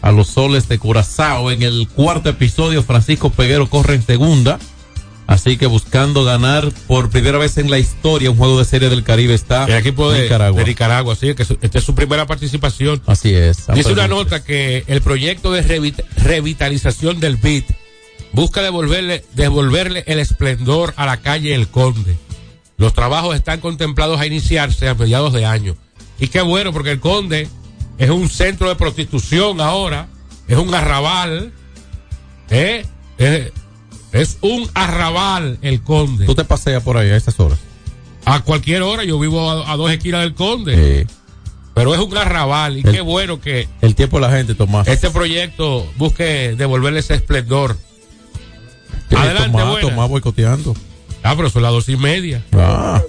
a 0.00 0.12
los 0.12 0.28
soles 0.28 0.68
de 0.68 0.78
Curazao. 0.78 1.50
En 1.50 1.62
el 1.64 1.88
cuarto 1.88 2.28
episodio, 2.28 2.84
Francisco 2.84 3.30
Peguero 3.30 3.68
corre 3.68 3.94
en 3.96 4.02
segunda. 4.06 4.60
Así 5.28 5.58
que 5.58 5.66
buscando 5.66 6.24
ganar 6.24 6.72
por 6.86 7.10
primera 7.10 7.36
vez 7.36 7.58
en 7.58 7.70
la 7.70 7.78
historia 7.78 8.30
un 8.30 8.38
juego 8.38 8.58
de 8.58 8.64
serie 8.64 8.88
del 8.88 9.04
Caribe 9.04 9.34
está 9.34 9.66
El 9.66 9.74
equipo 9.74 10.10
de 10.10 10.22
Nicaragua. 10.22 10.58
de 10.62 10.66
Nicaragua, 10.66 11.14
sí, 11.16 11.34
que 11.34 11.44
su- 11.44 11.58
esta 11.60 11.78
es 11.78 11.84
su 11.84 11.94
primera 11.94 12.26
participación. 12.26 13.02
Así 13.06 13.34
es. 13.34 13.66
Dice 13.74 13.92
una 13.92 14.08
nota 14.08 14.42
que 14.42 14.84
el 14.86 15.02
proyecto 15.02 15.52
de 15.52 15.62
revit- 15.62 16.02
revitalización 16.16 17.20
del 17.20 17.36
BIT 17.36 17.66
busca 18.32 18.62
devolverle, 18.62 19.22
devolverle 19.34 20.02
el 20.06 20.18
esplendor 20.18 20.94
a 20.96 21.04
la 21.04 21.18
calle 21.18 21.54
El 21.54 21.68
Conde. 21.68 22.16
Los 22.78 22.94
trabajos 22.94 23.36
están 23.36 23.60
contemplados 23.60 24.18
a 24.20 24.26
iniciarse 24.26 24.88
a 24.88 24.94
mediados 24.94 25.34
de 25.34 25.44
año. 25.44 25.76
Y 26.18 26.28
qué 26.28 26.40
bueno, 26.40 26.72
porque 26.72 26.92
El 26.92 27.00
Conde 27.00 27.48
es 27.98 28.08
un 28.08 28.30
centro 28.30 28.70
de 28.70 28.76
prostitución 28.76 29.60
ahora, 29.60 30.08
es 30.48 30.56
un 30.56 30.74
arrabal, 30.74 31.52
¿eh? 32.48 32.86
Es, 33.18 33.52
es 34.12 34.38
un 34.40 34.68
arrabal 34.74 35.58
El 35.62 35.82
Conde. 35.82 36.26
Tú 36.26 36.34
te 36.34 36.44
paseas 36.44 36.82
por 36.82 36.96
ahí 36.96 37.10
a 37.10 37.16
esas 37.16 37.38
horas. 37.40 37.58
A 38.24 38.40
cualquier 38.40 38.82
hora, 38.82 39.04
yo 39.04 39.18
vivo 39.18 39.50
a, 39.50 39.72
a 39.72 39.76
dos 39.76 39.90
esquinas 39.90 40.20
del 40.22 40.34
Conde. 40.34 41.06
Pero 41.74 41.94
es 41.94 42.00
un 42.00 42.16
arrabal 42.16 42.76
y 42.78 42.80
El- 42.84 42.92
qué 42.92 43.00
bueno 43.00 43.40
que 43.40 43.68
El 43.80 43.94
tiempo 43.94 44.16
de 44.18 44.26
la 44.26 44.32
gente, 44.36 44.54
Tomás. 44.54 44.88
este 44.88 45.10
proyecto 45.10 45.86
busque 45.96 46.54
devolverle 46.56 47.00
ese 47.00 47.14
esplendor. 47.14 47.76
Sí, 49.08 49.14
Adelante, 49.16 49.50
Tomás, 49.52 49.68
buenas. 49.70 49.90
Tomás 49.90 50.08
boicoteando. 50.08 50.74
Ah, 51.22 51.34
pero 51.36 51.50
son 51.50 51.62
las 51.62 51.72
dos 51.72 51.88
y 51.88 51.96
media. 51.96 52.42
Ah. 52.52 53.00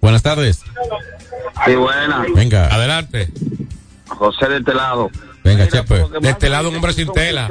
Buenas 0.00 0.22
tardes. 0.22 0.60
Sí, 1.64 1.74
buena. 1.74 2.26
Venga. 2.34 2.66
Adelante. 2.66 3.30
José 4.08 4.48
de 4.48 4.58
este 4.58 4.74
lado. 4.74 5.10
Venga, 5.42 5.68
Chepe. 5.68 6.04
De 6.20 6.28
este 6.30 6.48
lado, 6.48 6.68
un 6.68 6.76
hombre 6.76 6.92
sin 6.92 7.10
tela. 7.12 7.48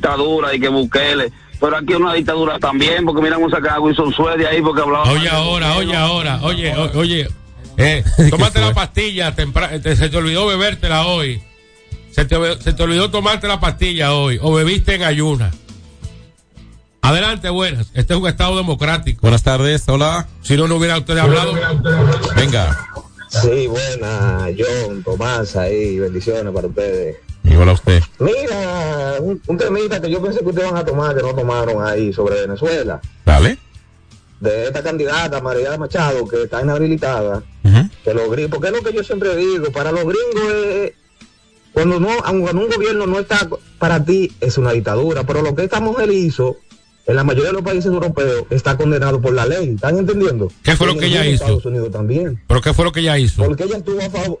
Dictadura 0.00 0.54
y 0.54 0.60
que 0.60 0.68
Bukele. 0.68 1.30
Pero 1.60 1.76
aquí 1.76 1.92
una 1.92 2.14
dictadura 2.14 2.58
también, 2.58 3.04
porque 3.04 3.20
mira 3.20 3.36
cómo 3.36 3.50
saca 3.50 3.74
a 3.74 3.80
Wilson 3.80 4.12
Suede 4.14 4.46
ahí 4.46 4.62
porque 4.62 4.80
hablaba. 4.80 5.10
Oye 5.12 5.28
ahora, 5.28 5.76
oye 5.76 5.94
ahora, 5.94 6.40
oye, 6.42 6.74
oye. 6.94 7.28
Eh, 7.76 8.02
tómate 8.30 8.60
la 8.60 8.72
pastilla, 8.72 9.34
te- 9.34 9.96
se 9.96 10.08
te 10.08 10.16
olvidó 10.16 10.46
bebértela 10.46 11.06
hoy. 11.06 11.42
Se 12.12 12.24
te, 12.24 12.36
se 12.60 12.72
te 12.72 12.82
olvidó 12.82 13.10
tomarte 13.10 13.46
la 13.46 13.60
pastilla 13.60 14.14
hoy. 14.14 14.38
O 14.40 14.54
bebiste 14.54 14.94
en 14.94 15.02
ayuna. 15.04 15.50
Adelante, 17.02 17.48
buenas. 17.50 17.88
Este 17.94 18.14
es 18.14 18.20
un 18.20 18.26
estado 18.26 18.56
democrático. 18.56 19.20
Buenas 19.22 19.42
tardes, 19.42 19.86
hola. 19.88 20.28
Si 20.42 20.56
no, 20.56 20.66
no 20.66 20.76
hubiera 20.76 20.98
usted 20.98 21.16
hablado. 21.18 21.54
Venga. 22.36 22.86
Sí, 23.28 23.66
buena, 23.68 24.48
John, 24.58 25.02
Tomás, 25.04 25.56
ahí, 25.56 25.98
bendiciones 25.98 26.52
para 26.52 26.66
ustedes. 26.66 27.16
Igual 27.44 27.68
a 27.70 27.72
usted. 27.72 28.02
Mira, 28.18 29.16
un, 29.20 29.40
un 29.46 29.56
temita 29.56 30.00
que 30.00 30.10
yo 30.10 30.22
pensé 30.22 30.40
que 30.40 30.48
ustedes 30.48 30.70
van 30.70 30.80
a 30.80 30.84
tomar, 30.84 31.16
que 31.16 31.22
no 31.22 31.34
tomaron 31.34 31.82
ahí 31.86 32.12
sobre 32.12 32.40
Venezuela. 32.42 33.00
Dale. 33.24 33.58
De 34.40 34.64
esta 34.66 34.82
candidata, 34.82 35.40
María 35.40 35.76
Machado, 35.76 36.26
que 36.26 36.44
está 36.44 36.62
inhabilitada. 36.62 37.42
Que 38.04 38.14
los 38.14 38.30
gringos, 38.30 38.50
porque 38.52 38.68
es 38.68 38.74
lo 38.74 38.82
que 38.82 38.96
yo 38.96 39.04
siempre 39.04 39.36
digo, 39.36 39.70
para 39.72 39.92
los 39.92 40.02
gringos 40.04 40.52
es, 40.52 40.92
cuando 41.72 42.00
no, 42.00 42.08
aunque 42.24 42.42
cuando 42.44 42.62
un 42.62 42.70
gobierno 42.70 43.06
no 43.06 43.18
está 43.20 43.48
para 43.78 44.02
ti, 44.04 44.32
es 44.40 44.58
una 44.58 44.72
dictadura, 44.72 45.24
pero 45.24 45.42
lo 45.42 45.54
que 45.54 45.64
esta 45.64 45.80
mujer 45.80 46.10
hizo, 46.10 46.56
en 47.06 47.16
la 47.16 47.24
mayoría 47.24 47.48
de 47.50 47.54
los 47.54 47.62
países 47.62 47.86
europeos, 47.86 48.44
está 48.50 48.76
condenado 48.76 49.20
por 49.20 49.34
la 49.34 49.46
ley, 49.46 49.74
¿están 49.74 49.98
entendiendo? 49.98 50.50
¿Qué 50.62 50.74
fue 50.74 50.86
lo 50.86 50.94
En 50.94 50.98
que 51.00 51.06
el 51.06 51.12
ella 51.12 51.26
hizo? 51.26 51.44
Estados 51.44 51.66
Unidos 51.66 51.90
también. 51.90 52.42
¿Pero 52.46 52.60
qué 52.60 52.72
fue 52.74 52.84
lo 52.86 52.92
que 52.92 53.00
ella 53.00 53.18
hizo? 53.18 53.44
Porque 53.44 53.64
ella 53.64 53.76
estuvo 53.76 54.00
a 54.00 54.10
favor, 54.10 54.40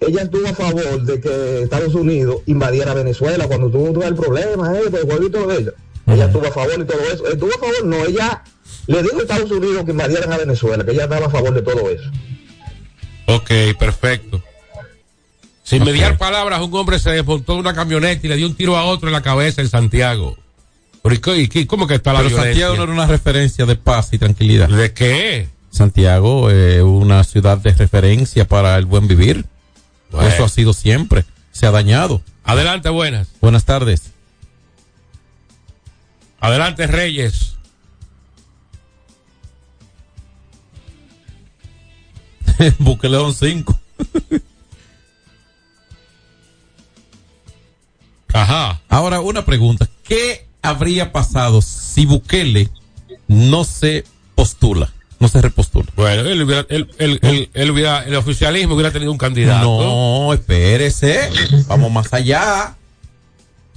ella 0.00 0.22
estuvo 0.22 0.46
a 0.46 0.54
favor 0.54 1.02
de 1.02 1.20
que 1.20 1.62
Estados 1.62 1.94
Unidos 1.94 2.36
invadiera 2.46 2.94
Venezuela 2.94 3.46
cuando 3.46 3.70
tuvo 3.70 3.92
todo 3.92 4.04
el 4.06 4.14
problema, 4.14 4.76
eh, 4.78 4.82
pues 4.90 5.20
y 5.26 5.30
todo 5.30 5.52
eso. 5.52 5.72
Ella 6.06 6.26
estuvo 6.26 6.46
a 6.46 6.52
favor 6.52 6.74
y 6.80 6.84
todo 6.84 7.00
eso. 7.12 7.26
Estuvo 7.28 7.50
a 7.54 7.58
favor, 7.58 7.84
no, 7.84 8.04
ella 8.04 8.42
le 8.86 9.02
dijo 9.02 9.18
a 9.18 9.22
Estados 9.22 9.50
Unidos 9.50 9.84
que 9.84 9.90
invadieran 9.92 10.32
a 10.32 10.36
Venezuela, 10.36 10.84
que 10.84 10.90
ella 10.92 11.04
estaba 11.04 11.26
a 11.26 11.30
favor 11.30 11.54
de 11.54 11.62
todo 11.62 11.88
eso. 11.90 12.10
Ok, 13.26 13.50
perfecto. 13.78 14.42
Sin 15.62 15.82
mediar 15.82 16.18
palabras, 16.18 16.60
un 16.60 16.74
hombre 16.74 16.98
se 16.98 17.10
desmontó 17.10 17.54
de 17.54 17.60
una 17.60 17.74
camioneta 17.74 18.26
y 18.26 18.28
le 18.28 18.36
dio 18.36 18.46
un 18.46 18.54
tiro 18.54 18.76
a 18.76 18.84
otro 18.84 19.08
en 19.08 19.14
la 19.14 19.22
cabeza 19.22 19.62
en 19.62 19.68
Santiago. 19.70 20.36
Pero, 21.02 21.34
¿y 21.36 21.48
qué- 21.48 21.66
¿Cómo 21.66 21.86
que 21.86 21.94
está 21.94 22.12
la 22.12 22.18
Pero 22.18 22.30
violencia? 22.30 22.52
Santiago 22.66 22.76
no 22.76 22.82
era 22.84 22.92
una 22.92 23.06
referencia 23.06 23.64
de 23.64 23.76
paz 23.76 24.10
y 24.12 24.18
tranquilidad. 24.18 24.68
¿De 24.68 24.92
qué? 24.92 25.48
Santiago, 25.70 26.50
eh, 26.50 26.82
una 26.82 27.24
ciudad 27.24 27.56
de 27.58 27.72
referencia 27.72 28.46
para 28.46 28.76
el 28.76 28.84
buen 28.84 29.08
vivir. 29.08 29.46
Bueno. 30.10 30.28
Eso 30.28 30.44
ha 30.44 30.48
sido 30.48 30.72
siempre. 30.72 31.24
Se 31.52 31.66
ha 31.66 31.70
dañado. 31.70 32.22
Adelante, 32.44 32.88
buenas. 32.88 33.28
Buenas 33.40 33.64
tardes. 33.64 34.12
Adelante, 36.40 36.86
Reyes. 36.86 37.56
Buqueleón 42.78 43.34
5. 43.34 43.80
Ajá. 48.32 48.80
Ahora, 48.88 49.20
una 49.20 49.44
pregunta. 49.44 49.88
¿Qué 50.02 50.48
habría 50.60 51.12
pasado 51.12 51.62
si 51.62 52.04
Bukele 52.04 52.70
no 53.28 53.64
se 53.64 54.04
postula? 54.34 54.92
No 55.24 55.28
se 55.28 55.40
repostula. 55.40 55.86
Bueno, 55.96 56.20
él 56.28 56.42
hubiera, 56.42 56.66
él, 56.68 56.86
él- 56.98 57.18
él- 57.22 57.48
él 57.54 57.70
hubiera- 57.70 58.04
el 58.04 58.14
oficialismo 58.16 58.74
hubiera 58.74 58.90
tenido 58.90 59.10
un 59.10 59.16
candidato. 59.16 59.64
No, 59.64 60.34
espérese. 60.34 61.30
Vamos 61.66 61.90
más 61.90 62.12
allá. 62.12 62.74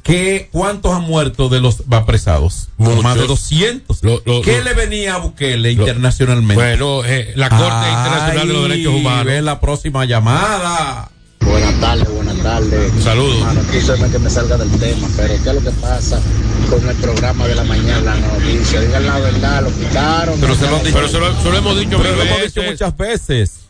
¿Qué, 0.04 0.50
¿Cuántos 0.52 0.94
han 0.94 1.04
muerto 1.04 1.48
de 1.50 1.60
los 1.62 1.84
apresados? 1.90 2.68
Muchos. 2.78 3.02
Más 3.04 3.16
de 3.18 3.28
200. 3.28 4.04
Lo- 4.04 4.22
lo- 4.26 4.42
¿Qué 4.42 4.58
lo- 4.58 4.64
le 4.66 4.74
venía 4.74 5.16
a 5.16 5.18
Bukele 5.20 5.72
internacionalmente? 5.72 6.56
Bueno, 6.56 7.04
eh, 7.06 7.32
la 7.36 7.48
Corte 7.50 7.64
Internacional 7.90 8.48
de 8.48 8.54
los 8.54 8.64
Derechos 8.70 8.94
Humanos. 8.94 9.26
Ve 9.26 9.42
la 9.42 9.60
próxima 9.62 10.04
llamada. 10.06 11.12
Buenas 11.50 11.80
tardes, 11.80 12.10
buenas 12.10 12.44
tardes. 12.44 13.04
Saludos. 13.04 13.46
Quise 13.72 13.94
que 14.12 14.20
me 14.20 14.30
salga 14.30 14.58
del 14.58 14.70
tema, 14.80 15.08
pero 15.16 15.34
¿qué 15.44 15.50
es 15.50 15.56
lo 15.56 15.62
que 15.62 15.72
pasa 15.80 16.22
con 16.70 16.88
el 16.88 16.96
programa 16.98 17.48
de 17.48 17.56
la 17.56 17.64
mañana, 17.64 18.16
la 18.16 18.28
noticia? 18.28 18.82
Digan 18.82 19.06
la 19.06 19.20
verdad, 19.20 19.64
lo 19.64 19.70
quitaron. 19.72 20.40
Pero 20.40 20.56
se 20.56 20.70
lo 20.70 20.76
han 20.76 20.84
dicho. 20.84 20.96
Pero 20.96 21.08
se 21.08 21.20
lo, 21.20 21.42
se 21.42 21.50
lo 21.50 21.58
hemos 21.58 21.80
dicho 21.80 21.98
Pero 22.02 22.16
lo 22.16 22.22
hemos 22.24 22.42
dicho 22.42 22.62
muchas 22.64 22.98
veces. 22.98 23.68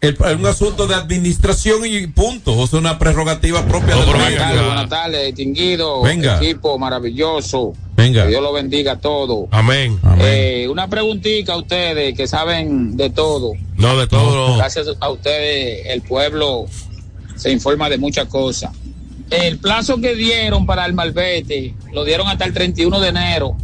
Es 0.00 0.18
un 0.20 0.44
asunto 0.44 0.86
de 0.86 0.94
administración 0.94 1.86
y 1.86 2.06
punto. 2.08 2.56
O 2.56 2.66
sea, 2.66 2.78
una 2.78 2.98
prerrogativa 2.98 3.64
propia 3.64 3.96
del 3.96 4.04
Buenas 4.04 4.36
tardes, 4.36 4.66
buenas 4.66 4.88
tardes, 4.90 5.26
distinguido. 5.26 6.02
Venga. 6.02 6.36
Equipo 6.36 6.78
maravilloso. 6.78 7.72
Venga. 7.96 8.24
Que 8.24 8.28
Dios 8.28 8.42
lo 8.42 8.52
bendiga 8.52 8.92
a 8.92 8.98
todos. 8.98 9.48
Amén. 9.50 9.98
Eh, 10.18 10.66
una 10.70 10.88
preguntita 10.88 11.54
a 11.54 11.56
ustedes 11.56 12.14
que 12.14 12.26
saben 12.26 12.96
de 12.98 13.08
todo. 13.10 13.52
No, 13.76 13.96
de 13.96 14.06
todo. 14.06 14.48
no. 14.48 14.56
Gracias 14.58 14.88
a 15.00 15.10
ustedes, 15.10 15.86
el 15.86 16.02
pueblo 16.02 16.66
se 17.36 17.50
informa 17.50 17.88
de 17.88 17.98
muchas 17.98 18.26
cosas. 18.26 18.70
El 19.30 19.58
plazo 19.58 20.00
que 20.00 20.14
dieron 20.14 20.66
para 20.66 20.84
el 20.86 20.92
malvete 20.92 21.74
lo 21.92 22.04
dieron 22.04 22.28
hasta 22.28 22.44
el 22.44 22.52
31 22.52 23.00
de 23.00 23.08
enero 23.08 23.56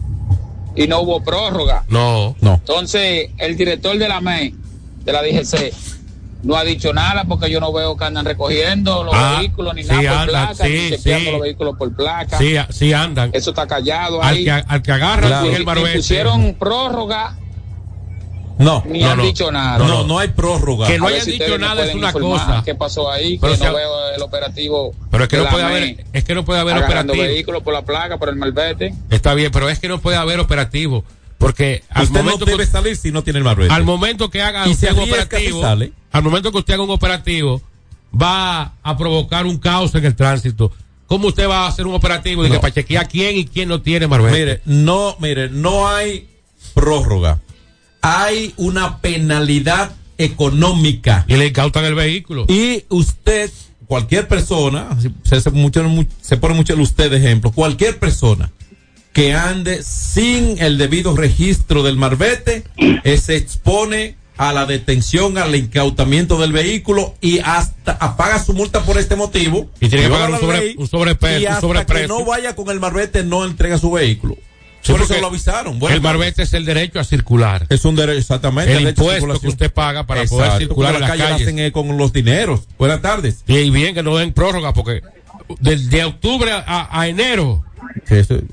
y 0.75 0.87
no 0.87 1.01
hubo 1.01 1.23
prórroga. 1.23 1.85
No. 1.89 2.35
No. 2.41 2.55
Entonces, 2.55 3.31
el 3.39 3.57
director 3.57 3.97
de 3.99 4.09
la 4.09 4.21
ME, 4.21 4.55
de 5.05 5.13
la 5.13 5.23
DGC, 5.23 5.73
no 6.43 6.57
ha 6.57 6.65
dicho 6.65 6.95
nada 6.95 7.25
porque 7.25 7.51
yo 7.51 7.61
no 7.61 7.71
veo 7.73 7.97
que 7.99 8.05
andan 8.05 8.25
recogiendo 8.25 9.05
los 9.05 9.13
Ah, 9.15 9.37
vehículos 9.39 9.75
ni 9.75 9.83
sí 9.83 9.89
nada 9.91 10.01
por 10.01 10.11
andan, 10.11 10.29
placa, 10.29 10.65
sí, 10.65 10.71
ni 10.91 10.91
chequeando 10.97 11.25
sí. 11.27 11.31
los 11.33 11.41
vehículos 11.43 11.77
por 11.77 11.95
placa. 11.95 12.39
Sí, 12.39 12.55
sí 12.71 12.93
andan. 12.95 13.31
Eso 13.35 13.51
está 13.51 13.67
callado 13.67 14.23
Al 14.23 14.37
ahí. 14.37 14.45
que, 14.45 14.51
al 14.51 14.83
que 14.83 14.93
agarra 14.93 15.27
Claro. 15.27 15.51
el 15.51 15.65
barbete. 15.65 15.97
pusieron 15.99 16.55
prórroga 16.55 17.37
No. 18.61 18.85
ni 18.87 19.01
No, 19.01 19.11
han 19.11 19.17
no. 19.19 19.25
dicho 19.25 19.51
nada. 19.51 19.79
No, 19.85 20.05
no 20.05 20.19
hay 20.19 20.29
prórroga. 20.29 20.87
Que 20.87 20.99
no 20.99 21.07
hayan 21.07 21.25
si 21.25 21.33
dicho 21.33 21.59
nada 21.59 21.85
es 21.85 21.95
una 21.95 22.13
cosa. 22.13 22.63
¿Qué 22.65 22.75
pasó 22.75 23.11
ahí? 23.11 23.39
Pero 23.39 23.55
que 23.55 23.59
si 23.59 23.65
no 23.65 23.75
veo 23.75 24.11
el 24.15 24.23
operativo. 24.23 24.95
Pero 25.11 25.25
es 25.25 25.29
que 25.31 25.37
no 25.39 25.49
puede 25.49 25.65
haber, 25.65 26.05
es 26.13 26.25
que 26.25 26.35
no 26.35 26.45
puede 26.45 26.61
haber 26.61 26.77
operativo. 26.77 27.23
vehículos 27.23 27.63
por 27.63 27.73
la 27.75 27.83
placa, 27.83 28.19
por 28.19 28.29
el 28.29 28.37
malvete. 28.37 28.95
Está 29.11 29.35
bien, 29.35 29.51
pero 29.51 29.69
es 29.69 29.79
que 29.79 29.89
no 29.89 30.01
puede 30.01 30.17
haber 30.19 30.39
operativo. 30.41 31.05
Porque 31.39 31.83
al 31.89 32.03
Usted 32.05 32.19
no 32.19 32.23
momento, 32.25 32.45
debe 32.45 32.67
que, 32.67 32.71
salir 32.71 32.97
si 32.97 33.11
no 33.11 33.25
tiene 33.25 33.39
el 33.39 33.45
marbete. 33.47 33.73
al 33.73 33.83
momento 33.85 34.29
que 34.29 34.43
haga 34.43 34.69
Y 34.69 34.73
usted 34.73 34.89
se 34.89 34.95
un 34.95 35.01
operativo, 35.09 35.57
si 35.57 35.63
sale. 35.63 35.93
al 36.13 36.23
momento 36.23 36.53
que 36.53 36.59
usted 36.59 36.75
haga 36.75 36.83
un 36.83 36.91
operativo, 36.91 37.63
va 38.15 38.75
a 38.83 38.97
provocar 38.99 39.47
un 39.47 39.57
caos 39.57 39.95
en 39.95 40.05
el 40.05 40.15
tránsito. 40.15 40.71
¿cómo 41.07 41.27
usted 41.29 41.49
va 41.49 41.65
a 41.65 41.69
hacer 41.69 41.87
un 41.89 41.95
operativo 41.95 42.45
de 42.45 42.51
que 42.51 42.61
para 42.61 42.73
chequear 42.73 43.09
quién 43.09 43.37
y 43.37 43.45
quién 43.47 43.69
no 43.71 43.81
tiene 43.83 44.07
marbete? 44.07 44.39
Mire, 44.39 44.61
no, 44.67 45.17
mire, 45.19 45.49
no 45.49 45.89
hay 45.89 46.29
prórroga. 46.75 47.39
Hay 48.03 48.55
una 48.57 48.99
penalidad 48.99 49.93
económica. 50.19 51.25
Y 51.29 51.37
le 51.37 51.47
incautan 51.49 51.85
el 51.85 51.95
vehículo. 51.95 52.47
Y 52.49 52.85
usted, 52.89 53.51
cualquier 53.87 54.29
persona, 54.29 54.89
se, 55.25 55.41
se, 55.41 55.51
mucho, 55.51 55.85
se 56.21 56.37
pone 56.37 56.55
mucho 56.55 56.75
el 56.75 56.81
usted 56.81 57.11
de 57.11 57.17
ejemplo, 57.17 57.53
cualquier 57.53 57.99
persona 57.99 58.51
que 59.13 59.35
ande 59.35 59.83
sin 59.83 60.63
el 60.63 60.79
debido 60.79 61.17
registro 61.17 61.83
del 61.83 61.97
marbete, 61.97 62.65
eh, 62.77 63.17
se 63.19 63.37
expone 63.37 64.17
a 64.37 64.53
la 64.53 64.65
detención, 64.65 65.37
al 65.37 65.55
incautamiento 65.55 66.39
del 66.39 66.53
vehículo 66.53 67.15
y 67.21 67.41
hasta 67.41 68.17
paga 68.17 68.43
su 68.43 68.55
multa 68.55 68.83
por 68.85 68.99
este 68.99 69.17
motivo. 69.17 69.69
Y 69.81 69.89
tiene 69.89 70.07
que 70.07 70.11
pagar 70.11 70.31
un, 70.31 70.41
sobre, 70.41 70.75
un 70.79 70.89
sobrepeso, 70.89 71.41
y 71.41 71.43
un 71.43 71.49
hasta 71.49 71.61
sobreprecio. 71.61 72.07
que 72.07 72.09
no 72.09 72.25
vaya 72.25 72.57
con 72.57 72.71
el 72.71 72.81
marbete 72.81 73.23
no 73.23 73.45
entrega 73.45 73.77
su 73.77 73.91
vehículo. 73.91 74.39
Sí, 74.83 74.93
por 74.93 75.03
eso 75.03 75.21
lo 75.21 75.27
avisaron. 75.27 75.79
El 75.91 76.01
marbete 76.01 76.43
es 76.43 76.55
el 76.55 76.65
derecho 76.65 77.01
a 77.01 77.05
circular. 77.05 77.67
Es 77.69 77.85
un 77.85 77.97
derecho, 77.97 78.19
exactamente. 78.19 78.77
El 78.77 78.85
de 78.85 78.91
impuesto 78.91 79.39
que 79.41 79.49
usted 79.49 79.73
paga 79.73 80.07
para 80.07 80.25
poder 80.25 80.59
circular 80.59 80.95
en 80.95 81.01
las 81.03 81.11
calles 81.11 81.27
calles. 81.27 81.43
hacen 81.43 81.59
eh, 81.59 81.73
con 81.73 81.97
los 81.97 82.13
dineros. 82.13 82.63
Buenas 82.79 83.03
tardes. 83.03 83.45
Y 83.47 83.71
bien 83.71 83.95
que 83.95 84.03
no 84.03 84.17
den 84.17 84.33
prórroga 84.33 84.73
porque 84.73 85.03
desde 85.59 86.05
octubre 86.05 86.51
a, 86.53 86.89
a 86.91 87.09
enero, 87.09 87.65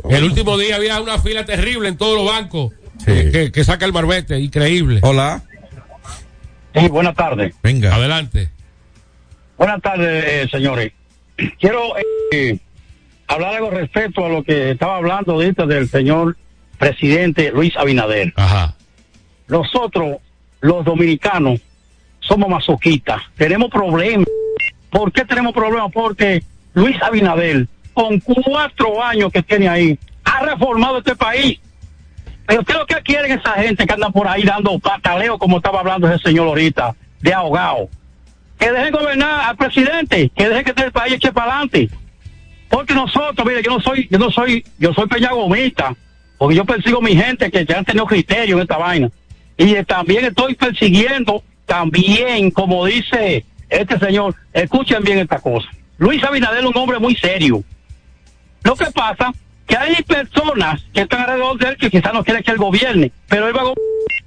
el 0.09 0.23
último 0.23 0.57
día 0.57 0.75
había 0.75 0.99
una 0.99 1.19
fila 1.19 1.45
terrible 1.45 1.87
en 1.89 1.97
todos 1.97 2.17
los 2.17 2.25
bancos 2.25 2.73
que 3.05 3.63
saca 3.63 3.85
el 3.85 3.93
marbete, 3.93 4.39
increíble. 4.39 4.99
Hola. 5.03 5.43
Sí, 6.75 6.87
buenas 6.89 7.15
tardes. 7.15 7.53
Venga. 7.63 7.95
Adelante. 7.95 8.49
Buenas 9.57 9.81
tardes, 9.81 10.23
eh, 10.27 10.47
señores. 10.51 10.91
Quiero 11.59 11.93
eh, 12.31 12.59
hablar 13.27 13.55
algo 13.55 13.69
respecto 13.69 14.25
a 14.25 14.29
lo 14.29 14.43
que 14.43 14.71
estaba 14.71 14.97
hablando 14.97 15.33
ahorita 15.33 15.65
del 15.65 15.87
señor 15.89 16.37
presidente 16.77 17.51
Luis 17.51 17.75
Abinader. 17.75 18.33
Ajá. 18.35 18.75
Nosotros, 19.47 20.17
los 20.61 20.83
dominicanos, 20.85 21.61
somos 22.19 22.49
masoquistas. 22.49 23.21
Tenemos 23.35 23.69
problemas. 23.69 24.27
¿Por 24.89 25.11
qué 25.11 25.25
tenemos 25.25 25.53
problemas? 25.53 25.91
Porque 25.91 26.43
Luis 26.73 27.01
Abinader, 27.01 27.67
con 27.93 28.19
cuatro 28.19 29.03
años 29.03 29.31
que 29.31 29.41
tiene 29.41 29.67
ahí, 29.67 29.99
ha 30.23 30.45
reformado 30.45 30.99
este 30.99 31.15
país. 31.15 31.59
Pero 32.45 32.63
¿qué 32.63 32.71
es 32.71 32.77
lo 32.77 32.85
que 32.85 33.01
quieren 33.01 33.37
esa 33.37 33.53
gente 33.53 33.85
que 33.85 33.93
anda 33.93 34.09
por 34.09 34.27
ahí 34.27 34.43
dando 34.43 34.79
pataleo, 34.79 35.37
como 35.37 35.57
estaba 35.57 35.81
hablando 35.81 36.07
ese 36.07 36.23
señor 36.23 36.47
ahorita, 36.47 36.95
de 37.19 37.33
ahogado? 37.33 37.89
Que 38.57 38.71
dejen 38.71 38.93
gobernar 38.93 39.49
al 39.49 39.57
presidente, 39.57 40.31
que 40.35 40.47
dejen 40.47 40.63
que 40.63 40.71
este 40.71 40.91
país 40.91 41.15
eche 41.15 41.31
para 41.31 41.51
adelante. 41.51 41.89
Porque 42.69 42.93
nosotros, 42.93 43.45
mire, 43.47 43.63
yo 43.63 43.71
no 43.71 43.79
soy, 43.79 44.07
yo 44.09 44.17
no 44.17 44.29
soy, 44.31 44.63
yo 44.77 44.93
soy 44.93 45.07
peñagomista, 45.07 45.95
porque 46.37 46.55
yo 46.55 46.65
persigo 46.65 46.99
a 46.99 47.01
mi 47.01 47.15
gente 47.15 47.49
que 47.49 47.65
ya 47.65 47.79
han 47.79 47.85
tenido 47.85 48.05
criterio 48.05 48.57
en 48.57 48.61
esta 48.63 48.77
vaina. 48.77 49.09
Y 49.57 49.73
también 49.83 50.25
estoy 50.25 50.55
persiguiendo, 50.55 51.43
también, 51.65 52.51
como 52.51 52.85
dice 52.85 53.45
este 53.69 53.97
señor, 53.99 54.35
escuchen 54.53 55.03
bien 55.03 55.19
esta 55.19 55.39
cosa. 55.39 55.67
Luis 55.97 56.23
Abinader 56.23 56.59
es 56.59 56.69
un 56.69 56.77
hombre 56.77 56.99
muy 56.99 57.15
serio. 57.15 57.63
Lo 58.63 58.75
que 58.75 58.85
pasa 58.91 59.33
que 59.65 59.75
hay 59.75 59.95
personas 60.03 60.81
que 60.93 61.01
están 61.01 61.21
alrededor 61.21 61.57
de 61.57 61.69
él 61.69 61.77
que 61.77 61.89
quizás 61.89 62.13
no 62.13 62.23
quieren 62.23 62.43
que 62.43 62.51
él 62.51 62.57
gobierne, 62.57 63.11
pero 63.27 63.47
él 63.47 63.55
va 63.55 63.61
a 63.61 63.63
gobernar 63.63 63.83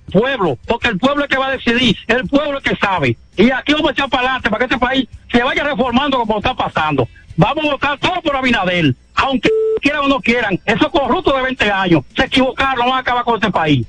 el 0.06 0.12
pueblo, 0.12 0.58
porque 0.66 0.88
el 0.88 0.98
pueblo 0.98 1.24
es 1.24 1.30
que 1.30 1.38
va 1.38 1.48
a 1.48 1.52
decidir, 1.52 1.96
el 2.08 2.26
pueblo 2.26 2.58
es 2.58 2.64
que 2.64 2.76
sabe. 2.76 3.16
Y 3.36 3.50
aquí 3.50 3.72
vamos 3.72 3.90
a 3.90 3.92
echar 3.92 4.10
para 4.10 4.22
adelante 4.24 4.50
para 4.50 4.58
que 4.58 4.74
este 4.74 4.86
país 4.86 5.08
se 5.30 5.42
vaya 5.42 5.64
reformando 5.64 6.18
como 6.18 6.38
está 6.38 6.54
pasando. 6.54 7.08
Vamos 7.40 7.64
a 7.64 7.70
votar 7.70 7.98
todo 7.98 8.20
por 8.20 8.36
Abinader, 8.36 8.94
aunque 9.14 9.48
quieran 9.80 10.02
o 10.02 10.08
no 10.08 10.20
quieran. 10.20 10.60
Esos 10.66 10.90
corruptos 10.90 11.34
de 11.34 11.40
20 11.40 11.70
años 11.72 12.04
se 12.14 12.24
equivocaron, 12.24 12.86
van 12.86 12.98
a 12.98 12.98
acabar 12.98 13.24
con 13.24 13.36
este 13.36 13.50
país. 13.50 13.86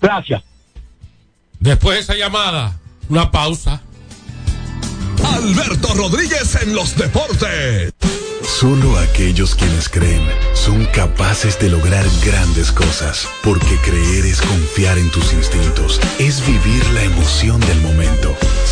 Gracias. 0.00 0.42
Después 1.60 1.96
de 1.96 2.00
esa 2.00 2.14
llamada, 2.14 2.74
una 3.10 3.30
pausa. 3.30 3.82
Alberto 5.22 5.88
Rodríguez 5.94 6.62
en 6.62 6.74
los 6.74 6.96
deportes. 6.96 7.92
Solo 8.42 8.98
aquellos 8.98 9.54
quienes 9.54 9.90
creen 9.90 10.22
son 10.54 10.86
capaces 10.86 11.58
de 11.58 11.68
lograr 11.68 12.06
grandes 12.24 12.72
cosas, 12.72 13.28
porque 13.42 13.76
creer 13.84 14.24
es 14.24 14.40
confiar 14.40 14.96
en 14.96 15.10
tus 15.10 15.32
instintos, 15.34 16.00
es 16.18 16.46
vivir 16.46 16.86
la 16.92 17.02
emoción 17.02 17.60
del 17.60 17.80
momento, 17.80 18.34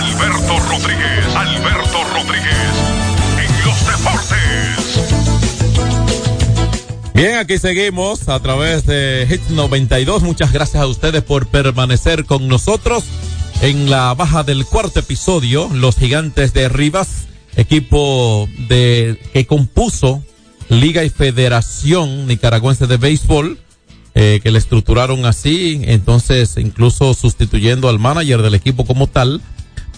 Alberto 0.00 0.58
Rodríguez, 0.60 1.26
Alberto 1.36 1.98
Rodríguez, 2.14 2.72
en 3.36 3.52
los 3.66 3.78
deportes. 3.86 4.38
Bien, 7.12 7.36
aquí 7.36 7.58
seguimos 7.58 8.26
a 8.30 8.40
través 8.40 8.86
de 8.86 9.26
Hit 9.28 9.42
92. 9.50 10.22
Muchas 10.22 10.54
gracias 10.54 10.82
a 10.82 10.86
ustedes 10.86 11.22
por 11.22 11.48
permanecer 11.48 12.24
con 12.24 12.48
nosotros 12.48 13.04
en 13.60 13.90
la 13.90 14.14
baja 14.14 14.42
del 14.42 14.64
cuarto 14.64 15.00
episodio. 15.00 15.68
Los 15.70 15.96
gigantes 15.96 16.54
de 16.54 16.70
Rivas, 16.70 17.26
equipo 17.56 18.48
de 18.68 19.20
que 19.34 19.46
compuso 19.46 20.24
Liga 20.70 21.04
y 21.04 21.10
Federación 21.10 22.26
Nicaragüense 22.26 22.86
de 22.86 22.96
Béisbol, 22.96 23.58
eh, 24.14 24.40
que 24.42 24.50
le 24.50 24.60
estructuraron 24.60 25.26
así, 25.26 25.82
entonces 25.84 26.56
incluso 26.56 27.12
sustituyendo 27.12 27.90
al 27.90 27.98
manager 27.98 28.40
del 28.40 28.54
equipo 28.54 28.86
como 28.86 29.06
tal 29.06 29.42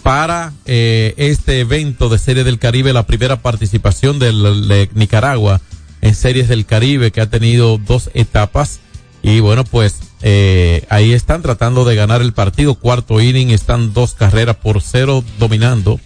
para 0.02 0.52
eh, 0.66 1.14
este 1.16 1.60
evento 1.60 2.08
de 2.08 2.18
Serie 2.18 2.44
del 2.44 2.58
Caribe, 2.58 2.92
la 2.92 3.06
primera 3.06 3.40
participación 3.40 4.18
del, 4.18 4.68
de 4.68 4.90
Nicaragua 4.94 5.60
en 6.00 6.14
Series 6.14 6.48
del 6.48 6.66
Caribe, 6.66 7.12
que 7.12 7.20
ha 7.20 7.30
tenido 7.30 7.78
dos 7.78 8.10
etapas. 8.14 8.80
Y 9.22 9.40
bueno, 9.40 9.64
pues 9.64 10.00
eh, 10.22 10.84
ahí 10.88 11.12
están 11.12 11.42
tratando 11.42 11.84
de 11.84 11.94
ganar 11.94 12.20
el 12.22 12.32
partido. 12.32 12.74
Cuarto 12.74 13.20
inning, 13.20 13.50
están 13.50 13.92
dos 13.92 14.14
carreras 14.14 14.56
por 14.56 14.82
cero 14.82 15.22
dominando 15.38 16.00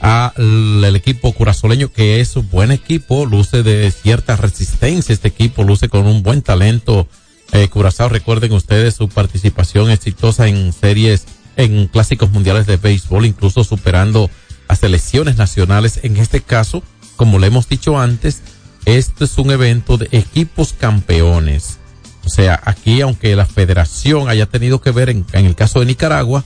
al 0.00 0.96
equipo 0.96 1.32
curazoleño, 1.32 1.90
que 1.90 2.20
es 2.20 2.36
un 2.36 2.50
buen 2.50 2.70
equipo, 2.70 3.24
luce 3.24 3.62
de 3.62 3.90
cierta 3.90 4.36
resistencia 4.36 5.14
este 5.14 5.28
equipo, 5.28 5.62
luce 5.64 5.88
con 5.88 6.06
un 6.06 6.22
buen 6.22 6.42
talento. 6.42 7.08
Eh, 7.52 7.68
Curazao, 7.68 8.08
recuerden 8.08 8.52
ustedes 8.52 8.94
su 8.94 9.08
participación 9.08 9.90
exitosa 9.90 10.48
en 10.48 10.72
series 10.72 11.24
en 11.56 11.86
clásicos 11.88 12.30
mundiales 12.30 12.66
de 12.66 12.76
béisbol, 12.76 13.26
incluso 13.26 13.64
superando 13.64 14.30
a 14.68 14.76
selecciones 14.76 15.36
nacionales. 15.36 16.00
En 16.02 16.16
este 16.16 16.40
caso, 16.40 16.82
como 17.16 17.38
le 17.38 17.48
hemos 17.48 17.68
dicho 17.68 17.98
antes, 17.98 18.42
este 18.84 19.24
es 19.24 19.38
un 19.38 19.50
evento 19.50 19.96
de 19.96 20.08
equipos 20.12 20.72
campeones. 20.72 21.78
O 22.24 22.28
sea, 22.28 22.60
aquí, 22.64 23.00
aunque 23.00 23.36
la 23.36 23.46
federación 23.46 24.28
haya 24.28 24.46
tenido 24.46 24.80
que 24.80 24.90
ver 24.90 25.10
en, 25.10 25.26
en 25.32 25.44
el 25.46 25.54
caso 25.54 25.80
de 25.80 25.86
Nicaragua, 25.86 26.44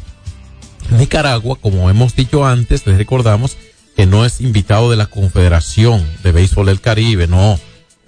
Nicaragua, 0.90 1.56
como 1.60 1.90
hemos 1.90 2.14
dicho 2.14 2.46
antes, 2.46 2.86
les 2.86 2.96
recordamos 2.96 3.56
que 3.96 4.06
no 4.06 4.24
es 4.24 4.40
invitado 4.40 4.90
de 4.90 4.96
la 4.96 5.06
Confederación 5.06 6.04
de 6.22 6.32
Béisbol 6.32 6.66
del 6.66 6.80
Caribe, 6.80 7.26
no. 7.26 7.58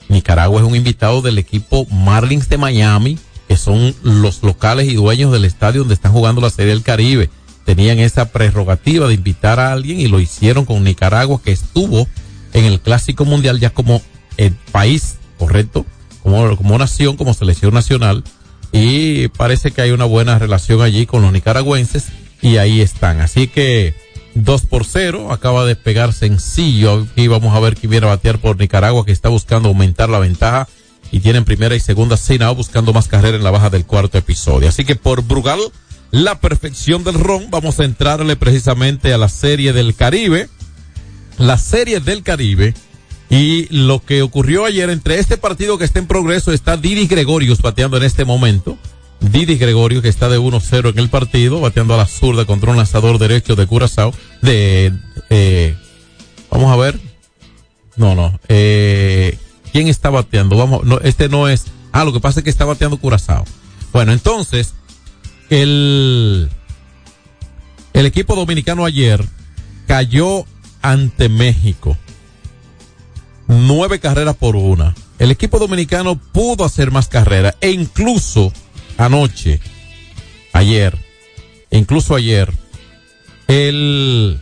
Nicaragua 0.08 0.60
es 0.60 0.66
un 0.66 0.76
invitado 0.76 1.22
del 1.22 1.38
equipo 1.38 1.86
Marlins 1.90 2.48
de 2.48 2.58
Miami, 2.58 3.18
que 3.50 3.56
son 3.56 3.96
los 4.04 4.44
locales 4.44 4.88
y 4.88 4.94
dueños 4.94 5.32
del 5.32 5.44
estadio 5.44 5.80
donde 5.80 5.94
están 5.94 6.12
jugando 6.12 6.40
la 6.40 6.50
Serie 6.50 6.72
del 6.72 6.84
Caribe. 6.84 7.30
Tenían 7.64 7.98
esa 7.98 8.26
prerrogativa 8.30 9.08
de 9.08 9.14
invitar 9.14 9.58
a 9.58 9.72
alguien 9.72 9.98
y 9.98 10.06
lo 10.06 10.20
hicieron 10.20 10.64
con 10.64 10.84
Nicaragua, 10.84 11.40
que 11.44 11.50
estuvo 11.50 12.06
en 12.52 12.64
el 12.64 12.78
Clásico 12.78 13.24
Mundial 13.24 13.58
ya 13.58 13.70
como 13.70 14.02
el 14.36 14.52
país, 14.70 15.16
correcto, 15.36 15.84
como, 16.22 16.56
como 16.56 16.78
nación, 16.78 17.16
como 17.16 17.34
selección 17.34 17.74
nacional. 17.74 18.22
Y 18.70 19.26
parece 19.26 19.72
que 19.72 19.82
hay 19.82 19.90
una 19.90 20.04
buena 20.04 20.38
relación 20.38 20.80
allí 20.80 21.06
con 21.06 21.22
los 21.22 21.32
nicaragüenses 21.32 22.04
y 22.40 22.58
ahí 22.58 22.80
están. 22.80 23.20
Así 23.20 23.48
que 23.48 23.96
2 24.36 24.66
por 24.66 24.84
0, 24.84 25.32
acaba 25.32 25.64
de 25.64 25.74
pegar 25.74 26.12
sencillo. 26.12 27.04
Aquí 27.10 27.26
vamos 27.26 27.52
a 27.56 27.58
ver 27.58 27.74
quién 27.74 27.90
viene 27.90 28.06
a 28.06 28.10
batear 28.10 28.38
por 28.38 28.60
Nicaragua, 28.60 29.04
que 29.04 29.10
está 29.10 29.28
buscando 29.28 29.70
aumentar 29.70 30.08
la 30.08 30.20
ventaja 30.20 30.68
y 31.12 31.20
tienen 31.20 31.44
primera 31.44 31.74
y 31.74 31.80
segunda 31.80 32.16
Sinao 32.16 32.54
buscando 32.54 32.92
más 32.92 33.08
carrera 33.08 33.36
en 33.36 33.44
la 33.44 33.50
baja 33.50 33.70
del 33.70 33.86
cuarto 33.86 34.18
episodio. 34.18 34.68
Así 34.68 34.84
que 34.84 34.96
por 34.96 35.22
Brugal, 35.22 35.60
la 36.10 36.40
perfección 36.40 37.04
del 37.04 37.14
ron, 37.14 37.50
vamos 37.50 37.80
a 37.80 37.84
entrarle 37.84 38.36
precisamente 38.36 39.12
a 39.12 39.18
la 39.18 39.28
serie 39.28 39.72
del 39.72 39.94
Caribe. 39.94 40.48
La 41.38 41.58
serie 41.58 42.00
del 42.00 42.22
Caribe. 42.22 42.74
Y 43.30 43.68
lo 43.74 44.04
que 44.04 44.22
ocurrió 44.22 44.64
ayer 44.64 44.90
entre 44.90 45.18
este 45.18 45.36
partido 45.36 45.78
que 45.78 45.84
está 45.84 46.00
en 46.00 46.06
progreso 46.06 46.52
está 46.52 46.76
Didi 46.76 47.06
Gregorius 47.06 47.62
bateando 47.62 47.96
en 47.96 48.02
este 48.02 48.24
momento. 48.24 48.76
Didi 49.20 49.56
Gregorio, 49.56 50.02
que 50.02 50.08
está 50.08 50.28
de 50.28 50.38
1-0 50.38 50.90
en 50.90 50.98
el 50.98 51.10
partido, 51.10 51.60
bateando 51.60 51.94
a 51.94 51.98
la 51.98 52.06
zurda 52.06 52.46
contra 52.46 52.70
un 52.70 52.78
lanzador 52.78 53.18
derecho 53.18 53.54
de 53.54 53.66
Curazao. 53.66 54.14
De, 54.40 54.92
eh, 55.28 55.76
vamos 56.50 56.72
a 56.72 56.76
ver. 56.76 56.98
No, 57.96 58.14
no. 58.14 58.40
Eh, 58.48 59.38
¿Quién 59.72 59.88
está 59.88 60.10
bateando? 60.10 60.56
Vamos, 60.56 60.82
este 61.02 61.28
no 61.28 61.48
es. 61.48 61.66
Ah, 61.92 62.04
lo 62.04 62.12
que 62.12 62.20
pasa 62.20 62.40
es 62.40 62.44
que 62.44 62.50
está 62.50 62.64
bateando 62.64 62.98
Curazao. 62.98 63.44
Bueno, 63.92 64.12
entonces, 64.12 64.74
el, 65.48 66.48
el 67.92 68.06
equipo 68.06 68.34
dominicano 68.36 68.84
ayer 68.84 69.24
cayó 69.86 70.44
ante 70.82 71.28
México. 71.28 71.96
Nueve 73.48 73.98
carreras 73.98 74.36
por 74.36 74.56
una. 74.56 74.94
El 75.18 75.30
equipo 75.30 75.58
dominicano 75.58 76.16
pudo 76.16 76.64
hacer 76.64 76.90
más 76.90 77.08
carreras 77.08 77.56
e 77.60 77.72
incluso 77.72 78.52
anoche, 78.96 79.60
ayer, 80.52 80.96
incluso 81.70 82.14
ayer, 82.14 82.52
el 83.48 84.40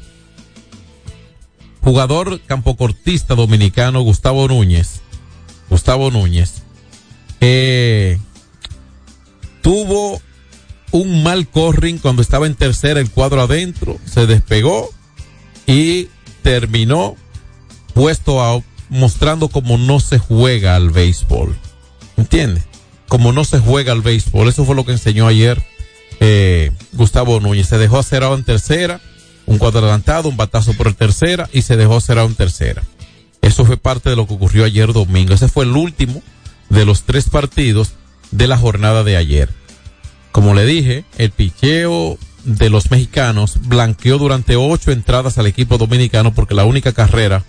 jugador 1.80 2.40
campocortista 2.42 3.34
dominicano 3.34 4.02
Gustavo 4.02 4.46
Núñez, 4.46 5.00
Gustavo 5.70 6.10
Núñez, 6.10 6.62
eh, 7.40 8.18
tuvo 9.62 10.20
un 10.90 11.22
mal 11.22 11.46
corring 11.48 11.98
cuando 11.98 12.22
estaba 12.22 12.46
en 12.46 12.54
tercera 12.54 13.00
el 13.00 13.10
cuadro 13.10 13.42
adentro, 13.42 13.98
se 14.04 14.26
despegó 14.26 14.90
y 15.66 16.08
terminó 16.42 17.16
puesto 17.92 18.42
a 18.42 18.62
mostrando 18.88 19.48
como 19.48 19.76
no 19.76 20.00
se 20.00 20.18
juega 20.18 20.76
al 20.76 20.90
béisbol. 20.90 21.56
¿Entiendes? 22.16 22.64
Como 23.06 23.32
no 23.32 23.44
se 23.44 23.58
juega 23.58 23.92
al 23.92 24.02
béisbol. 24.02 24.48
Eso 24.48 24.64
fue 24.64 24.74
lo 24.74 24.84
que 24.84 24.92
enseñó 24.92 25.26
ayer 25.26 25.62
eh, 26.20 26.72
Gustavo 26.92 27.40
Núñez. 27.40 27.68
Se 27.68 27.78
dejó 27.78 28.02
cerrado 28.02 28.34
en 28.34 28.44
tercera, 28.44 29.00
un 29.46 29.58
cuadro 29.58 29.80
adelantado, 29.80 30.28
un 30.28 30.36
batazo 30.36 30.74
por 30.74 30.92
tercera 30.94 31.48
y 31.52 31.62
se 31.62 31.76
dejó 31.76 32.00
cerrado 32.00 32.28
en 32.28 32.34
tercera. 32.34 32.82
Eso 33.48 33.64
fue 33.64 33.78
parte 33.78 34.10
de 34.10 34.16
lo 34.16 34.26
que 34.26 34.34
ocurrió 34.34 34.66
ayer 34.66 34.92
domingo. 34.92 35.32
Ese 35.32 35.48
fue 35.48 35.64
el 35.64 35.74
último 35.74 36.22
de 36.68 36.84
los 36.84 37.04
tres 37.04 37.30
partidos 37.30 37.94
de 38.30 38.46
la 38.46 38.58
jornada 38.58 39.04
de 39.04 39.16
ayer. 39.16 39.48
Como 40.32 40.52
le 40.52 40.66
dije, 40.66 41.06
el 41.16 41.30
picheo 41.30 42.18
de 42.44 42.68
los 42.68 42.90
mexicanos 42.90 43.58
blanqueó 43.62 44.18
durante 44.18 44.56
ocho 44.56 44.92
entradas 44.92 45.38
al 45.38 45.46
equipo 45.46 45.78
dominicano 45.78 46.34
porque 46.34 46.54
la 46.54 46.66
única 46.66 46.92
carrera 46.92 47.42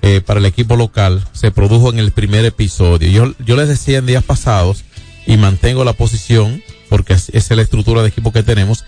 eh, 0.00 0.22
para 0.22 0.40
el 0.40 0.46
equipo 0.46 0.76
local 0.76 1.22
se 1.32 1.50
produjo 1.50 1.90
en 1.90 1.98
el 1.98 2.12
primer 2.12 2.46
episodio. 2.46 3.10
Yo, 3.10 3.34
yo 3.44 3.54
les 3.56 3.68
decía 3.68 3.98
en 3.98 4.06
días 4.06 4.24
pasados 4.24 4.82
y 5.26 5.36
mantengo 5.36 5.84
la 5.84 5.92
posición 5.92 6.62
porque 6.88 7.12
es, 7.12 7.28
es 7.34 7.50
la 7.50 7.60
estructura 7.60 8.00
de 8.00 8.08
equipo 8.08 8.32
que 8.32 8.42
tenemos 8.42 8.86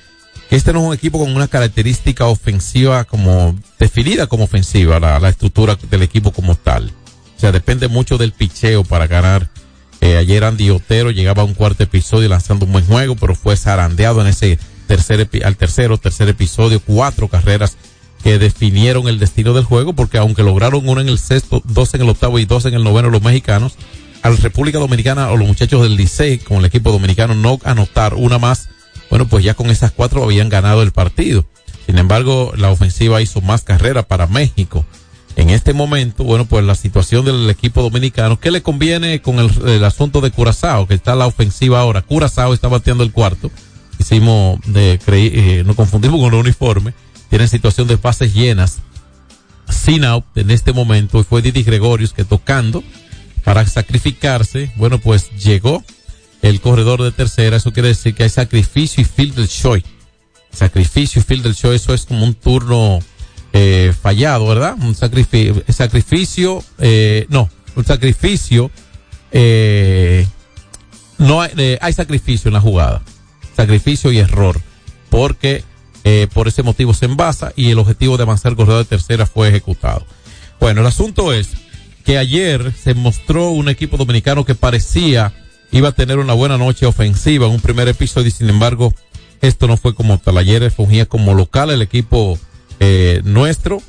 este 0.51 0.73
no 0.73 0.81
es 0.81 0.87
un 0.87 0.95
equipo 0.95 1.19
con 1.19 1.35
una 1.35 1.49
característica 1.49 2.27
ofensiva 2.27 3.05
como 3.05 3.55
definida 3.79 4.27
como 4.27 4.45
ofensiva 4.45 5.01
la, 5.01 5.19
la 5.19 5.29
estructura 5.29 5.77
del 5.91 6.03
equipo 6.03 6.31
como 6.33 6.55
tal. 6.55 6.93
O 7.37 7.41
sea, 7.41 7.53
depende 7.53 7.89
mucho 7.89 8.17
del 8.17 8.33
picheo 8.33 8.85
para 8.85 9.07
ganar 9.07 9.49
Eh, 10.03 10.19
ayer 10.19 10.45
Andy 10.45 10.71
Otero 10.71 11.11
llegaba 11.11 11.43
a 11.43 11.47
un 11.47 11.55
cuarto 11.55 11.83
episodio 11.83 12.29
lanzando 12.29 12.67
un 12.67 12.73
buen 12.73 12.87
juego, 12.87 13.17
pero 13.17 13.35
fue 13.35 13.57
zarandeado 13.57 14.21
en 14.21 14.27
ese 14.27 14.59
tercer 14.87 15.29
al 15.43 15.57
tercero, 15.57 15.97
tercer 15.97 16.29
episodio, 16.29 16.81
cuatro 16.81 17.29
carreras 17.29 17.77
que 18.23 18.39
definieron 18.39 19.09
el 19.09 19.19
destino 19.19 19.55
del 19.55 19.65
juego, 19.65 19.95
porque 19.95 20.19
aunque 20.19 20.43
lograron 20.43 20.87
uno 20.87 21.01
en 21.01 21.09
el 21.09 21.19
sexto, 21.19 21.63
dos 21.65 21.95
en 21.95 22.03
el 22.03 22.11
octavo 22.11 22.39
y 22.39 22.45
dos 22.45 22.67
en 22.67 22.75
el 22.75 22.85
noveno 22.85 23.09
los 23.09 23.23
mexicanos, 23.23 23.75
al 24.23 24.37
República 24.37 24.79
Dominicana 24.79 25.31
o 25.31 25.37
los 25.37 25.49
muchachos 25.49 25.83
del 25.83 25.97
Licey 25.97 26.39
con 26.39 26.59
el 26.59 26.67
equipo 26.67 26.93
dominicano 26.93 27.35
no 27.35 27.59
anotar 27.65 28.15
una 28.15 28.39
más, 28.39 28.69
bueno, 29.11 29.27
pues 29.27 29.45
ya 29.45 29.55
con 29.55 29.71
esas 29.71 29.93
cuatro 29.93 30.25
habían 30.25 30.49
ganado 30.49 30.83
el 30.83 30.93
partido. 30.93 31.47
Sin 31.87 31.99
embargo, 31.99 32.53
la 32.57 32.71
ofensiva 32.71 33.23
hizo 33.23 33.41
más 33.41 33.63
carrera 33.63 34.03
para 34.03 34.27
México. 34.27 34.85
En 35.37 35.51
este 35.51 35.75
momento, 35.75 36.25
bueno, 36.25 36.47
pues 36.47 36.65
la 36.65 36.75
situación 36.75 37.25
del 37.25 37.49
equipo 37.51 37.83
dominicano, 37.83 38.41
¿qué 38.41 38.51
le 38.51 38.63
conviene 38.63 39.21
con 39.21 39.39
el, 39.39 39.85
asunto 39.85 40.21
de 40.21 40.31
Curazao? 40.31 40.89
Que 40.89 40.95
está 40.95 41.15
la 41.15 41.27
ofensiva 41.27 41.81
ahora. 41.81 42.03
Curazao 42.03 42.55
está 42.55 42.69
bateando 42.69 43.05
el 43.05 43.13
cuarto. 43.13 43.51
Hicimos 43.99 44.59
de, 44.67 44.99
creí, 45.05 45.31
eh, 45.35 45.63
nos 45.65 45.77
confundimos 45.77 46.21
con 46.21 46.33
el 46.33 46.41
uniforme. 46.41 46.95
Tienen 47.29 47.49
situación 47.49 47.87
de 47.87 47.97
bases 47.97 48.35
llenas. 48.35 48.79
Sin 49.69 50.05
out 50.05 50.25
en 50.37 50.51
este 50.51 50.73
momento. 50.73 51.21
Y 51.21 51.25
fue 51.25 51.43
Didi 51.43 51.63
Gregorius 51.63 52.15
que 52.15 52.25
tocando 52.25 52.83
para 53.45 53.65
sacrificarse. 53.67 54.73
Bueno, 54.77 54.99
pues 54.99 55.31
llegó 55.33 55.85
el 56.49 56.61
corredor 56.61 57.03
de 57.03 57.13
tercera. 57.13 57.57
Eso 57.57 57.73
quiere 57.73 57.89
decir 57.89 58.15
que 58.15 58.23
hay 58.25 58.29
sacrificio 58.29 59.03
y 59.03 59.05
field 59.05 59.47
show. 59.49 59.81
Sacrificio 60.51 61.21
y 61.21 61.25
field 61.25 61.53
show. 61.55 61.73
Eso 61.73 61.93
es 61.95 62.07
como 62.07 62.25
un 62.25 62.35
turno 62.35 63.01
eh, 63.59 63.95
fallado, 63.99 64.47
¿verdad? 64.47 64.77
Un 64.79 64.95
sacrificio, 64.95 65.63
sacrificio, 65.69 66.63
eh, 66.79 67.27
no, 67.31 67.49
un 67.75 67.85
sacrificio, 67.87 68.71
eh, 69.33 70.27
no 71.17 71.41
hay, 71.41 71.79
hay 71.81 71.93
sacrificio 71.95 72.51
en 72.51 72.53
la 72.53 72.61
jugada, 72.61 73.03
sacrificio 73.57 74.13
y 74.13 74.19
error, 74.19 74.61
porque 75.09 75.65
por 76.35 76.47
ese 76.47 76.63
motivo 76.63 76.95
se 76.95 77.07
envasa 77.07 77.53
y 77.57 77.71
el 77.71 77.79
objetivo 77.79 78.17
de 78.17 78.23
avanzar 78.23 78.53
el 78.53 78.57
corredor 78.57 78.85
de 78.85 78.89
tercera 78.91 79.27
fue 79.27 79.49
ejecutado. 79.49 80.07
Bueno, 80.61 80.83
el 80.83 80.87
asunto 80.87 81.33
es 81.33 81.49
que 82.05 82.19
ayer 82.19 82.73
se 82.73 82.95
mostró 82.95 83.49
un 83.51 83.69
equipo 83.69 83.97
dominicano 83.97 84.45
que 84.45 84.55
parecía 84.55 85.33
iba 85.73 85.89
a 85.89 85.93
tener 85.93 86.19
una 86.19 86.35
buena 86.35 86.59
noche 86.59 86.87
ofensiva 86.87 87.47
en 87.47 87.53
un 87.53 87.61
primer 87.61 87.89
episodio 87.89 88.29
y 88.29 88.33
sin 88.33 88.49
embargo 88.49 88.95
esto 89.43 89.67
no 89.67 89.77
fue 89.77 89.95
como 89.95 90.19
tal. 90.19 90.39
Ayer 90.39 90.71
fungía 90.71 91.07
como 91.07 91.35
local 91.35 91.71
el 91.71 91.83
equipo 91.83 92.39
eh, 92.81 93.21
nuestro. 93.25 93.83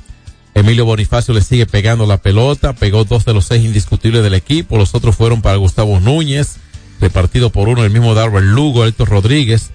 Emilio 0.54 0.84
Bonifacio 0.84 1.34
le 1.34 1.42
sigue 1.42 1.66
pegando 1.66 2.06
la 2.06 2.18
pelota, 2.18 2.72
pegó 2.72 3.04
dos 3.04 3.24
de 3.24 3.32
los 3.32 3.46
seis 3.46 3.64
indiscutibles 3.64 4.22
del 4.22 4.34
equipo, 4.34 4.76
los 4.76 4.94
otros 4.94 5.14
fueron 5.14 5.40
para 5.40 5.56
Gustavo 5.56 6.00
Núñez, 6.00 6.56
repartido 7.00 7.50
por 7.50 7.68
uno 7.68 7.84
el 7.84 7.90
mismo 7.90 8.14
Darwin 8.14 8.52
Lugo, 8.52 8.84
Héctor 8.84 9.08
Rodríguez 9.08 9.70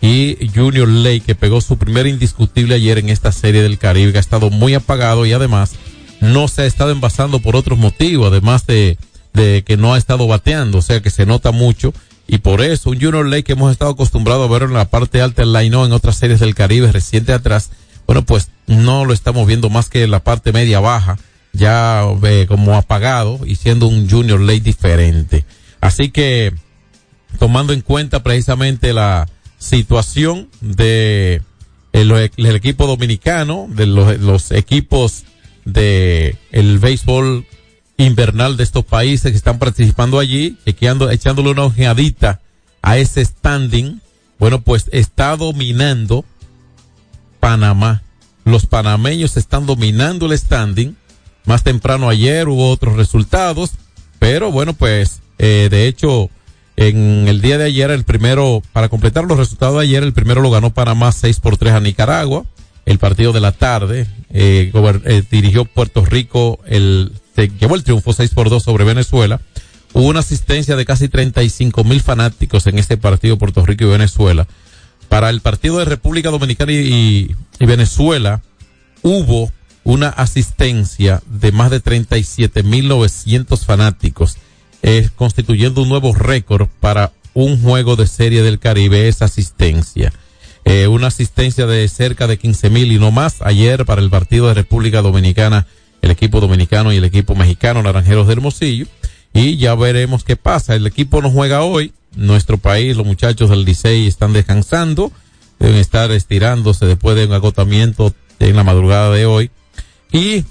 y 0.00 0.36
Junior 0.54 0.86
Ley, 0.86 1.20
que 1.20 1.34
pegó 1.34 1.60
su 1.60 1.76
primer 1.76 2.06
indiscutible 2.06 2.76
ayer 2.76 2.98
en 2.98 3.08
esta 3.08 3.32
serie 3.32 3.62
del 3.62 3.78
Caribe, 3.78 4.16
ha 4.16 4.20
estado 4.20 4.50
muy 4.50 4.74
apagado 4.74 5.26
y 5.26 5.32
además 5.32 5.72
no 6.20 6.46
se 6.46 6.62
ha 6.62 6.66
estado 6.66 6.92
envasando 6.92 7.40
por 7.40 7.56
otros 7.56 7.78
motivos, 7.78 8.30
además 8.30 8.64
de, 8.66 8.96
de 9.32 9.62
que 9.64 9.76
no 9.76 9.94
ha 9.94 9.98
estado 9.98 10.26
bateando, 10.26 10.78
o 10.78 10.82
sea 10.82 11.00
que 11.00 11.10
se 11.10 11.26
nota 11.26 11.50
mucho. 11.52 11.92
Y 12.26 12.38
por 12.38 12.60
eso, 12.60 12.90
un 12.90 13.00
Junior 13.00 13.26
Ley 13.26 13.42
que 13.42 13.52
hemos 13.52 13.72
estado 13.72 13.92
acostumbrados 13.92 14.48
a 14.48 14.52
ver 14.52 14.62
en 14.64 14.74
la 14.74 14.84
parte 14.84 15.22
alta 15.22 15.42
del 15.42 15.52
line 15.52 15.84
en 15.84 15.92
otras 15.92 16.16
series 16.16 16.40
del 16.40 16.54
Caribe 16.54 16.92
reciente 16.92 17.32
atrás, 17.32 17.70
bueno, 18.06 18.24
pues 18.24 18.50
no 18.66 19.04
lo 19.04 19.14
estamos 19.14 19.46
viendo 19.46 19.70
más 19.70 19.88
que 19.88 20.04
en 20.04 20.10
la 20.10 20.22
parte 20.22 20.52
media 20.52 20.80
baja, 20.80 21.18
ya 21.52 22.04
eh, 22.24 22.46
como 22.46 22.74
apagado 22.74 23.40
y 23.46 23.56
siendo 23.56 23.86
un 23.86 24.08
Junior 24.10 24.40
Ley 24.40 24.60
diferente. 24.60 25.44
Así 25.80 26.10
que, 26.10 26.52
tomando 27.38 27.72
en 27.72 27.80
cuenta 27.80 28.22
precisamente 28.22 28.92
la 28.92 29.28
situación 29.58 30.48
de 30.60 31.42
el, 31.92 32.10
equipo 32.54 32.86
dominicano, 32.86 33.66
de 33.70 33.86
los, 33.86 34.18
los 34.20 34.50
equipos 34.50 35.24
de 35.64 36.36
el 36.50 36.78
béisbol 36.78 37.46
invernal 37.98 38.56
de 38.56 38.62
estos 38.64 38.84
países 38.84 39.30
que 39.30 39.36
están 39.36 39.58
participando 39.58 40.18
allí, 40.18 40.56
chequeando, 40.64 41.10
echándole 41.10 41.50
una 41.50 41.64
ojeadita 41.64 42.40
a 42.80 42.96
ese 42.96 43.24
standing, 43.24 44.00
bueno, 44.38 44.62
pues 44.62 44.86
está 44.92 45.36
dominando 45.36 46.24
Panamá. 47.40 48.02
Los 48.44 48.66
panameños 48.66 49.36
están 49.36 49.66
dominando 49.66 50.26
el 50.26 50.38
standing. 50.38 50.96
Más 51.44 51.64
temprano 51.64 52.08
ayer 52.08 52.48
hubo 52.48 52.70
otros 52.70 52.96
resultados, 52.96 53.72
pero 54.18 54.52
bueno, 54.52 54.74
pues 54.74 55.20
eh, 55.38 55.68
de 55.70 55.86
hecho 55.88 56.30
en 56.76 57.26
el 57.26 57.40
día 57.40 57.58
de 57.58 57.64
ayer 57.64 57.90
el 57.90 58.04
primero, 58.04 58.62
para 58.72 58.88
completar 58.88 59.24
los 59.24 59.36
resultados 59.36 59.76
de 59.76 59.82
ayer, 59.82 60.04
el 60.04 60.12
primero 60.12 60.40
lo 60.40 60.50
ganó 60.50 60.70
Panamá 60.70 61.10
6 61.10 61.40
por 61.40 61.56
3 61.56 61.74
a 61.74 61.80
Nicaragua. 61.80 62.44
El 62.86 62.98
partido 62.98 63.32
de 63.32 63.40
la 63.40 63.52
tarde 63.52 64.06
eh, 64.30 64.70
eh, 64.72 65.22
dirigió 65.28 65.64
Puerto 65.64 66.04
Rico, 66.04 66.60
el, 66.66 67.12
se 67.38 67.48
llevó 67.60 67.76
el 67.76 67.84
triunfo 67.84 68.12
6 68.12 68.30
por 68.34 68.50
2 68.50 68.60
sobre 68.60 68.82
Venezuela. 68.82 69.40
Hubo 69.92 70.08
una 70.08 70.18
asistencia 70.18 70.74
de 70.74 70.84
casi 70.84 71.08
35 71.08 71.84
mil 71.84 72.00
fanáticos 72.00 72.66
en 72.66 72.80
este 72.80 72.96
partido 72.96 73.38
Puerto 73.38 73.64
Rico 73.64 73.84
y 73.84 73.90
Venezuela. 73.90 74.48
Para 75.08 75.30
el 75.30 75.40
partido 75.40 75.78
de 75.78 75.84
República 75.84 76.30
Dominicana 76.30 76.72
y, 76.72 77.36
Venezuela 77.60 78.42
hubo 79.02 79.52
una 79.84 80.08
asistencia 80.08 81.22
de 81.26 81.52
más 81.52 81.70
de 81.70 81.80
37.900 81.80 83.64
fanáticos, 83.64 84.36
eh, 84.82 85.08
constituyendo 85.14 85.82
un 85.82 85.90
nuevo 85.90 86.12
récord 86.14 86.66
para 86.80 87.12
un 87.34 87.62
juego 87.62 87.94
de 87.94 88.08
serie 88.08 88.42
del 88.42 88.58
Caribe, 88.58 89.06
esa 89.06 89.26
asistencia. 89.26 90.12
Eh, 90.64 90.88
una 90.88 91.06
asistencia 91.06 91.68
de 91.68 91.86
cerca 91.86 92.26
de 92.26 92.36
15.000 92.36 92.94
y 92.94 92.98
no 92.98 93.12
más 93.12 93.42
ayer 93.42 93.86
para 93.86 94.02
el 94.02 94.10
partido 94.10 94.48
de 94.48 94.54
República 94.54 95.02
Dominicana, 95.02 95.68
el 96.02 96.10
equipo 96.10 96.40
dominicano 96.40 96.92
y 96.92 96.96
el 96.96 97.04
equipo 97.04 97.34
mexicano, 97.34 97.82
Naranjeros 97.82 98.26
de 98.26 98.34
Hermosillo. 98.34 98.86
Y 99.32 99.56
ya 99.56 99.74
veremos 99.74 100.24
qué 100.24 100.36
pasa. 100.36 100.74
El 100.74 100.86
equipo 100.86 101.20
no 101.22 101.30
juega 101.30 101.62
hoy. 101.62 101.92
Nuestro 102.16 102.58
país, 102.58 102.96
los 102.96 103.06
muchachos 103.06 103.50
del 103.50 103.64
Licey 103.64 104.06
están 104.06 104.32
descansando. 104.32 105.12
Deben 105.58 105.76
estar 105.76 106.10
estirándose 106.10 106.86
después 106.86 107.16
de 107.16 107.26
un 107.26 107.32
agotamiento 107.32 108.14
en 108.38 108.56
la 108.56 108.64
madrugada 108.64 109.12
de 109.12 109.26
hoy. 109.26 109.50
Y 110.12 110.44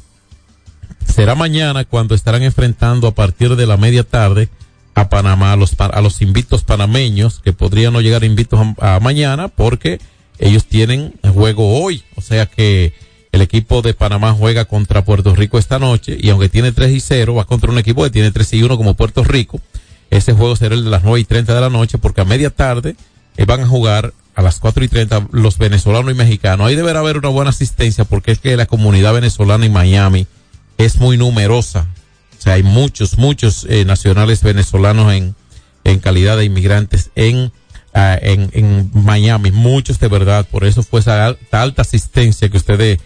será 1.06 1.36
mañana 1.36 1.86
cuando 1.86 2.14
estarán 2.14 2.44
enfrentando 2.44 3.08
a 3.08 3.16
partir 3.16 3.56
de 3.56 3.66
la 3.66 3.78
media 3.78 4.04
tarde 4.04 4.50
a 4.94 5.10
Panamá, 5.10 5.54
a 5.54 5.56
los, 5.56 5.76
a 5.78 6.02
los 6.02 6.22
invitos 6.22 6.64
panameños, 6.64 7.40
que 7.40 7.54
podrían 7.54 7.94
no 7.94 8.02
llegar 8.02 8.24
invitos 8.24 8.60
a, 8.80 8.96
a 8.96 9.00
mañana 9.00 9.48
porque 9.48 10.00
ellos 10.40 10.66
tienen 10.66 11.14
juego 11.34 11.82
hoy. 11.82 12.04
O 12.16 12.22
sea 12.22 12.46
que 12.46 12.94
el 13.32 13.42
equipo 13.42 13.82
de 13.82 13.94
Panamá 13.94 14.34
juega 14.34 14.66
contra 14.66 15.04
Puerto 15.04 15.36
Rico 15.36 15.58
esta 15.58 15.80
noche 15.80 16.18
y 16.20 16.30
aunque 16.30 16.50
tiene 16.50 16.72
3 16.72 16.92
y 16.92 17.00
0, 17.00 17.36
va 17.36 17.46
contra 17.46 17.72
un 17.72 17.78
equipo 17.78 18.04
que 18.04 18.10
tiene 18.10 18.32
3 18.32 18.54
y 18.54 18.64
1 18.64 18.78
como 18.78 18.96
Puerto 18.96 19.24
Rico. 19.24 19.60
Ese 20.10 20.34
juego 20.34 20.56
será 20.56 20.76
el 20.76 20.86
de 20.86 20.90
las 20.90 21.04
9 21.04 21.20
y 21.20 21.26
30 21.26 21.54
de 21.54 21.62
la 21.62 21.70
noche 21.70 21.98
porque 21.98 22.22
a 22.22 22.26
media 22.26 22.50
tarde 22.50 22.96
eh, 23.36 23.46
van 23.46 23.62
a 23.62 23.68
jugar 23.68 24.14
a 24.36 24.42
las 24.42 24.60
4 24.60 24.84
y 24.84 24.88
30 24.88 25.30
los 25.32 25.58
venezolanos 25.58 26.12
y 26.12 26.16
mexicanos. 26.16 26.68
Ahí 26.68 26.76
deberá 26.76 27.00
haber 27.00 27.18
una 27.18 27.30
buena 27.30 27.50
asistencia 27.50 28.06
porque 28.06 28.32
es 28.32 28.40
que 28.40 28.56
la 28.56 28.66
comunidad 28.66 29.14
venezolana 29.14 29.66
en 29.66 29.74
Miami 29.74 30.28
es 30.78 30.98
muy 30.98 31.18
numerosa. 31.18 31.88
O 32.38 32.42
sea, 32.42 32.54
hay 32.54 32.64
muchos, 32.64 33.18
muchos 33.18 33.66
eh, 33.68 33.84
nacionales 33.84 34.44
venezolanos 34.44 35.12
en, 35.12 35.36
en 35.84 36.00
calidad 36.00 36.38
de 36.38 36.46
inmigrantes 36.46 37.10
en, 37.16 37.52
ah, 37.94 38.18
en, 38.22 38.50
en 38.54 38.92
Miami, 38.94 39.52
muchos 39.52 40.00
de 40.00 40.08
verdad. 40.08 40.46
Por 40.50 40.66
eso 40.66 40.84
fue 40.84 41.00
esa 41.00 41.26
alta, 41.26 41.62
alta 41.62 41.82
asistencia 41.82 42.48
que 42.50 42.58
ustedes 42.58 43.00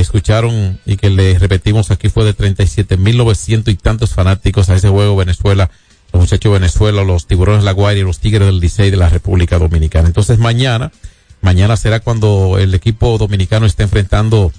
escucharon 0.00 0.78
y 0.86 0.96
que 0.96 1.10
les 1.10 1.40
repetimos 1.40 1.90
aquí 1.90 2.08
fue 2.08 2.24
de 2.24 2.36
37.900 2.36 3.68
y 3.68 3.74
tantos 3.76 4.14
fanáticos 4.14 4.68
a 4.70 4.76
ese 4.76 4.88
juego 4.88 5.16
Venezuela, 5.16 5.70
los 6.12 6.22
muchachos 6.22 6.52
Venezuela, 6.52 7.02
los 7.02 7.26
tiburones 7.26 7.64
de 7.64 7.72
la 7.72 7.94
y 7.94 8.02
los 8.02 8.18
tigres 8.18 8.46
del 8.46 8.60
Licey 8.60 8.90
de 8.90 8.96
la 8.96 9.08
República 9.08 9.58
Dominicana. 9.58 10.06
Entonces 10.06 10.38
mañana, 10.38 10.92
mañana 11.40 11.76
será 11.76 12.00
cuando 12.00 12.58
el 12.58 12.74
equipo 12.74 13.18
dominicano 13.18 13.66
esté 13.66 13.82
enfrentando 13.82 14.52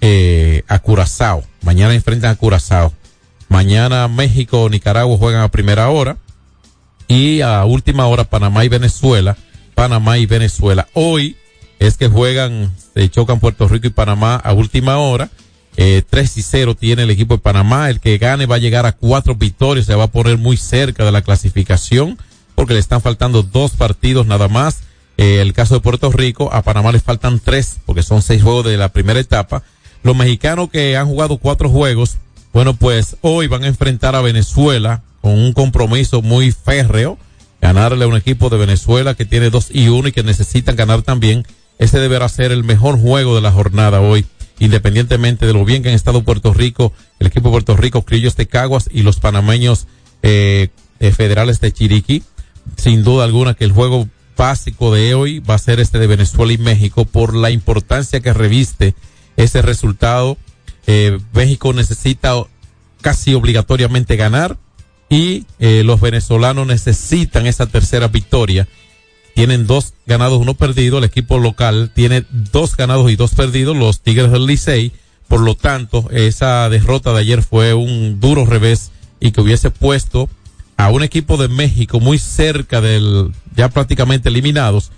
eh, 0.00 0.62
a 0.68 0.78
Curazao. 0.78 1.44
Mañana 1.62 1.94
enfrentan 1.94 2.30
a 2.30 2.36
Curazao. 2.36 2.92
Mañana 3.48 4.08
México 4.08 4.68
Nicaragua 4.68 5.16
juegan 5.16 5.42
a 5.42 5.50
primera 5.50 5.88
hora. 5.88 6.16
Y 7.08 7.40
a 7.40 7.64
última 7.64 8.06
hora 8.06 8.24
Panamá 8.24 8.64
y 8.64 8.68
Venezuela. 8.68 9.36
Panamá 9.74 10.18
y 10.18 10.26
Venezuela. 10.26 10.88
Hoy 10.94 11.36
es 11.78 11.96
que 11.96 12.08
juegan, 12.08 12.72
se 12.94 13.08
chocan 13.10 13.40
Puerto 13.40 13.68
Rico 13.68 13.86
y 13.86 13.90
Panamá 13.90 14.36
a 14.36 14.52
última 14.52 14.98
hora. 14.98 15.30
Eh, 15.76 16.02
3 16.08 16.38
y 16.38 16.42
0 16.42 16.74
tiene 16.74 17.02
el 17.02 17.10
equipo 17.10 17.34
de 17.34 17.42
Panamá. 17.42 17.90
El 17.90 18.00
que 18.00 18.18
gane 18.18 18.46
va 18.46 18.56
a 18.56 18.58
llegar 18.58 18.86
a 18.86 18.92
cuatro 18.92 19.34
victorias. 19.34 19.86
Se 19.86 19.94
va 19.94 20.04
a 20.04 20.10
poner 20.10 20.38
muy 20.38 20.56
cerca 20.56 21.04
de 21.04 21.12
la 21.12 21.22
clasificación 21.22 22.18
porque 22.54 22.74
le 22.74 22.80
están 22.80 23.02
faltando 23.02 23.42
dos 23.42 23.72
partidos 23.72 24.26
nada 24.26 24.48
más. 24.48 24.80
Eh, 25.18 25.40
el 25.40 25.52
caso 25.52 25.74
de 25.74 25.80
Puerto 25.80 26.10
Rico, 26.10 26.52
a 26.52 26.62
Panamá 26.62 26.92
les 26.92 27.02
faltan 27.02 27.40
tres 27.40 27.76
porque 27.86 28.02
son 28.02 28.22
seis 28.22 28.42
juegos 28.42 28.64
de 28.64 28.76
la 28.76 28.88
primera 28.88 29.20
etapa. 29.20 29.62
Los 30.02 30.16
mexicanos 30.16 30.70
que 30.70 30.96
han 30.96 31.06
jugado 31.06 31.38
cuatro 31.38 31.68
juegos, 31.68 32.16
bueno, 32.52 32.74
pues 32.74 33.16
hoy 33.20 33.46
van 33.46 33.64
a 33.64 33.68
enfrentar 33.68 34.14
a 34.14 34.20
Venezuela 34.20 35.02
con 35.20 35.32
un 35.32 35.52
compromiso 35.52 36.22
muy 36.22 36.52
férreo, 36.52 37.18
ganarle 37.60 38.04
a 38.04 38.08
un 38.08 38.16
equipo 38.16 38.48
de 38.48 38.58
Venezuela 38.58 39.14
que 39.14 39.24
tiene 39.24 39.50
2 39.50 39.68
y 39.72 39.88
1 39.88 40.08
y 40.08 40.12
que 40.12 40.22
necesitan 40.22 40.76
ganar 40.76 41.02
también. 41.02 41.44
Ese 41.78 41.98
deberá 41.98 42.28
ser 42.28 42.52
el 42.52 42.64
mejor 42.64 42.98
juego 42.98 43.34
de 43.34 43.42
la 43.42 43.52
jornada 43.52 44.00
hoy, 44.00 44.24
independientemente 44.58 45.46
de 45.46 45.52
lo 45.52 45.64
bien 45.64 45.82
que 45.82 45.90
han 45.90 45.94
estado 45.94 46.22
Puerto 46.22 46.54
Rico, 46.54 46.92
el 47.18 47.26
equipo 47.26 47.48
de 47.48 47.52
Puerto 47.52 47.76
Rico, 47.76 48.02
Criollos 48.02 48.36
de 48.36 48.46
Caguas 48.46 48.88
y 48.92 49.02
los 49.02 49.20
panameños 49.20 49.86
eh, 50.22 50.68
eh, 51.00 51.12
federales 51.12 51.60
de 51.60 51.72
Chiriquí. 51.72 52.22
Sin 52.76 53.04
duda 53.04 53.24
alguna 53.24 53.54
que 53.54 53.64
el 53.64 53.72
juego 53.72 54.08
básico 54.36 54.92
de 54.92 55.14
hoy 55.14 55.38
va 55.40 55.54
a 55.54 55.58
ser 55.58 55.80
este 55.80 55.98
de 55.98 56.06
Venezuela 56.06 56.52
y 56.52 56.58
México 56.58 57.04
por 57.04 57.34
la 57.34 57.50
importancia 57.50 58.20
que 58.20 58.32
reviste 58.32 58.94
ese 59.36 59.62
resultado. 59.62 60.36
Eh, 60.86 61.18
México 61.32 61.72
necesita 61.72 62.34
casi 63.00 63.34
obligatoriamente 63.34 64.16
ganar 64.16 64.56
y 65.08 65.46
eh, 65.58 65.82
los 65.84 66.00
venezolanos 66.00 66.66
necesitan 66.66 67.46
esa 67.46 67.66
tercera 67.66 68.08
victoria. 68.08 68.68
Tienen 69.36 69.66
dos 69.66 69.92
ganados, 70.06 70.40
uno 70.40 70.54
perdido. 70.54 70.96
El 70.96 71.04
equipo 71.04 71.38
local 71.38 71.92
tiene 71.94 72.24
dos 72.30 72.74
ganados 72.74 73.10
y 73.10 73.16
dos 73.16 73.34
perdidos, 73.34 73.76
los 73.76 74.00
Tigres 74.00 74.32
del 74.32 74.46
Licey. 74.46 74.92
Por 75.28 75.40
lo 75.40 75.54
tanto, 75.54 76.08
esa 76.10 76.66
derrota 76.70 77.12
de 77.12 77.20
ayer 77.20 77.42
fue 77.42 77.74
un 77.74 78.18
duro 78.18 78.46
revés 78.46 78.92
y 79.20 79.32
que 79.32 79.42
hubiese 79.42 79.70
puesto 79.70 80.30
a 80.78 80.90
un 80.90 81.02
equipo 81.02 81.36
de 81.36 81.48
México 81.48 82.00
muy 82.00 82.18
cerca 82.18 82.80
del, 82.80 83.30
ya 83.54 83.68
prácticamente 83.68 84.30
eliminados, 84.30 84.90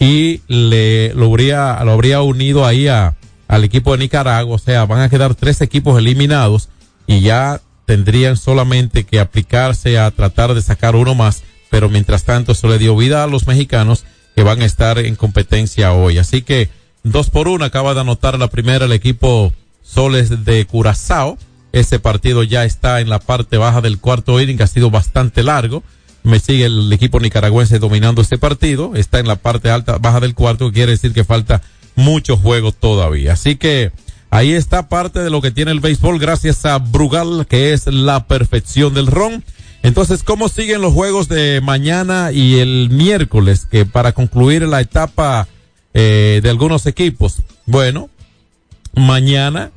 y 0.00 0.40
le, 0.48 1.14
lo 1.14 1.26
habría, 1.26 1.80
lo 1.84 1.92
habría 1.92 2.22
unido 2.22 2.66
ahí 2.66 2.88
a, 2.88 3.14
al 3.46 3.62
equipo 3.62 3.92
de 3.92 3.98
Nicaragua, 3.98 4.56
o 4.56 4.58
sea, 4.58 4.84
van 4.84 5.00
a 5.00 5.08
quedar 5.08 5.36
tres 5.36 5.60
equipos 5.60 5.96
eliminados 5.96 6.70
y 7.06 7.20
ya 7.20 7.60
tendrían 7.84 8.36
solamente 8.36 9.04
que 9.04 9.20
aplicarse 9.20 9.96
a 9.96 10.10
tratar 10.10 10.54
de 10.54 10.62
sacar 10.62 10.96
uno 10.96 11.14
más, 11.14 11.44
pero 11.70 11.88
mientras 11.88 12.24
tanto 12.24 12.52
eso 12.52 12.68
le 12.68 12.78
dio 12.78 12.96
vida 12.96 13.24
a 13.24 13.26
los 13.26 13.46
mexicanos 13.46 14.04
que 14.34 14.42
van 14.42 14.62
a 14.62 14.66
estar 14.66 14.98
en 14.98 15.16
competencia 15.16 15.92
hoy. 15.92 16.18
Así 16.18 16.42
que 16.42 16.68
dos 17.02 17.30
por 17.30 17.48
uno 17.48 17.64
acaba 17.64 17.94
de 17.94 18.00
anotar 18.00 18.38
la 18.38 18.48
primera 18.48 18.84
el 18.84 18.92
equipo 18.92 19.52
Soles 19.82 20.44
de 20.44 20.66
Curazao. 20.66 21.38
Ese 21.72 21.98
partido 21.98 22.42
ya 22.42 22.64
está 22.64 23.00
en 23.00 23.08
la 23.08 23.18
parte 23.18 23.56
baja 23.56 23.80
del 23.80 23.98
cuarto 23.98 24.40
inning, 24.40 24.56
que 24.56 24.62
ha 24.62 24.68
sido 24.68 24.90
bastante 24.90 25.42
largo. 25.42 25.82
Me 26.22 26.40
sigue 26.40 26.66
el 26.66 26.92
equipo 26.92 27.20
nicaragüense 27.20 27.78
dominando 27.78 28.20
este 28.20 28.38
partido. 28.38 28.94
Está 28.94 29.20
en 29.20 29.28
la 29.28 29.36
parte 29.36 29.70
alta, 29.70 29.98
baja 29.98 30.20
del 30.20 30.34
cuarto, 30.34 30.72
quiere 30.72 30.92
decir 30.92 31.12
que 31.12 31.24
falta 31.24 31.62
mucho 31.94 32.36
juego 32.36 32.72
todavía. 32.72 33.32
Así 33.32 33.56
que 33.56 33.92
ahí 34.30 34.52
está 34.52 34.88
parte 34.88 35.20
de 35.20 35.30
lo 35.30 35.40
que 35.40 35.50
tiene 35.50 35.70
el 35.70 35.80
béisbol 35.80 36.18
gracias 36.18 36.64
a 36.66 36.78
Brugal, 36.78 37.46
que 37.48 37.72
es 37.72 37.86
la 37.86 38.26
perfección 38.26 38.92
del 38.94 39.06
ron. 39.06 39.44
Entonces, 39.86 40.24
¿cómo 40.24 40.48
siguen 40.48 40.80
los 40.80 40.92
juegos 40.92 41.28
de 41.28 41.60
mañana 41.60 42.32
y 42.32 42.58
el 42.58 42.90
miércoles? 42.90 43.68
Que 43.70 43.86
para 43.86 44.10
concluir 44.10 44.62
la 44.62 44.80
etapa 44.80 45.46
eh, 45.94 46.40
de 46.42 46.50
algunos 46.50 46.86
equipos. 46.86 47.36
Bueno, 47.66 48.10
mañana 48.96 49.70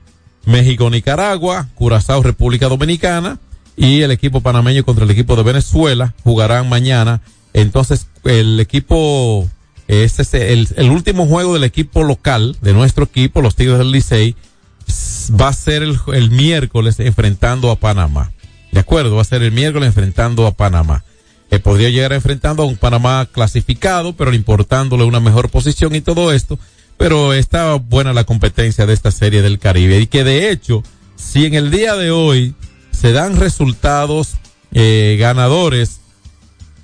México, 0.45 0.89
Nicaragua, 0.89 1.67
Curazao, 1.75 2.23
República 2.23 2.67
Dominicana 2.67 3.37
y 3.77 4.01
el 4.01 4.09
equipo 4.09 4.41
panameño 4.41 4.83
contra 4.83 5.05
el 5.05 5.11
equipo 5.11 5.35
de 5.35 5.43
Venezuela 5.43 6.15
jugarán 6.23 6.67
mañana. 6.69 7.21
Entonces, 7.53 8.07
el 8.23 8.59
equipo, 8.59 9.47
este 9.87 10.23
es 10.23 10.33
el, 10.33 10.67
el 10.75 10.89
último 10.89 11.27
juego 11.27 11.53
del 11.53 11.65
equipo 11.65 12.03
local, 12.03 12.57
de 12.63 12.73
nuestro 12.73 13.03
equipo, 13.03 13.43
los 13.43 13.53
Tigres 13.53 13.77
del 13.77 13.91
Licey, 13.91 14.35
va 15.39 15.49
a 15.49 15.53
ser 15.53 15.83
el, 15.83 15.99
el 16.15 16.31
miércoles 16.31 16.99
enfrentando 16.99 17.69
a 17.69 17.75
Panamá. 17.75 18.31
De 18.71 18.79
acuerdo, 18.79 19.15
va 19.15 19.21
a 19.21 19.25
ser 19.25 19.41
el 19.41 19.51
miércoles 19.51 19.87
enfrentando 19.87 20.45
a 20.45 20.51
Panamá. 20.51 21.03
Eh, 21.51 21.59
podría 21.59 21.89
llegar 21.89 22.13
enfrentando 22.13 22.63
a 22.63 22.65
un 22.67 22.77
Panamá 22.77 23.27
clasificado, 23.31 24.13
pero 24.15 24.33
importándole 24.33 25.03
una 25.03 25.19
mejor 25.19 25.49
posición 25.49 25.95
y 25.95 26.01
todo 26.01 26.31
esto. 26.31 26.59
Pero 26.97 27.33
está 27.33 27.75
buena 27.75 28.13
la 28.13 28.25
competencia 28.25 28.85
de 28.85 28.93
esta 28.93 29.11
serie 29.11 29.41
del 29.41 29.57
Caribe. 29.57 29.99
Y 29.99 30.07
que 30.07 30.23
de 30.23 30.51
hecho, 30.51 30.83
si 31.15 31.45
en 31.45 31.55
el 31.55 31.71
día 31.71 31.95
de 31.95 32.11
hoy 32.11 32.53
se 32.91 33.11
dan 33.11 33.37
resultados 33.37 34.35
eh, 34.73 35.17
ganadores, 35.19 35.99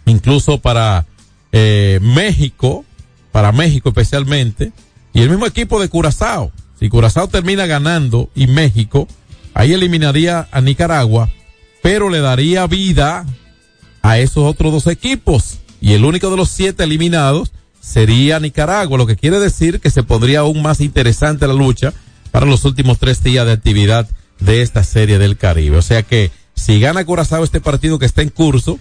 incluso 0.06 0.60
para 0.60 1.06
eh, 1.52 2.00
México, 2.02 2.86
para 3.32 3.52
México 3.52 3.90
especialmente, 3.90 4.72
y 5.14 5.22
el 5.22 5.30
mismo 5.30 5.46
equipo 5.46 5.80
de 5.80 5.90
Curazao, 5.90 6.52
si 6.80 6.90
Curazao 6.90 7.28
termina 7.28 7.66
ganando 7.66 8.30
y 8.36 8.48
México, 8.48 9.08
ahí 9.54 9.74
eliminaría 9.74 10.48
a 10.52 10.62
Nicaragua, 10.62 11.30
pero 11.86 12.10
le 12.10 12.20
daría 12.20 12.66
vida 12.66 13.28
a 14.02 14.18
esos 14.18 14.44
otros 14.44 14.72
dos 14.74 14.88
equipos. 14.88 15.60
Y 15.80 15.94
el 15.94 16.04
único 16.04 16.32
de 16.32 16.36
los 16.36 16.50
siete 16.50 16.84
eliminados 16.84 17.52
sería 17.80 18.40
Nicaragua, 18.40 18.98
lo 18.98 19.06
que 19.06 19.16
quiere 19.16 19.40
decir 19.40 19.80
que 19.80 19.92
se 19.92 20.02
pondría 20.02 20.40
aún 20.40 20.64
más 20.64 20.82
interesante 20.82 21.46
la 21.46 21.54
lucha 21.54 21.94
para 22.32 22.48
los 22.48 22.66
últimos 22.66 22.98
tres 22.98 23.22
días 23.22 23.46
de 23.46 23.52
actividad 23.52 24.10
de 24.40 24.64
esta 24.64 24.84
serie 24.84 25.20
del 25.20 25.38
Caribe. 25.38 25.78
O 25.78 25.84
sea 25.84 26.02
que 26.02 26.32
si 26.56 26.80
gana 26.80 27.06
Curazao 27.06 27.44
este 27.44 27.62
partido 27.62 28.00
que 28.00 28.08
está 28.08 28.24
en 28.24 28.30
curso, 28.30 28.80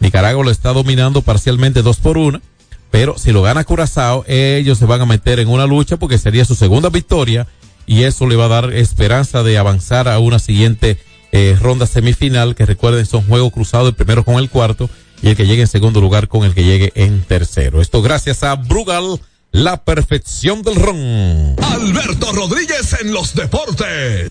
Nicaragua 0.00 0.42
lo 0.42 0.50
está 0.50 0.72
dominando 0.72 1.22
parcialmente 1.22 1.82
dos 1.82 1.98
por 1.98 2.18
una, 2.18 2.42
pero 2.90 3.16
si 3.16 3.30
lo 3.30 3.42
gana 3.42 3.62
Curazao, 3.62 4.24
ellos 4.26 4.76
se 4.76 4.86
van 4.86 5.02
a 5.02 5.06
meter 5.06 5.38
en 5.38 5.46
una 5.46 5.68
lucha 5.68 5.98
porque 5.98 6.18
sería 6.18 6.44
su 6.44 6.56
segunda 6.56 6.88
victoria 6.88 7.46
y 7.86 8.02
eso 8.02 8.26
le 8.26 8.34
va 8.34 8.46
a 8.46 8.60
dar 8.60 8.72
esperanza 8.72 9.44
de 9.44 9.56
avanzar 9.56 10.08
a 10.08 10.18
una 10.18 10.40
siguiente 10.40 10.98
eh, 11.32 11.56
ronda 11.60 11.86
semifinal, 11.86 12.54
que 12.54 12.66
recuerden 12.66 13.06
son 13.06 13.22
juegos 13.26 13.52
cruzados, 13.52 13.88
el 13.88 13.94
primero 13.94 14.24
con 14.24 14.36
el 14.36 14.50
cuarto 14.50 14.90
y 15.22 15.28
el 15.28 15.36
que 15.36 15.46
llegue 15.46 15.62
en 15.62 15.68
segundo 15.68 16.00
lugar 16.00 16.28
con 16.28 16.44
el 16.44 16.54
que 16.54 16.64
llegue 16.64 16.92
en 16.94 17.22
tercero. 17.22 17.80
Esto 17.80 18.02
gracias 18.02 18.42
a 18.42 18.54
Brugal, 18.56 19.20
la 19.52 19.84
perfección 19.84 20.62
del 20.62 20.76
ron. 20.76 21.56
Alberto 21.62 22.32
Rodríguez 22.32 22.96
en 23.00 23.12
los 23.12 23.34
deportes. 23.34 24.30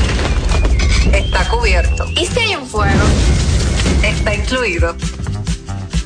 Está 1.13 1.47
cubierto. 1.49 2.05
¿Y 2.15 2.25
si 2.25 2.39
hay 2.39 2.55
un 2.55 2.67
fuego? 2.67 3.03
Está 4.03 4.35
incluido. 4.35 4.95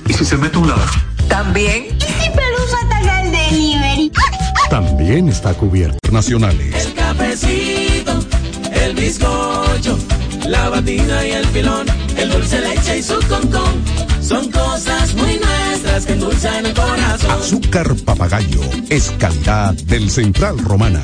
¿Y 0.07 0.13
si 0.13 0.25
se 0.25 0.37
mete 0.37 0.57
un 0.57 0.69
ladrón? 0.69 0.89
También. 1.27 1.85
¿Y 1.97 2.23
si 2.23 2.29
Pelusa 2.29 2.77
ataca 2.85 3.21
el 3.21 3.31
delivery? 3.31 4.11
También 4.69 5.29
está 5.29 5.53
cubierto. 5.53 5.97
Nacionales. 6.11 6.85
El 6.85 6.93
cafecito, 6.93 8.19
el 8.73 8.95
bizcocho, 8.95 9.97
la 10.47 10.69
batida 10.69 11.25
y 11.27 11.31
el 11.31 11.45
filón, 11.47 11.85
el 12.17 12.29
dulce 12.31 12.61
leche 12.61 12.97
y 12.99 13.03
su 13.03 13.19
concón. 13.27 13.83
Son 14.21 14.49
cosas 14.51 15.13
muy 15.15 15.39
nuestras 15.39 16.05
que 16.05 16.13
endulzan 16.13 16.65
el 16.65 16.73
corazón. 16.73 17.31
Azúcar 17.31 17.95
papagayo 18.05 18.61
es 18.89 19.11
calidad 19.19 19.73
del 19.73 20.09
Central 20.09 20.57
Romana. 20.59 21.03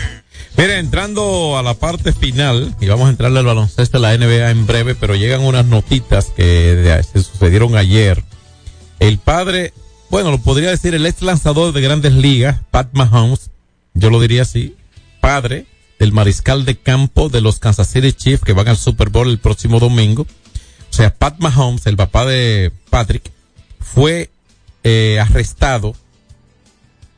Mira, 0.61 0.77
entrando 0.77 1.57
a 1.57 1.63
la 1.63 1.73
parte 1.73 2.13
final, 2.13 2.75
y 2.79 2.85
vamos 2.85 3.07
a 3.07 3.09
entrarle 3.09 3.39
al 3.39 3.47
baloncesto 3.47 3.99
de 3.99 4.01
la 4.03 4.15
NBA 4.15 4.51
en 4.51 4.67
breve, 4.67 4.93
pero 4.93 5.15
llegan 5.15 5.41
unas 5.41 5.65
notitas 5.65 6.27
que 6.35 7.01
se 7.11 7.23
sucedieron 7.23 7.75
ayer. 7.75 8.23
El 8.99 9.17
padre, 9.17 9.73
bueno, 10.11 10.29
lo 10.29 10.37
podría 10.37 10.69
decir 10.69 10.93
el 10.93 11.07
ex 11.07 11.23
lanzador 11.23 11.73
de 11.73 11.81
grandes 11.81 12.13
ligas, 12.13 12.61
Pat 12.69 12.89
Mahomes, 12.93 13.49
yo 13.95 14.11
lo 14.11 14.19
diría 14.19 14.43
así, 14.43 14.75
padre 15.19 15.65
del 15.97 16.11
mariscal 16.11 16.63
de 16.63 16.77
campo 16.77 17.29
de 17.29 17.41
los 17.41 17.57
Kansas 17.57 17.87
City 17.87 18.13
Chiefs 18.13 18.43
que 18.43 18.53
van 18.53 18.67
al 18.67 18.77
Super 18.77 19.09
Bowl 19.09 19.29
el 19.29 19.39
próximo 19.39 19.79
domingo. 19.79 20.27
O 20.91 20.93
sea, 20.93 21.11
Pat 21.11 21.39
Mahomes, 21.39 21.87
el 21.87 21.97
papá 21.97 22.27
de 22.27 22.71
Patrick, 22.91 23.31
fue 23.79 24.29
eh, 24.83 25.19
arrestado 25.19 25.95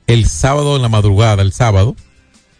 el 0.07 0.29
sábado 0.29 0.77
en 0.77 0.81
la 0.81 0.87
madrugada, 0.87 1.41
el 1.41 1.51
sábado, 1.51 1.97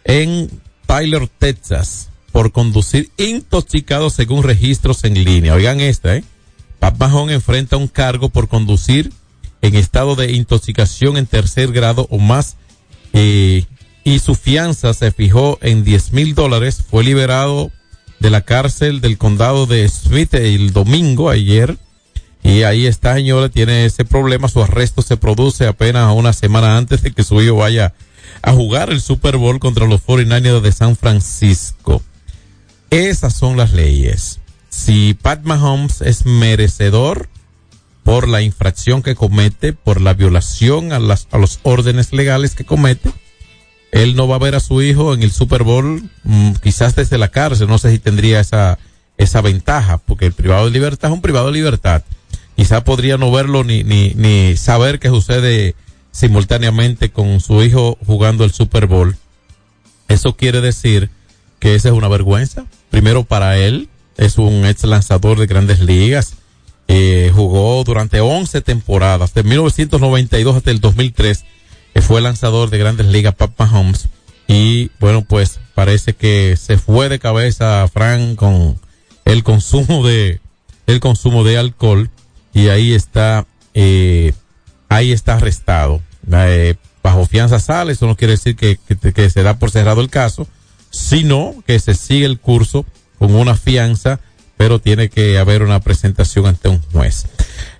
en 0.04 0.62
Tyler, 0.86 1.28
Texas, 1.38 2.08
por 2.32 2.52
conducir 2.52 3.10
intoxicado 3.16 4.10
según 4.10 4.42
registros 4.42 5.04
en 5.04 5.24
línea. 5.24 5.54
Oigan 5.54 5.80
esta, 5.80 6.16
¿eh? 6.16 6.24
Pat 6.78 6.98
Mahomes 6.98 7.36
enfrenta 7.36 7.76
un 7.76 7.88
cargo 7.88 8.28
por 8.28 8.48
conducir 8.48 9.12
en 9.62 9.74
estado 9.74 10.16
de 10.16 10.32
intoxicación 10.32 11.16
en 11.16 11.26
tercer 11.26 11.72
grado 11.72 12.06
o 12.10 12.18
más 12.18 12.56
eh, 13.14 13.64
y 14.04 14.18
su 14.18 14.34
fianza 14.34 14.92
se 14.92 15.10
fijó 15.10 15.58
en 15.62 15.82
10 15.82 16.12
mil 16.12 16.34
dólares. 16.34 16.84
Fue 16.88 17.02
liberado 17.02 17.70
de 18.20 18.28
la 18.28 18.42
cárcel 18.42 19.00
del 19.00 19.16
condado 19.16 19.66
de 19.66 19.88
Smith 19.88 20.34
el 20.34 20.72
domingo 20.72 21.30
ayer. 21.30 21.78
Y 22.42 22.64
ahí 22.64 22.86
está, 22.86 23.14
señora, 23.14 23.48
tiene 23.48 23.86
ese 23.86 24.04
problema. 24.04 24.48
Su 24.48 24.62
arresto 24.62 25.00
se 25.00 25.16
produce 25.16 25.66
apenas 25.66 26.14
una 26.14 26.34
semana 26.34 26.76
antes 26.76 27.00
de 27.00 27.12
que 27.12 27.24
su 27.24 27.40
hijo 27.40 27.56
vaya 27.56 27.94
jugar 28.52 28.90
el 28.90 29.00
Super 29.00 29.36
Bowl 29.36 29.58
contra 29.58 29.86
los 29.86 30.02
49ers 30.02 30.60
de 30.60 30.72
San 30.72 30.96
Francisco. 30.96 32.02
Esas 32.90 33.34
son 33.34 33.56
las 33.56 33.72
leyes. 33.72 34.40
Si 34.68 35.14
Pat 35.14 35.42
Mahomes 35.44 36.00
es 36.00 36.26
merecedor 36.26 37.28
por 38.02 38.28
la 38.28 38.42
infracción 38.42 39.02
que 39.02 39.14
comete, 39.14 39.72
por 39.72 40.00
la 40.00 40.14
violación 40.14 40.92
a, 40.92 40.98
las, 40.98 41.26
a 41.30 41.38
los 41.38 41.58
órdenes 41.62 42.12
legales 42.12 42.54
que 42.54 42.64
comete, 42.64 43.10
él 43.92 44.16
no 44.16 44.28
va 44.28 44.36
a 44.36 44.40
ver 44.40 44.54
a 44.54 44.60
su 44.60 44.82
hijo 44.82 45.14
en 45.14 45.22
el 45.22 45.30
Super 45.30 45.62
Bowl, 45.62 46.10
mm, 46.24 46.52
quizás 46.62 46.96
desde 46.96 47.16
la 47.16 47.28
cárcel, 47.28 47.68
no 47.68 47.78
sé 47.78 47.92
si 47.92 47.98
tendría 47.98 48.40
esa, 48.40 48.78
esa 49.16 49.40
ventaja, 49.40 49.98
porque 49.98 50.26
el 50.26 50.32
privado 50.32 50.66
de 50.66 50.72
libertad 50.72 51.10
es 51.10 51.14
un 51.14 51.22
privado 51.22 51.46
de 51.46 51.52
libertad. 51.52 52.02
Quizás 52.56 52.82
podría 52.82 53.16
no 53.16 53.32
verlo 53.32 53.64
ni, 53.64 53.84
ni, 53.84 54.12
ni 54.14 54.56
saber 54.56 54.98
qué 54.98 55.08
sucede 55.08 55.74
simultáneamente 56.14 57.10
con 57.10 57.40
su 57.40 57.62
hijo 57.64 57.98
jugando 58.06 58.44
el 58.44 58.52
Super 58.52 58.86
Bowl. 58.86 59.16
Eso 60.06 60.36
quiere 60.36 60.60
decir 60.60 61.10
que 61.58 61.74
esa 61.74 61.88
es 61.88 61.94
una 61.94 62.08
vergüenza. 62.08 62.66
Primero 62.90 63.24
para 63.24 63.58
él, 63.58 63.88
es 64.16 64.38
un 64.38 64.64
ex 64.64 64.84
lanzador 64.84 65.38
de 65.38 65.46
grandes 65.46 65.80
ligas. 65.80 66.36
Eh, 66.86 67.32
jugó 67.34 67.82
durante 67.82 68.20
11 68.20 68.60
temporadas, 68.60 69.34
de 69.34 69.42
1992 69.42 70.56
hasta 70.56 70.70
el 70.70 70.80
2003 70.80 71.44
que 71.94 72.02
fue 72.02 72.20
lanzador 72.20 72.70
de 72.70 72.78
grandes 72.78 73.06
ligas, 73.06 73.34
Pat 73.34 73.52
Mahomes. 73.56 74.08
Y 74.48 74.90
bueno, 75.00 75.22
pues 75.22 75.60
parece 75.74 76.12
que 76.14 76.56
se 76.56 76.76
fue 76.76 77.08
de 77.08 77.18
cabeza 77.18 77.88
Frank 77.92 78.36
con 78.36 78.78
el 79.24 79.42
consumo 79.44 80.06
de, 80.06 80.40
el 80.86 81.00
consumo 81.00 81.44
de 81.44 81.56
alcohol. 81.56 82.10
Y 82.52 82.68
ahí 82.68 82.92
está, 82.92 83.46
eh, 83.74 84.32
ahí 84.94 85.12
está 85.12 85.34
arrestado. 85.34 86.00
Eh, 86.32 86.74
bajo 87.02 87.26
fianza 87.26 87.60
sale, 87.60 87.92
eso 87.92 88.06
no 88.06 88.16
quiere 88.16 88.32
decir 88.32 88.56
que, 88.56 88.78
se 89.30 89.42
da 89.42 89.58
por 89.58 89.70
cerrado 89.70 90.00
el 90.00 90.08
caso, 90.08 90.46
sino 90.90 91.54
que 91.66 91.78
se 91.78 91.94
sigue 91.94 92.26
el 92.26 92.38
curso 92.38 92.86
con 93.18 93.34
una 93.34 93.56
fianza, 93.56 94.20
pero 94.56 94.78
tiene 94.78 95.08
que 95.08 95.38
haber 95.38 95.62
una 95.62 95.80
presentación 95.80 96.46
ante 96.46 96.68
un 96.68 96.80
juez. 96.92 97.26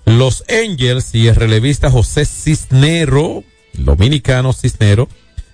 Los 0.05 0.43
Angels 0.49 1.15
y 1.15 1.27
el 1.27 1.35
relevista 1.35 1.89
José 1.89 2.25
Cisnero, 2.25 3.43
dominicano 3.73 4.53
Cisnero, 4.53 5.07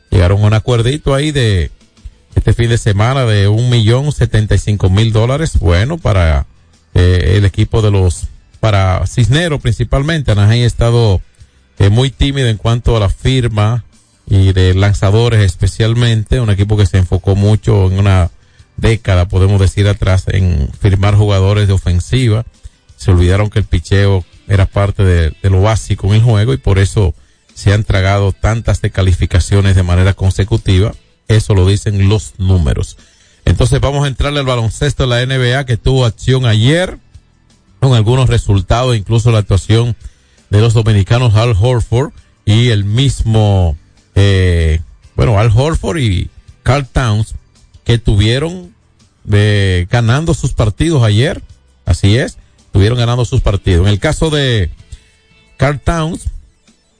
llegaron 0.09 0.43
a 0.43 0.47
un 0.47 0.53
acuerdito 0.53 1.13
ahí 1.13 1.31
de 1.31 1.71
este 2.35 2.53
fin 2.53 2.69
de 2.69 2.77
semana 2.77 3.25
de 3.25 3.47
un 3.47 3.69
millón 3.69 4.11
setenta 4.11 4.55
y 4.55 4.57
cinco 4.57 4.89
mil 4.89 5.13
dólares. 5.13 5.57
Bueno, 5.59 5.97
para 5.97 6.47
eh, 6.93 7.35
el 7.37 7.45
equipo 7.45 7.81
de 7.81 7.91
los, 7.91 8.27
para 8.59 9.05
Cisnero 9.07 9.59
principalmente. 9.59 10.31
Anaheim 10.31 10.63
ha 10.63 10.67
estado 10.67 11.21
eh, 11.81 11.89
muy 11.89 12.11
tímido 12.11 12.47
en 12.47 12.57
cuanto 12.57 12.95
a 12.95 12.99
la 12.99 13.09
firma 13.09 13.83
y 14.27 14.53
de 14.53 14.75
lanzadores 14.75 15.41
especialmente. 15.41 16.39
Un 16.39 16.51
equipo 16.51 16.77
que 16.77 16.85
se 16.85 16.99
enfocó 16.99 17.35
mucho 17.35 17.87
en 17.87 17.97
una 17.97 18.29
década, 18.77 19.27
podemos 19.27 19.59
decir 19.59 19.87
atrás, 19.87 20.25
en 20.27 20.69
firmar 20.79 21.15
jugadores 21.15 21.67
de 21.67 21.73
ofensiva. 21.73 22.45
Se 22.97 23.09
olvidaron 23.09 23.49
que 23.49 23.57
el 23.57 23.65
picheo 23.65 24.23
era 24.47 24.67
parte 24.67 25.03
de, 25.03 25.33
de 25.41 25.49
lo 25.49 25.63
básico 25.63 26.05
en 26.07 26.13
el 26.13 26.21
juego 26.21 26.53
y 26.53 26.57
por 26.57 26.77
eso 26.77 27.15
se 27.55 27.73
han 27.73 27.83
tragado 27.83 28.31
tantas 28.31 28.79
descalificaciones 28.81 29.75
de 29.75 29.81
manera 29.81 30.13
consecutiva. 30.13 30.93
Eso 31.27 31.55
lo 31.55 31.65
dicen 31.65 32.07
los 32.07 32.33
números. 32.37 32.97
Entonces 33.43 33.81
vamos 33.81 34.05
a 34.05 34.07
entrarle 34.07 34.39
al 34.39 34.45
baloncesto 34.45 35.07
de 35.07 35.09
la 35.09 35.25
NBA 35.25 35.65
que 35.65 35.77
tuvo 35.77 36.05
acción 36.05 36.45
ayer 36.45 36.99
con 37.79 37.95
algunos 37.95 38.29
resultados, 38.29 38.95
incluso 38.95 39.31
la 39.31 39.39
actuación 39.39 39.95
de 40.51 40.61
los 40.61 40.73
dominicanos 40.73 41.33
Al 41.33 41.55
Horford 41.59 42.11
y 42.45 42.69
el 42.69 42.83
mismo, 42.83 43.75
eh, 44.13 44.81
bueno, 45.15 45.39
Al 45.39 45.51
Horford 45.53 45.97
y 45.97 46.29
Carl 46.61 46.85
Towns 46.85 47.33
que 47.83 47.97
tuvieron 47.97 48.75
eh, 49.31 49.87
ganando 49.89 50.35
sus 50.35 50.53
partidos 50.53 51.03
ayer. 51.03 51.41
Así 51.85 52.17
es, 52.17 52.37
tuvieron 52.71 52.99
ganando 52.99 53.25
sus 53.25 53.41
partidos. 53.41 53.87
En 53.87 53.93
el 53.93 53.99
caso 53.99 54.29
de 54.29 54.69
Carl 55.57 55.79
Towns, 55.79 56.27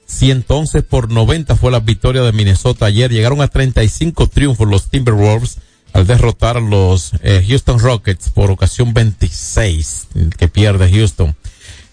111 0.06 0.82
por 0.82 1.12
90 1.12 1.56
fue 1.56 1.72
la 1.72 1.80
victoria 1.80 2.22
de 2.22 2.32
Minnesota 2.32 2.86
ayer. 2.86 3.12
Llegaron 3.12 3.42
a 3.42 3.48
35 3.48 4.28
triunfos 4.28 4.68
los 4.68 4.90
Timberwolves 4.90 5.60
al 5.94 6.08
derrotar 6.08 6.58
a 6.58 6.62
los 6.62 7.12
eh, 7.22 7.44
Houston 7.48 7.80
Rockets 7.80 8.30
por 8.30 8.50
ocasión 8.50 8.94
26 8.94 10.08
que 10.38 10.48
pierde 10.48 10.92
Houston. 10.92 11.36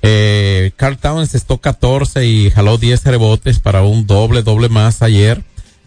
Eh, 0.02 0.72
Carl 0.76 0.96
Towns 0.98 1.34
estó 1.34 1.58
14 1.58 2.26
y 2.26 2.50
jaló 2.50 2.78
10 2.78 3.04
rebotes 3.04 3.58
para 3.58 3.82
un 3.82 4.06
doble, 4.06 4.42
doble 4.42 4.68
más 4.68 5.02
ayer 5.02 5.42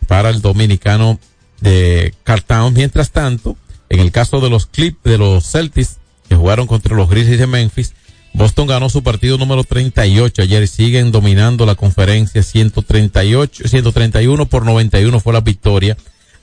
para 0.08 0.30
el 0.30 0.42
dominicano 0.42 1.20
de 1.62 2.14
Carl 2.24 2.44
Towns. 2.44 2.76
Mientras 2.76 3.12
tanto, 3.12 3.56
en 3.90 4.00
el 4.00 4.12
caso 4.12 4.42
de 4.42 4.50
los 4.50 4.66
Clip, 4.66 4.98
de 5.04 5.18
los 5.18 5.50
Celtics 5.50 5.98
que 6.28 6.36
jugaron 6.36 6.68
contra 6.68 6.96
los 6.96 7.10
Grizzlies 7.10 7.40
de 7.40 7.48
Memphis, 7.48 7.94
Boston 8.34 8.68
ganó 8.68 8.90
su 8.90 9.04
partido 9.04 9.38
número 9.38 9.64
38 9.64 10.42
ayer 10.42 10.64
y 10.64 10.68
siguen 10.68 11.12
dominando 11.12 11.66
la 11.66 11.76
conferencia 11.76 12.42
138, 12.44 13.68
131 13.68 14.46
por 14.46 14.66
91 14.66 15.20
fue 15.20 15.34
la 15.34 15.42
victoria. 15.42 15.98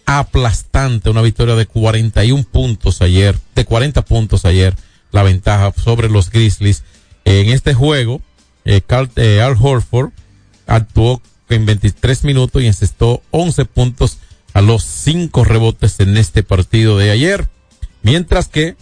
Aplastante, 0.04 1.10
una 1.10 1.22
victoria 1.22 1.54
de 1.54 1.66
41 1.66 2.44
puntos 2.44 3.02
ayer, 3.02 3.38
de 3.54 3.64
40 3.64 4.02
puntos 4.04 4.44
ayer, 4.44 4.74
la 5.12 5.22
ventaja 5.22 5.72
sobre 5.76 6.08
los 6.08 6.30
Grizzlies. 6.30 6.84
En 7.28 7.50
este 7.50 7.74
juego, 7.74 8.22
eh, 8.64 8.80
Carl, 8.80 9.10
eh, 9.16 9.42
Al 9.42 9.54
Horford 9.60 10.12
actuó 10.66 11.20
en 11.50 11.66
23 11.66 12.24
minutos 12.24 12.62
y 12.62 12.66
encestó 12.66 13.22
11 13.32 13.66
puntos 13.66 14.16
a 14.54 14.62
los 14.62 14.82
5 14.82 15.44
rebotes 15.44 16.00
en 16.00 16.16
este 16.16 16.42
partido 16.42 16.96
de 16.96 17.10
ayer. 17.10 17.46
Mientras 18.02 18.48
que 18.48 18.76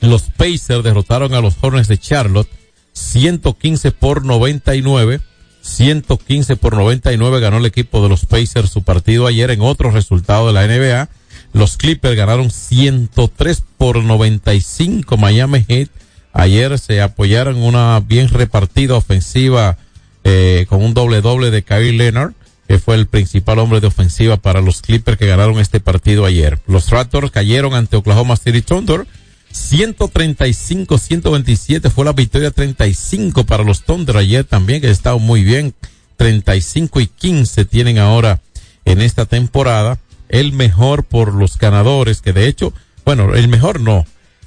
los 0.00 0.22
Pacers 0.22 0.84
derrotaron 0.84 1.34
a 1.34 1.40
los 1.40 1.56
Hornets 1.60 1.88
de 1.88 1.98
Charlotte 1.98 2.48
115 2.92 3.90
por 3.90 4.24
99. 4.24 5.20
115 5.62 6.54
por 6.54 6.76
99 6.76 7.40
ganó 7.40 7.56
el 7.56 7.66
equipo 7.66 8.04
de 8.04 8.08
los 8.08 8.24
Pacers 8.24 8.70
su 8.70 8.84
partido 8.84 9.26
ayer 9.26 9.50
en 9.50 9.62
otro 9.62 9.90
resultado 9.90 10.46
de 10.46 10.52
la 10.52 10.68
NBA. 10.68 11.08
Los 11.52 11.76
Clippers 11.76 12.16
ganaron 12.16 12.52
103 12.52 13.64
por 13.78 14.04
95 14.04 15.16
Miami 15.16 15.64
Heat. 15.68 15.88
Ayer 16.34 16.78
se 16.78 17.00
apoyaron 17.00 17.62
una 17.62 17.98
bien 18.00 18.28
repartida 18.28 18.96
ofensiva 18.96 19.78
eh, 20.24 20.66
con 20.68 20.82
un 20.82 20.92
doble 20.92 21.22
doble 21.22 21.50
de 21.50 21.62
Kyle 21.62 21.96
Leonard 21.96 22.34
que 22.66 22.78
fue 22.78 22.96
el 22.96 23.06
principal 23.06 23.58
hombre 23.58 23.80
de 23.80 23.86
ofensiva 23.86 24.36
para 24.36 24.60
los 24.60 24.82
Clippers 24.82 25.16
que 25.18 25.26
ganaron 25.26 25.58
este 25.60 25.80
partido 25.80 26.24
ayer. 26.24 26.60
Los 26.66 26.88
Raptors 26.90 27.30
cayeron 27.30 27.74
ante 27.74 27.96
Oklahoma 27.96 28.36
City 28.36 28.62
Thunder. 28.62 29.06
135-127 29.52 31.90
fue 31.90 32.04
la 32.04 32.12
victoria 32.12 32.50
35 32.50 33.44
para 33.44 33.62
los 33.62 33.84
Thunder 33.84 34.16
ayer 34.16 34.42
también, 34.44 34.80
que 34.80 34.90
estado 34.90 35.20
muy 35.20 35.44
bien. 35.44 35.74
35 36.16 37.00
y 37.00 37.06
15 37.06 37.64
tienen 37.64 37.98
ahora 37.98 38.40
en 38.84 39.00
esta 39.00 39.24
temporada. 39.26 39.98
El 40.28 40.52
mejor 40.52 41.04
por 41.04 41.32
los 41.34 41.58
ganadores, 41.58 42.20
que 42.22 42.32
de 42.32 42.48
hecho, 42.48 42.72
bueno, 43.04 43.34
el 43.34 43.46
mejor 43.48 43.80
no. 43.80 44.06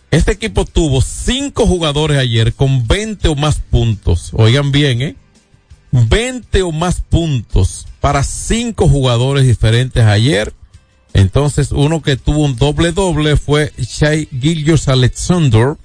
Este 0.09 0.31
equipo 0.31 0.65
tuvo 0.65 1.01
cinco 1.01 1.67
jugadores 1.67 2.17
ayer 2.17 2.53
con 2.53 2.87
20 2.87 3.27
o 3.27 3.35
más 3.35 3.59
puntos. 3.59 4.31
Oigan 4.33 4.71
bien, 4.71 5.01
¿eh? 5.01 5.15
20 5.91 6.61
o 6.61 6.71
más 6.71 7.01
puntos 7.01 7.87
para 7.99 8.23
cinco 8.23 8.87
jugadores 8.87 9.45
diferentes 9.45 10.03
ayer. 10.03 10.53
Entonces, 11.13 11.71
uno 11.71 12.01
que 12.01 12.15
tuvo 12.15 12.45
un 12.45 12.55
doble 12.55 12.91
doble 12.91 13.37
fue 13.37 13.73
Shai 13.77 14.27
Gillius 14.27 14.87
Alexander, 14.87 15.75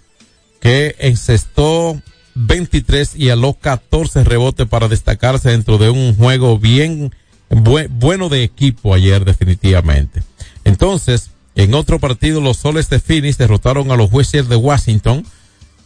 que 0.60 0.94
encestó 1.00 2.00
23 2.34 3.16
y 3.16 3.30
aló 3.30 3.54
14 3.54 4.24
rebotes 4.24 4.68
para 4.68 4.88
destacarse 4.88 5.50
dentro 5.50 5.78
de 5.78 5.90
un 5.90 6.14
juego 6.16 6.58
bien 6.58 7.12
bueno 7.50 8.28
de 8.28 8.44
equipo 8.44 8.94
ayer 8.94 9.24
definitivamente. 9.24 10.22
Entonces, 10.64 11.31
en 11.54 11.74
otro 11.74 11.98
partido 11.98 12.40
los 12.40 12.58
Soles 12.58 12.88
de 12.88 13.00
Phoenix 13.00 13.38
derrotaron 13.38 13.90
a 13.90 13.96
los 13.96 14.12
Wizards 14.12 14.48
de 14.48 14.56
Washington 14.56 15.24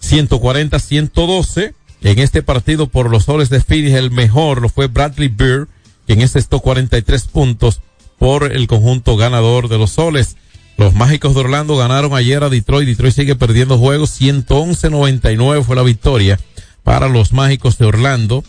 140-112. 0.03 1.75
En 2.03 2.19
este 2.19 2.43
partido 2.43 2.87
por 2.87 3.11
los 3.11 3.25
Soles 3.25 3.51
de 3.51 3.61
Phoenix 3.61 3.95
el 3.95 4.11
mejor 4.11 4.63
lo 4.63 4.69
fue 4.69 4.87
Bradley 4.87 5.29
Beer, 5.29 5.67
quien 6.07 6.21
encestó 6.21 6.61
43 6.61 7.25
puntos 7.27 7.81
por 8.19 8.53
el 8.53 8.67
conjunto 8.69 9.17
ganador 9.17 9.69
de 9.69 9.79
los 9.79 9.93
Soles. 9.93 10.37
Los 10.77 10.95
Mágicos 10.95 11.35
de 11.35 11.41
Orlando 11.41 11.77
ganaron 11.77 12.15
ayer 12.15 12.45
a 12.45 12.51
Detroit. 12.51 12.87
Detroit 12.87 13.15
sigue 13.15 13.35
perdiendo 13.35 13.79
juegos. 13.79 14.21
111-99 14.21 15.65
fue 15.65 15.75
la 15.75 15.83
victoria 15.83 16.39
para 16.85 17.09
los 17.09 17.33
Mágicos 17.33 17.79
de 17.79 17.87
Orlando. 17.87 18.45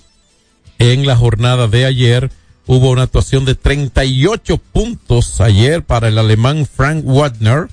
En 0.78 1.08
la 1.08 1.16
jornada 1.16 1.68
de 1.68 1.86
ayer 1.86 2.30
hubo 2.68 2.92
una 2.92 3.04
actuación 3.04 3.46
de 3.46 3.56
38 3.56 4.58
puntos 4.58 5.42
ayer 5.42 5.84
para 5.84 6.10
el 6.10 6.18
alemán 6.18 6.68
Frank 6.68 7.04
Wagner. 7.06 7.70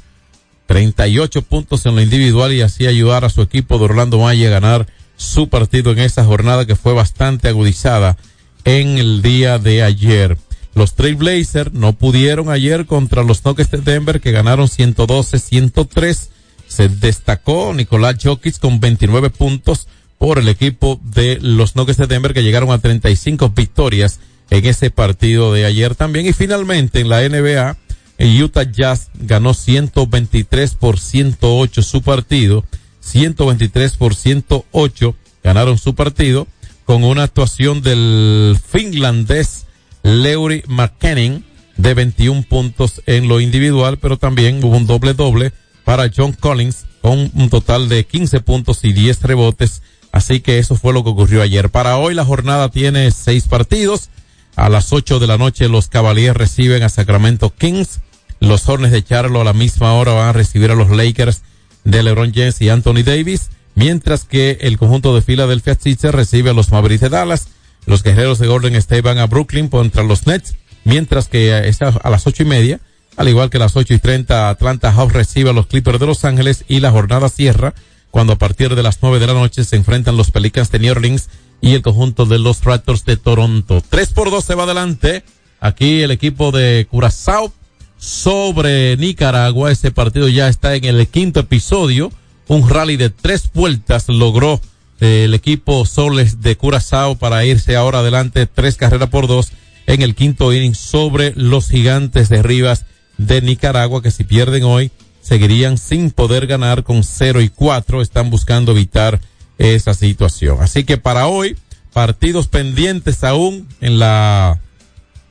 38 0.66 1.42
puntos 1.42 1.84
en 1.84 1.96
lo 1.96 2.00
individual 2.00 2.52
y 2.52 2.62
así 2.62 2.86
ayudar 2.86 3.24
a 3.24 3.30
su 3.30 3.42
equipo 3.42 3.78
de 3.78 3.84
Orlando 3.84 4.18
Valle 4.18 4.46
a 4.46 4.50
ganar 4.50 4.86
su 5.16 5.48
partido 5.50 5.92
en 5.92 5.98
esa 5.98 6.24
jornada 6.24 6.64
que 6.64 6.76
fue 6.76 6.94
bastante 6.94 7.48
agudizada 7.48 8.16
en 8.64 8.96
el 8.96 9.20
día 9.20 9.58
de 9.58 9.82
ayer. 9.82 10.38
Los 10.74 10.94
Trailblazers 10.94 11.74
no 11.74 11.92
pudieron 11.92 12.48
ayer 12.48 12.86
contra 12.86 13.22
los 13.22 13.44
Nuggets 13.44 13.70
de 13.70 13.78
Denver 13.78 14.20
que 14.20 14.32
ganaron 14.32 14.68
112-103. 14.68 16.28
Se 16.66 16.88
destacó 16.88 17.74
Nicolás 17.74 18.16
Jokic 18.22 18.58
con 18.58 18.80
29 18.80 19.30
puntos 19.30 19.86
por 20.18 20.38
el 20.38 20.48
equipo 20.48 20.98
de 21.04 21.38
los 21.40 21.76
Nuggets 21.76 21.98
de 21.98 22.06
Denver 22.06 22.32
que 22.32 22.42
llegaron 22.42 22.70
a 22.70 22.78
35 22.78 23.50
victorias 23.50 24.18
en 24.50 24.66
ese 24.66 24.90
partido 24.90 25.52
de 25.52 25.64
ayer 25.64 25.94
también. 25.94 26.26
Y 26.26 26.32
finalmente 26.32 27.00
en 27.00 27.08
la 27.08 27.26
NBA, 27.28 27.76
el 28.18 28.42
Utah 28.42 28.70
Jazz 28.70 29.10
ganó 29.14 29.54
123 29.54 30.74
por 30.74 30.98
108 30.98 31.82
su 31.82 32.02
partido. 32.02 32.64
123 33.00 33.96
por 33.96 34.14
108 34.14 35.14
ganaron 35.42 35.78
su 35.78 35.94
partido 35.94 36.46
con 36.84 37.04
una 37.04 37.24
actuación 37.24 37.82
del 37.82 38.58
finlandés 38.66 39.66
Leury 40.02 40.62
McKenning 40.68 41.44
de 41.76 41.94
21 41.94 42.44
puntos 42.48 43.02
en 43.06 43.28
lo 43.28 43.40
individual, 43.40 43.98
pero 43.98 44.16
también 44.16 44.62
hubo 44.62 44.76
un 44.76 44.86
doble 44.86 45.14
doble 45.14 45.52
para 45.84 46.10
John 46.14 46.32
Collins 46.32 46.86
con 47.02 47.30
un 47.34 47.50
total 47.50 47.88
de 47.88 48.04
15 48.04 48.40
puntos 48.40 48.84
y 48.84 48.92
10 48.92 49.22
rebotes. 49.22 49.82
Así 50.12 50.40
que 50.40 50.58
eso 50.58 50.76
fue 50.76 50.92
lo 50.92 51.02
que 51.02 51.10
ocurrió 51.10 51.42
ayer. 51.42 51.70
Para 51.70 51.98
hoy 51.98 52.14
la 52.14 52.24
jornada 52.24 52.70
tiene 52.70 53.10
seis 53.10 53.48
partidos. 53.48 54.10
A 54.56 54.68
las 54.68 54.92
8 54.92 55.18
de 55.18 55.26
la 55.26 55.36
noche 55.36 55.68
los 55.68 55.88
Cavaliers 55.88 56.36
reciben 56.36 56.82
a 56.82 56.88
Sacramento 56.88 57.50
Kings. 57.50 58.00
Los 58.40 58.68
Hornets 58.68 58.92
de 58.92 59.02
Charlotte 59.02 59.42
a 59.42 59.44
la 59.44 59.52
misma 59.52 59.94
hora 59.94 60.12
van 60.12 60.28
a 60.28 60.32
recibir 60.32 60.70
a 60.70 60.74
los 60.74 60.90
Lakers 60.90 61.42
de 61.82 62.02
LeBron 62.02 62.32
James 62.32 62.60
y 62.60 62.68
Anthony 62.68 63.02
Davis. 63.04 63.50
Mientras 63.74 64.24
que 64.24 64.58
el 64.60 64.78
conjunto 64.78 65.14
de 65.14 65.22
Philadelphia 65.22 65.76
Sixers 65.80 66.14
recibe 66.14 66.50
a 66.50 66.52
los 66.52 66.70
Mavericks 66.70 67.00
de 67.00 67.08
Dallas. 67.08 67.48
Los 67.86 68.02
guerreros 68.02 68.38
de 68.38 68.46
Golden 68.46 68.76
State 68.76 69.02
van 69.02 69.18
a 69.18 69.26
Brooklyn 69.26 69.68
contra 69.68 70.02
los 70.02 70.26
Nets, 70.26 70.56
mientras 70.84 71.28
que 71.28 71.52
a 71.52 72.10
las 72.10 72.26
ocho 72.26 72.42
y 72.42 72.46
media, 72.46 72.80
al 73.16 73.28
igual 73.28 73.50
que 73.50 73.58
a 73.58 73.60
las 73.60 73.76
ocho 73.76 73.92
y 73.92 73.98
treinta, 73.98 74.48
Atlanta 74.48 74.90
Hawks 74.90 75.12
recibe 75.12 75.50
a 75.50 75.52
los 75.52 75.66
Clippers 75.66 76.00
de 76.00 76.06
Los 76.06 76.24
Ángeles 76.24 76.64
y 76.66 76.80
la 76.80 76.90
jornada 76.90 77.28
cierra 77.28 77.74
cuando 78.10 78.34
a 78.34 78.38
partir 78.38 78.74
de 78.74 78.82
las 78.82 79.00
nueve 79.02 79.18
de 79.18 79.26
la 79.26 79.34
noche 79.34 79.64
se 79.64 79.76
enfrentan 79.76 80.16
los 80.16 80.30
Pelicans 80.30 80.70
de 80.70 80.78
New 80.78 80.92
Orleans 80.92 81.28
y 81.64 81.72
el 81.72 81.80
conjunto 81.80 82.26
de 82.26 82.38
los 82.38 82.62
Raptors 82.62 83.06
de 83.06 83.16
Toronto. 83.16 83.82
Tres 83.88 84.10
por 84.10 84.30
dos 84.30 84.44
se 84.44 84.54
va 84.54 84.64
adelante. 84.64 85.24
Aquí 85.60 86.02
el 86.02 86.10
equipo 86.10 86.52
de 86.52 86.86
Curazao 86.90 87.54
sobre 87.96 88.98
Nicaragua. 88.98 89.72
Este 89.72 89.90
partido 89.90 90.28
ya 90.28 90.48
está 90.48 90.74
en 90.74 90.84
el 90.84 91.08
quinto 91.08 91.40
episodio. 91.40 92.12
Un 92.48 92.68
rally 92.68 92.98
de 92.98 93.08
tres 93.08 93.50
vueltas 93.54 94.10
logró 94.10 94.60
el 95.00 95.32
equipo 95.32 95.86
Soles 95.86 96.42
de 96.42 96.54
Curazao 96.54 97.16
para 97.16 97.46
irse 97.46 97.76
ahora 97.76 98.00
adelante 98.00 98.46
tres 98.46 98.76
carreras 98.76 99.08
por 99.08 99.26
dos 99.26 99.52
en 99.86 100.02
el 100.02 100.14
quinto 100.14 100.52
inning 100.52 100.74
sobre 100.74 101.32
los 101.34 101.70
gigantes 101.70 102.28
de 102.28 102.42
Rivas 102.42 102.84
de 103.16 103.40
Nicaragua 103.40 104.02
que 104.02 104.10
si 104.10 104.24
pierden 104.24 104.64
hoy 104.64 104.90
seguirían 105.22 105.78
sin 105.78 106.10
poder 106.10 106.46
ganar 106.46 106.84
con 106.84 107.04
cero 107.04 107.40
y 107.40 107.48
cuatro. 107.48 108.02
Están 108.02 108.28
buscando 108.28 108.72
evitar 108.72 109.18
esa 109.58 109.94
situación. 109.94 110.58
Así 110.60 110.84
que 110.84 110.98
para 110.98 111.26
hoy, 111.26 111.56
partidos 111.92 112.46
pendientes 112.48 113.24
aún 113.24 113.66
en 113.80 113.98
la, 113.98 114.60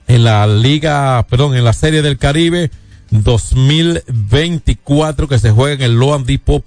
en 0.07 0.23
la 0.23 0.47
liga, 0.47 1.23
perdón, 1.29 1.55
en 1.55 1.63
la 1.63 1.73
serie 1.73 2.01
del 2.01 2.17
Caribe 2.17 2.71
2024 3.11 5.27
que 5.27 5.37
se 5.39 5.51
juega 5.51 5.75
en 5.75 5.83
el 5.91 5.99
Loan 5.99 6.25
Depot 6.25 6.63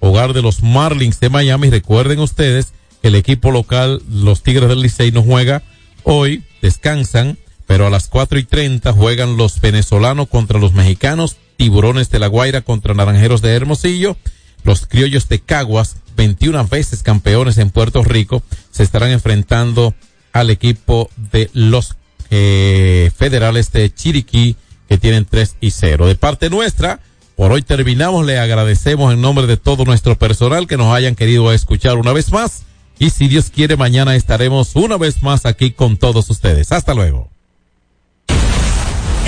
hogar 0.00 0.32
de 0.32 0.42
los 0.42 0.62
Marlins 0.62 1.20
de 1.20 1.28
Miami. 1.28 1.70
Recuerden 1.70 2.20
ustedes 2.20 2.72
que 3.00 3.08
el 3.08 3.14
equipo 3.14 3.50
local, 3.50 4.02
los 4.10 4.42
Tigres 4.42 4.68
del 4.68 4.80
Licey, 4.80 5.12
no 5.12 5.22
juega 5.22 5.62
hoy, 6.02 6.42
descansan, 6.62 7.38
pero 7.66 7.86
a 7.86 7.90
las 7.90 8.08
cuatro 8.08 8.38
y 8.38 8.44
treinta 8.44 8.92
juegan 8.92 9.36
los 9.36 9.60
venezolanos 9.60 10.28
contra 10.28 10.58
los 10.58 10.72
mexicanos, 10.72 11.36
Tiburones 11.56 12.10
de 12.10 12.18
la 12.18 12.28
Guaira 12.28 12.62
contra 12.62 12.94
Naranjeros 12.94 13.42
de 13.42 13.54
Hermosillo, 13.54 14.16
los 14.64 14.86
Criollos 14.86 15.28
de 15.28 15.40
Caguas, 15.40 15.96
21 16.18 16.66
veces 16.66 17.02
campeones 17.02 17.58
en 17.58 17.70
Puerto 17.70 18.02
Rico, 18.02 18.42
se 18.70 18.82
estarán 18.82 19.10
enfrentando 19.10 19.94
al 20.32 20.50
equipo 20.50 21.08
de 21.16 21.48
los 21.54 21.96
eh, 22.30 23.10
federales 23.16 23.72
de 23.72 23.94
Chiriquí, 23.94 24.56
que 24.88 24.98
tienen 24.98 25.24
3 25.24 25.56
y 25.60 25.70
0. 25.70 26.06
De 26.06 26.16
parte 26.16 26.50
nuestra, 26.50 27.00
por 27.36 27.52
hoy 27.52 27.62
terminamos, 27.62 28.26
le 28.26 28.38
agradecemos 28.38 29.14
en 29.14 29.20
nombre 29.20 29.46
de 29.46 29.56
todo 29.56 29.84
nuestro 29.84 30.18
personal 30.18 30.66
que 30.66 30.76
nos 30.76 30.92
hayan 30.92 31.14
querido 31.14 31.52
escuchar 31.52 31.96
una 31.96 32.12
vez 32.12 32.32
más. 32.32 32.64
Y 32.98 33.10
si 33.10 33.28
Dios 33.28 33.50
quiere, 33.50 33.76
mañana 33.76 34.16
estaremos 34.16 34.74
una 34.74 34.96
vez 34.96 35.22
más 35.22 35.46
aquí 35.46 35.70
con 35.70 35.98
todos 35.98 36.28
ustedes. 36.30 36.72
Hasta 36.72 36.94
luego. 36.94 37.37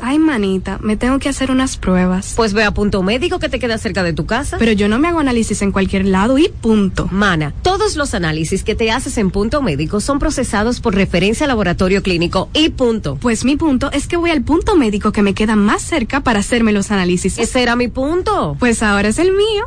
Ay, 0.00 0.18
manita, 0.18 0.78
me 0.82 0.96
tengo 0.96 1.18
que 1.18 1.28
hacer 1.28 1.50
unas 1.50 1.76
pruebas. 1.76 2.34
Pues 2.36 2.52
ve 2.52 2.64
a 2.64 2.72
punto 2.72 3.02
médico 3.02 3.38
que 3.38 3.48
te 3.48 3.58
queda 3.58 3.78
cerca 3.78 4.02
de 4.02 4.12
tu 4.12 4.26
casa. 4.26 4.56
Pero 4.58 4.72
yo 4.72 4.88
no 4.88 4.98
me 4.98 5.08
hago 5.08 5.20
análisis 5.20 5.62
en 5.62 5.72
cualquier 5.72 6.04
lado 6.04 6.38
y 6.38 6.48
punto. 6.48 7.08
Mana, 7.10 7.52
todos 7.62 7.96
los 7.96 8.14
análisis 8.14 8.62
que 8.62 8.74
te 8.74 8.90
haces 8.90 9.18
en 9.18 9.30
punto 9.30 9.62
médico 9.62 10.00
son 10.00 10.18
procesados 10.18 10.80
por 10.80 10.94
referencia 10.94 11.46
laboratorio 11.46 12.02
clínico 12.02 12.48
y 12.52 12.70
punto. 12.70 13.16
Pues 13.16 13.44
mi 13.44 13.56
punto 13.56 13.90
es 13.92 14.06
que 14.06 14.16
voy 14.16 14.30
al 14.30 14.42
punto 14.42 14.76
médico 14.76 15.12
que 15.12 15.22
me 15.22 15.34
queda 15.34 15.56
más 15.56 15.82
cerca 15.82 16.20
para 16.20 16.40
hacerme 16.40 16.72
los 16.72 16.90
análisis. 16.90 17.38
Ese 17.38 17.62
era 17.62 17.76
mi 17.76 17.88
punto. 17.88 18.56
Pues 18.58 18.82
ahora 18.82 19.08
es 19.08 19.18
el 19.18 19.32
mío. 19.32 19.66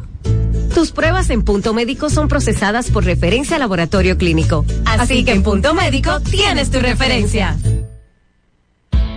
Tus 0.73 0.91
pruebas 0.91 1.29
en 1.31 1.41
punto 1.41 1.73
médico 1.73 2.09
son 2.09 2.27
procesadas 2.27 2.91
por 2.91 3.03
referencia 3.03 3.57
laboratorio 3.57 4.17
clínico. 4.17 4.65
Así, 4.85 5.25
que 5.25 5.31
en 5.31 5.43
punto 5.43 5.73
médico 5.73 6.19
tienes 6.21 6.69
tu 6.69 6.79
referencia. 6.79 7.57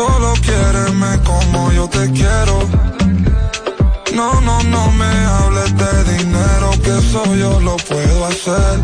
solo 0.00 0.32
quiéreme 0.46 1.12
como 1.30 1.72
yo 1.72 1.88
te 1.88 2.04
quiero. 2.18 2.56
No, 4.18 4.40
no, 4.40 4.56
no 4.74 4.82
me 5.00 5.12
hables 5.34 5.70
de 5.82 5.92
dinero, 6.14 6.68
que 6.84 6.92
eso 7.02 7.22
yo 7.42 7.60
lo 7.60 7.76
puedo 7.90 8.18
hacer. 8.32 8.76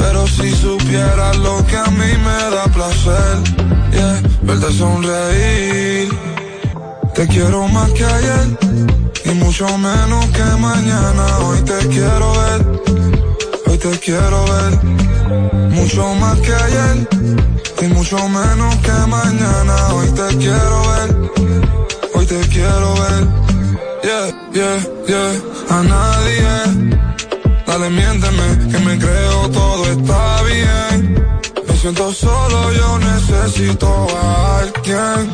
Pero 0.00 0.26
si 0.26 0.48
supieras 0.54 1.36
lo 1.38 1.56
que 1.68 1.76
a 1.76 1.88
mí 2.00 2.10
me 2.26 2.38
da 2.54 2.64
placer, 2.76 3.34
verte 4.42 4.70
sonreír. 4.82 6.08
Te 7.14 7.26
quiero 7.28 7.66
más 7.68 7.90
que 7.92 8.04
ayer 8.04 8.46
y 9.24 9.30
mucho 9.44 9.66
menos 9.78 10.24
que 10.36 10.48
mañana. 10.70 11.24
Hoy 11.46 11.60
te 11.70 11.78
quiero 11.94 12.26
ver, 12.40 12.60
hoy 13.66 13.78
te 13.78 13.92
quiero 14.04 14.38
ver. 14.52 14.72
Mucho 15.78 16.14
más 16.22 16.38
que 16.40 16.54
ayer 16.54 17.55
y 17.80 17.86
mucho 17.88 18.16
menos 18.28 18.74
que 18.76 18.92
mañana. 19.06 19.94
Hoy 19.94 20.08
te 20.10 20.36
quiero 20.36 20.82
ver, 20.88 21.16
hoy 22.14 22.26
te 22.26 22.40
quiero 22.48 22.94
ver 22.94 23.46
yeah, 24.06 24.30
yeah, 24.52 24.78
yeah, 25.08 25.32
a 25.70 25.82
nadie. 25.82 26.54
Dale, 27.66 27.90
miénteme, 27.90 28.48
que 28.70 28.78
me 28.86 28.98
creo 28.98 29.50
todo 29.50 29.84
está 29.86 30.42
bien. 30.42 30.96
Me 31.66 31.76
siento 31.76 32.12
solo, 32.12 32.72
yo 32.72 32.98
necesito 32.98 33.88
a 34.16 34.58
alguien. 34.60 35.30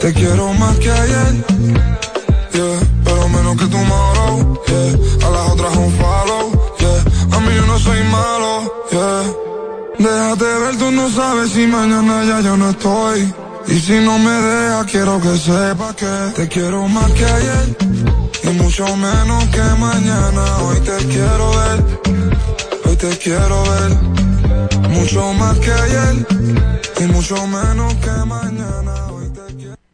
Te 0.00 0.12
quiero 0.14 0.52
más 0.54 0.78
que 0.78 0.90
ayer, 0.90 1.32
yeah, 2.54 2.78
pero 3.04 3.28
menos 3.28 3.56
que 3.58 3.66
tomorrow, 3.66 4.62
yeah. 4.68 5.26
A 5.26 5.30
las 5.30 5.50
otras 5.52 5.76
un 5.76 5.92
follow, 6.00 6.44
yeah. 6.78 7.36
A 7.36 7.40
mí 7.40 7.54
yo 7.54 7.66
no 7.66 7.78
soy 7.78 8.02
malo, 8.04 8.72
yeah. 8.90 9.47
Déjate 9.98 10.44
ver, 10.44 10.76
tú 10.78 10.90
no 10.92 11.10
sabes 11.10 11.50
si 11.50 11.66
mañana 11.66 12.24
ya 12.24 12.40
yo 12.40 12.56
no 12.56 12.70
estoy. 12.70 13.34
Y 13.66 13.80
si 13.80 13.98
no 13.98 14.18
me 14.18 14.30
dejas, 14.30 14.86
quiero 14.86 15.20
que 15.20 15.36
sepas 15.36 15.94
que 15.96 16.32
te 16.36 16.48
quiero 16.48 16.86
más 16.86 17.10
que 17.12 17.24
ayer. 17.24 17.76
Y 18.44 18.48
mucho 18.62 18.86
menos 18.96 19.44
que 19.48 19.62
mañana. 19.78 20.58
Hoy 20.62 20.80
te 20.80 20.96
quiero 21.06 21.50
ver. 21.50 21.84
Hoy 22.86 22.96
te 22.96 23.18
quiero 23.18 23.62
ver. 23.64 24.88
Mucho 24.88 25.32
más 25.34 25.58
que 25.58 25.72
ayer. 25.72 26.26
Y 27.00 27.04
mucho 27.12 27.46
menos 27.48 27.94
que 27.94 28.10
mañana. 28.24 29.06
Hoy 29.12 29.28
te 29.30 29.88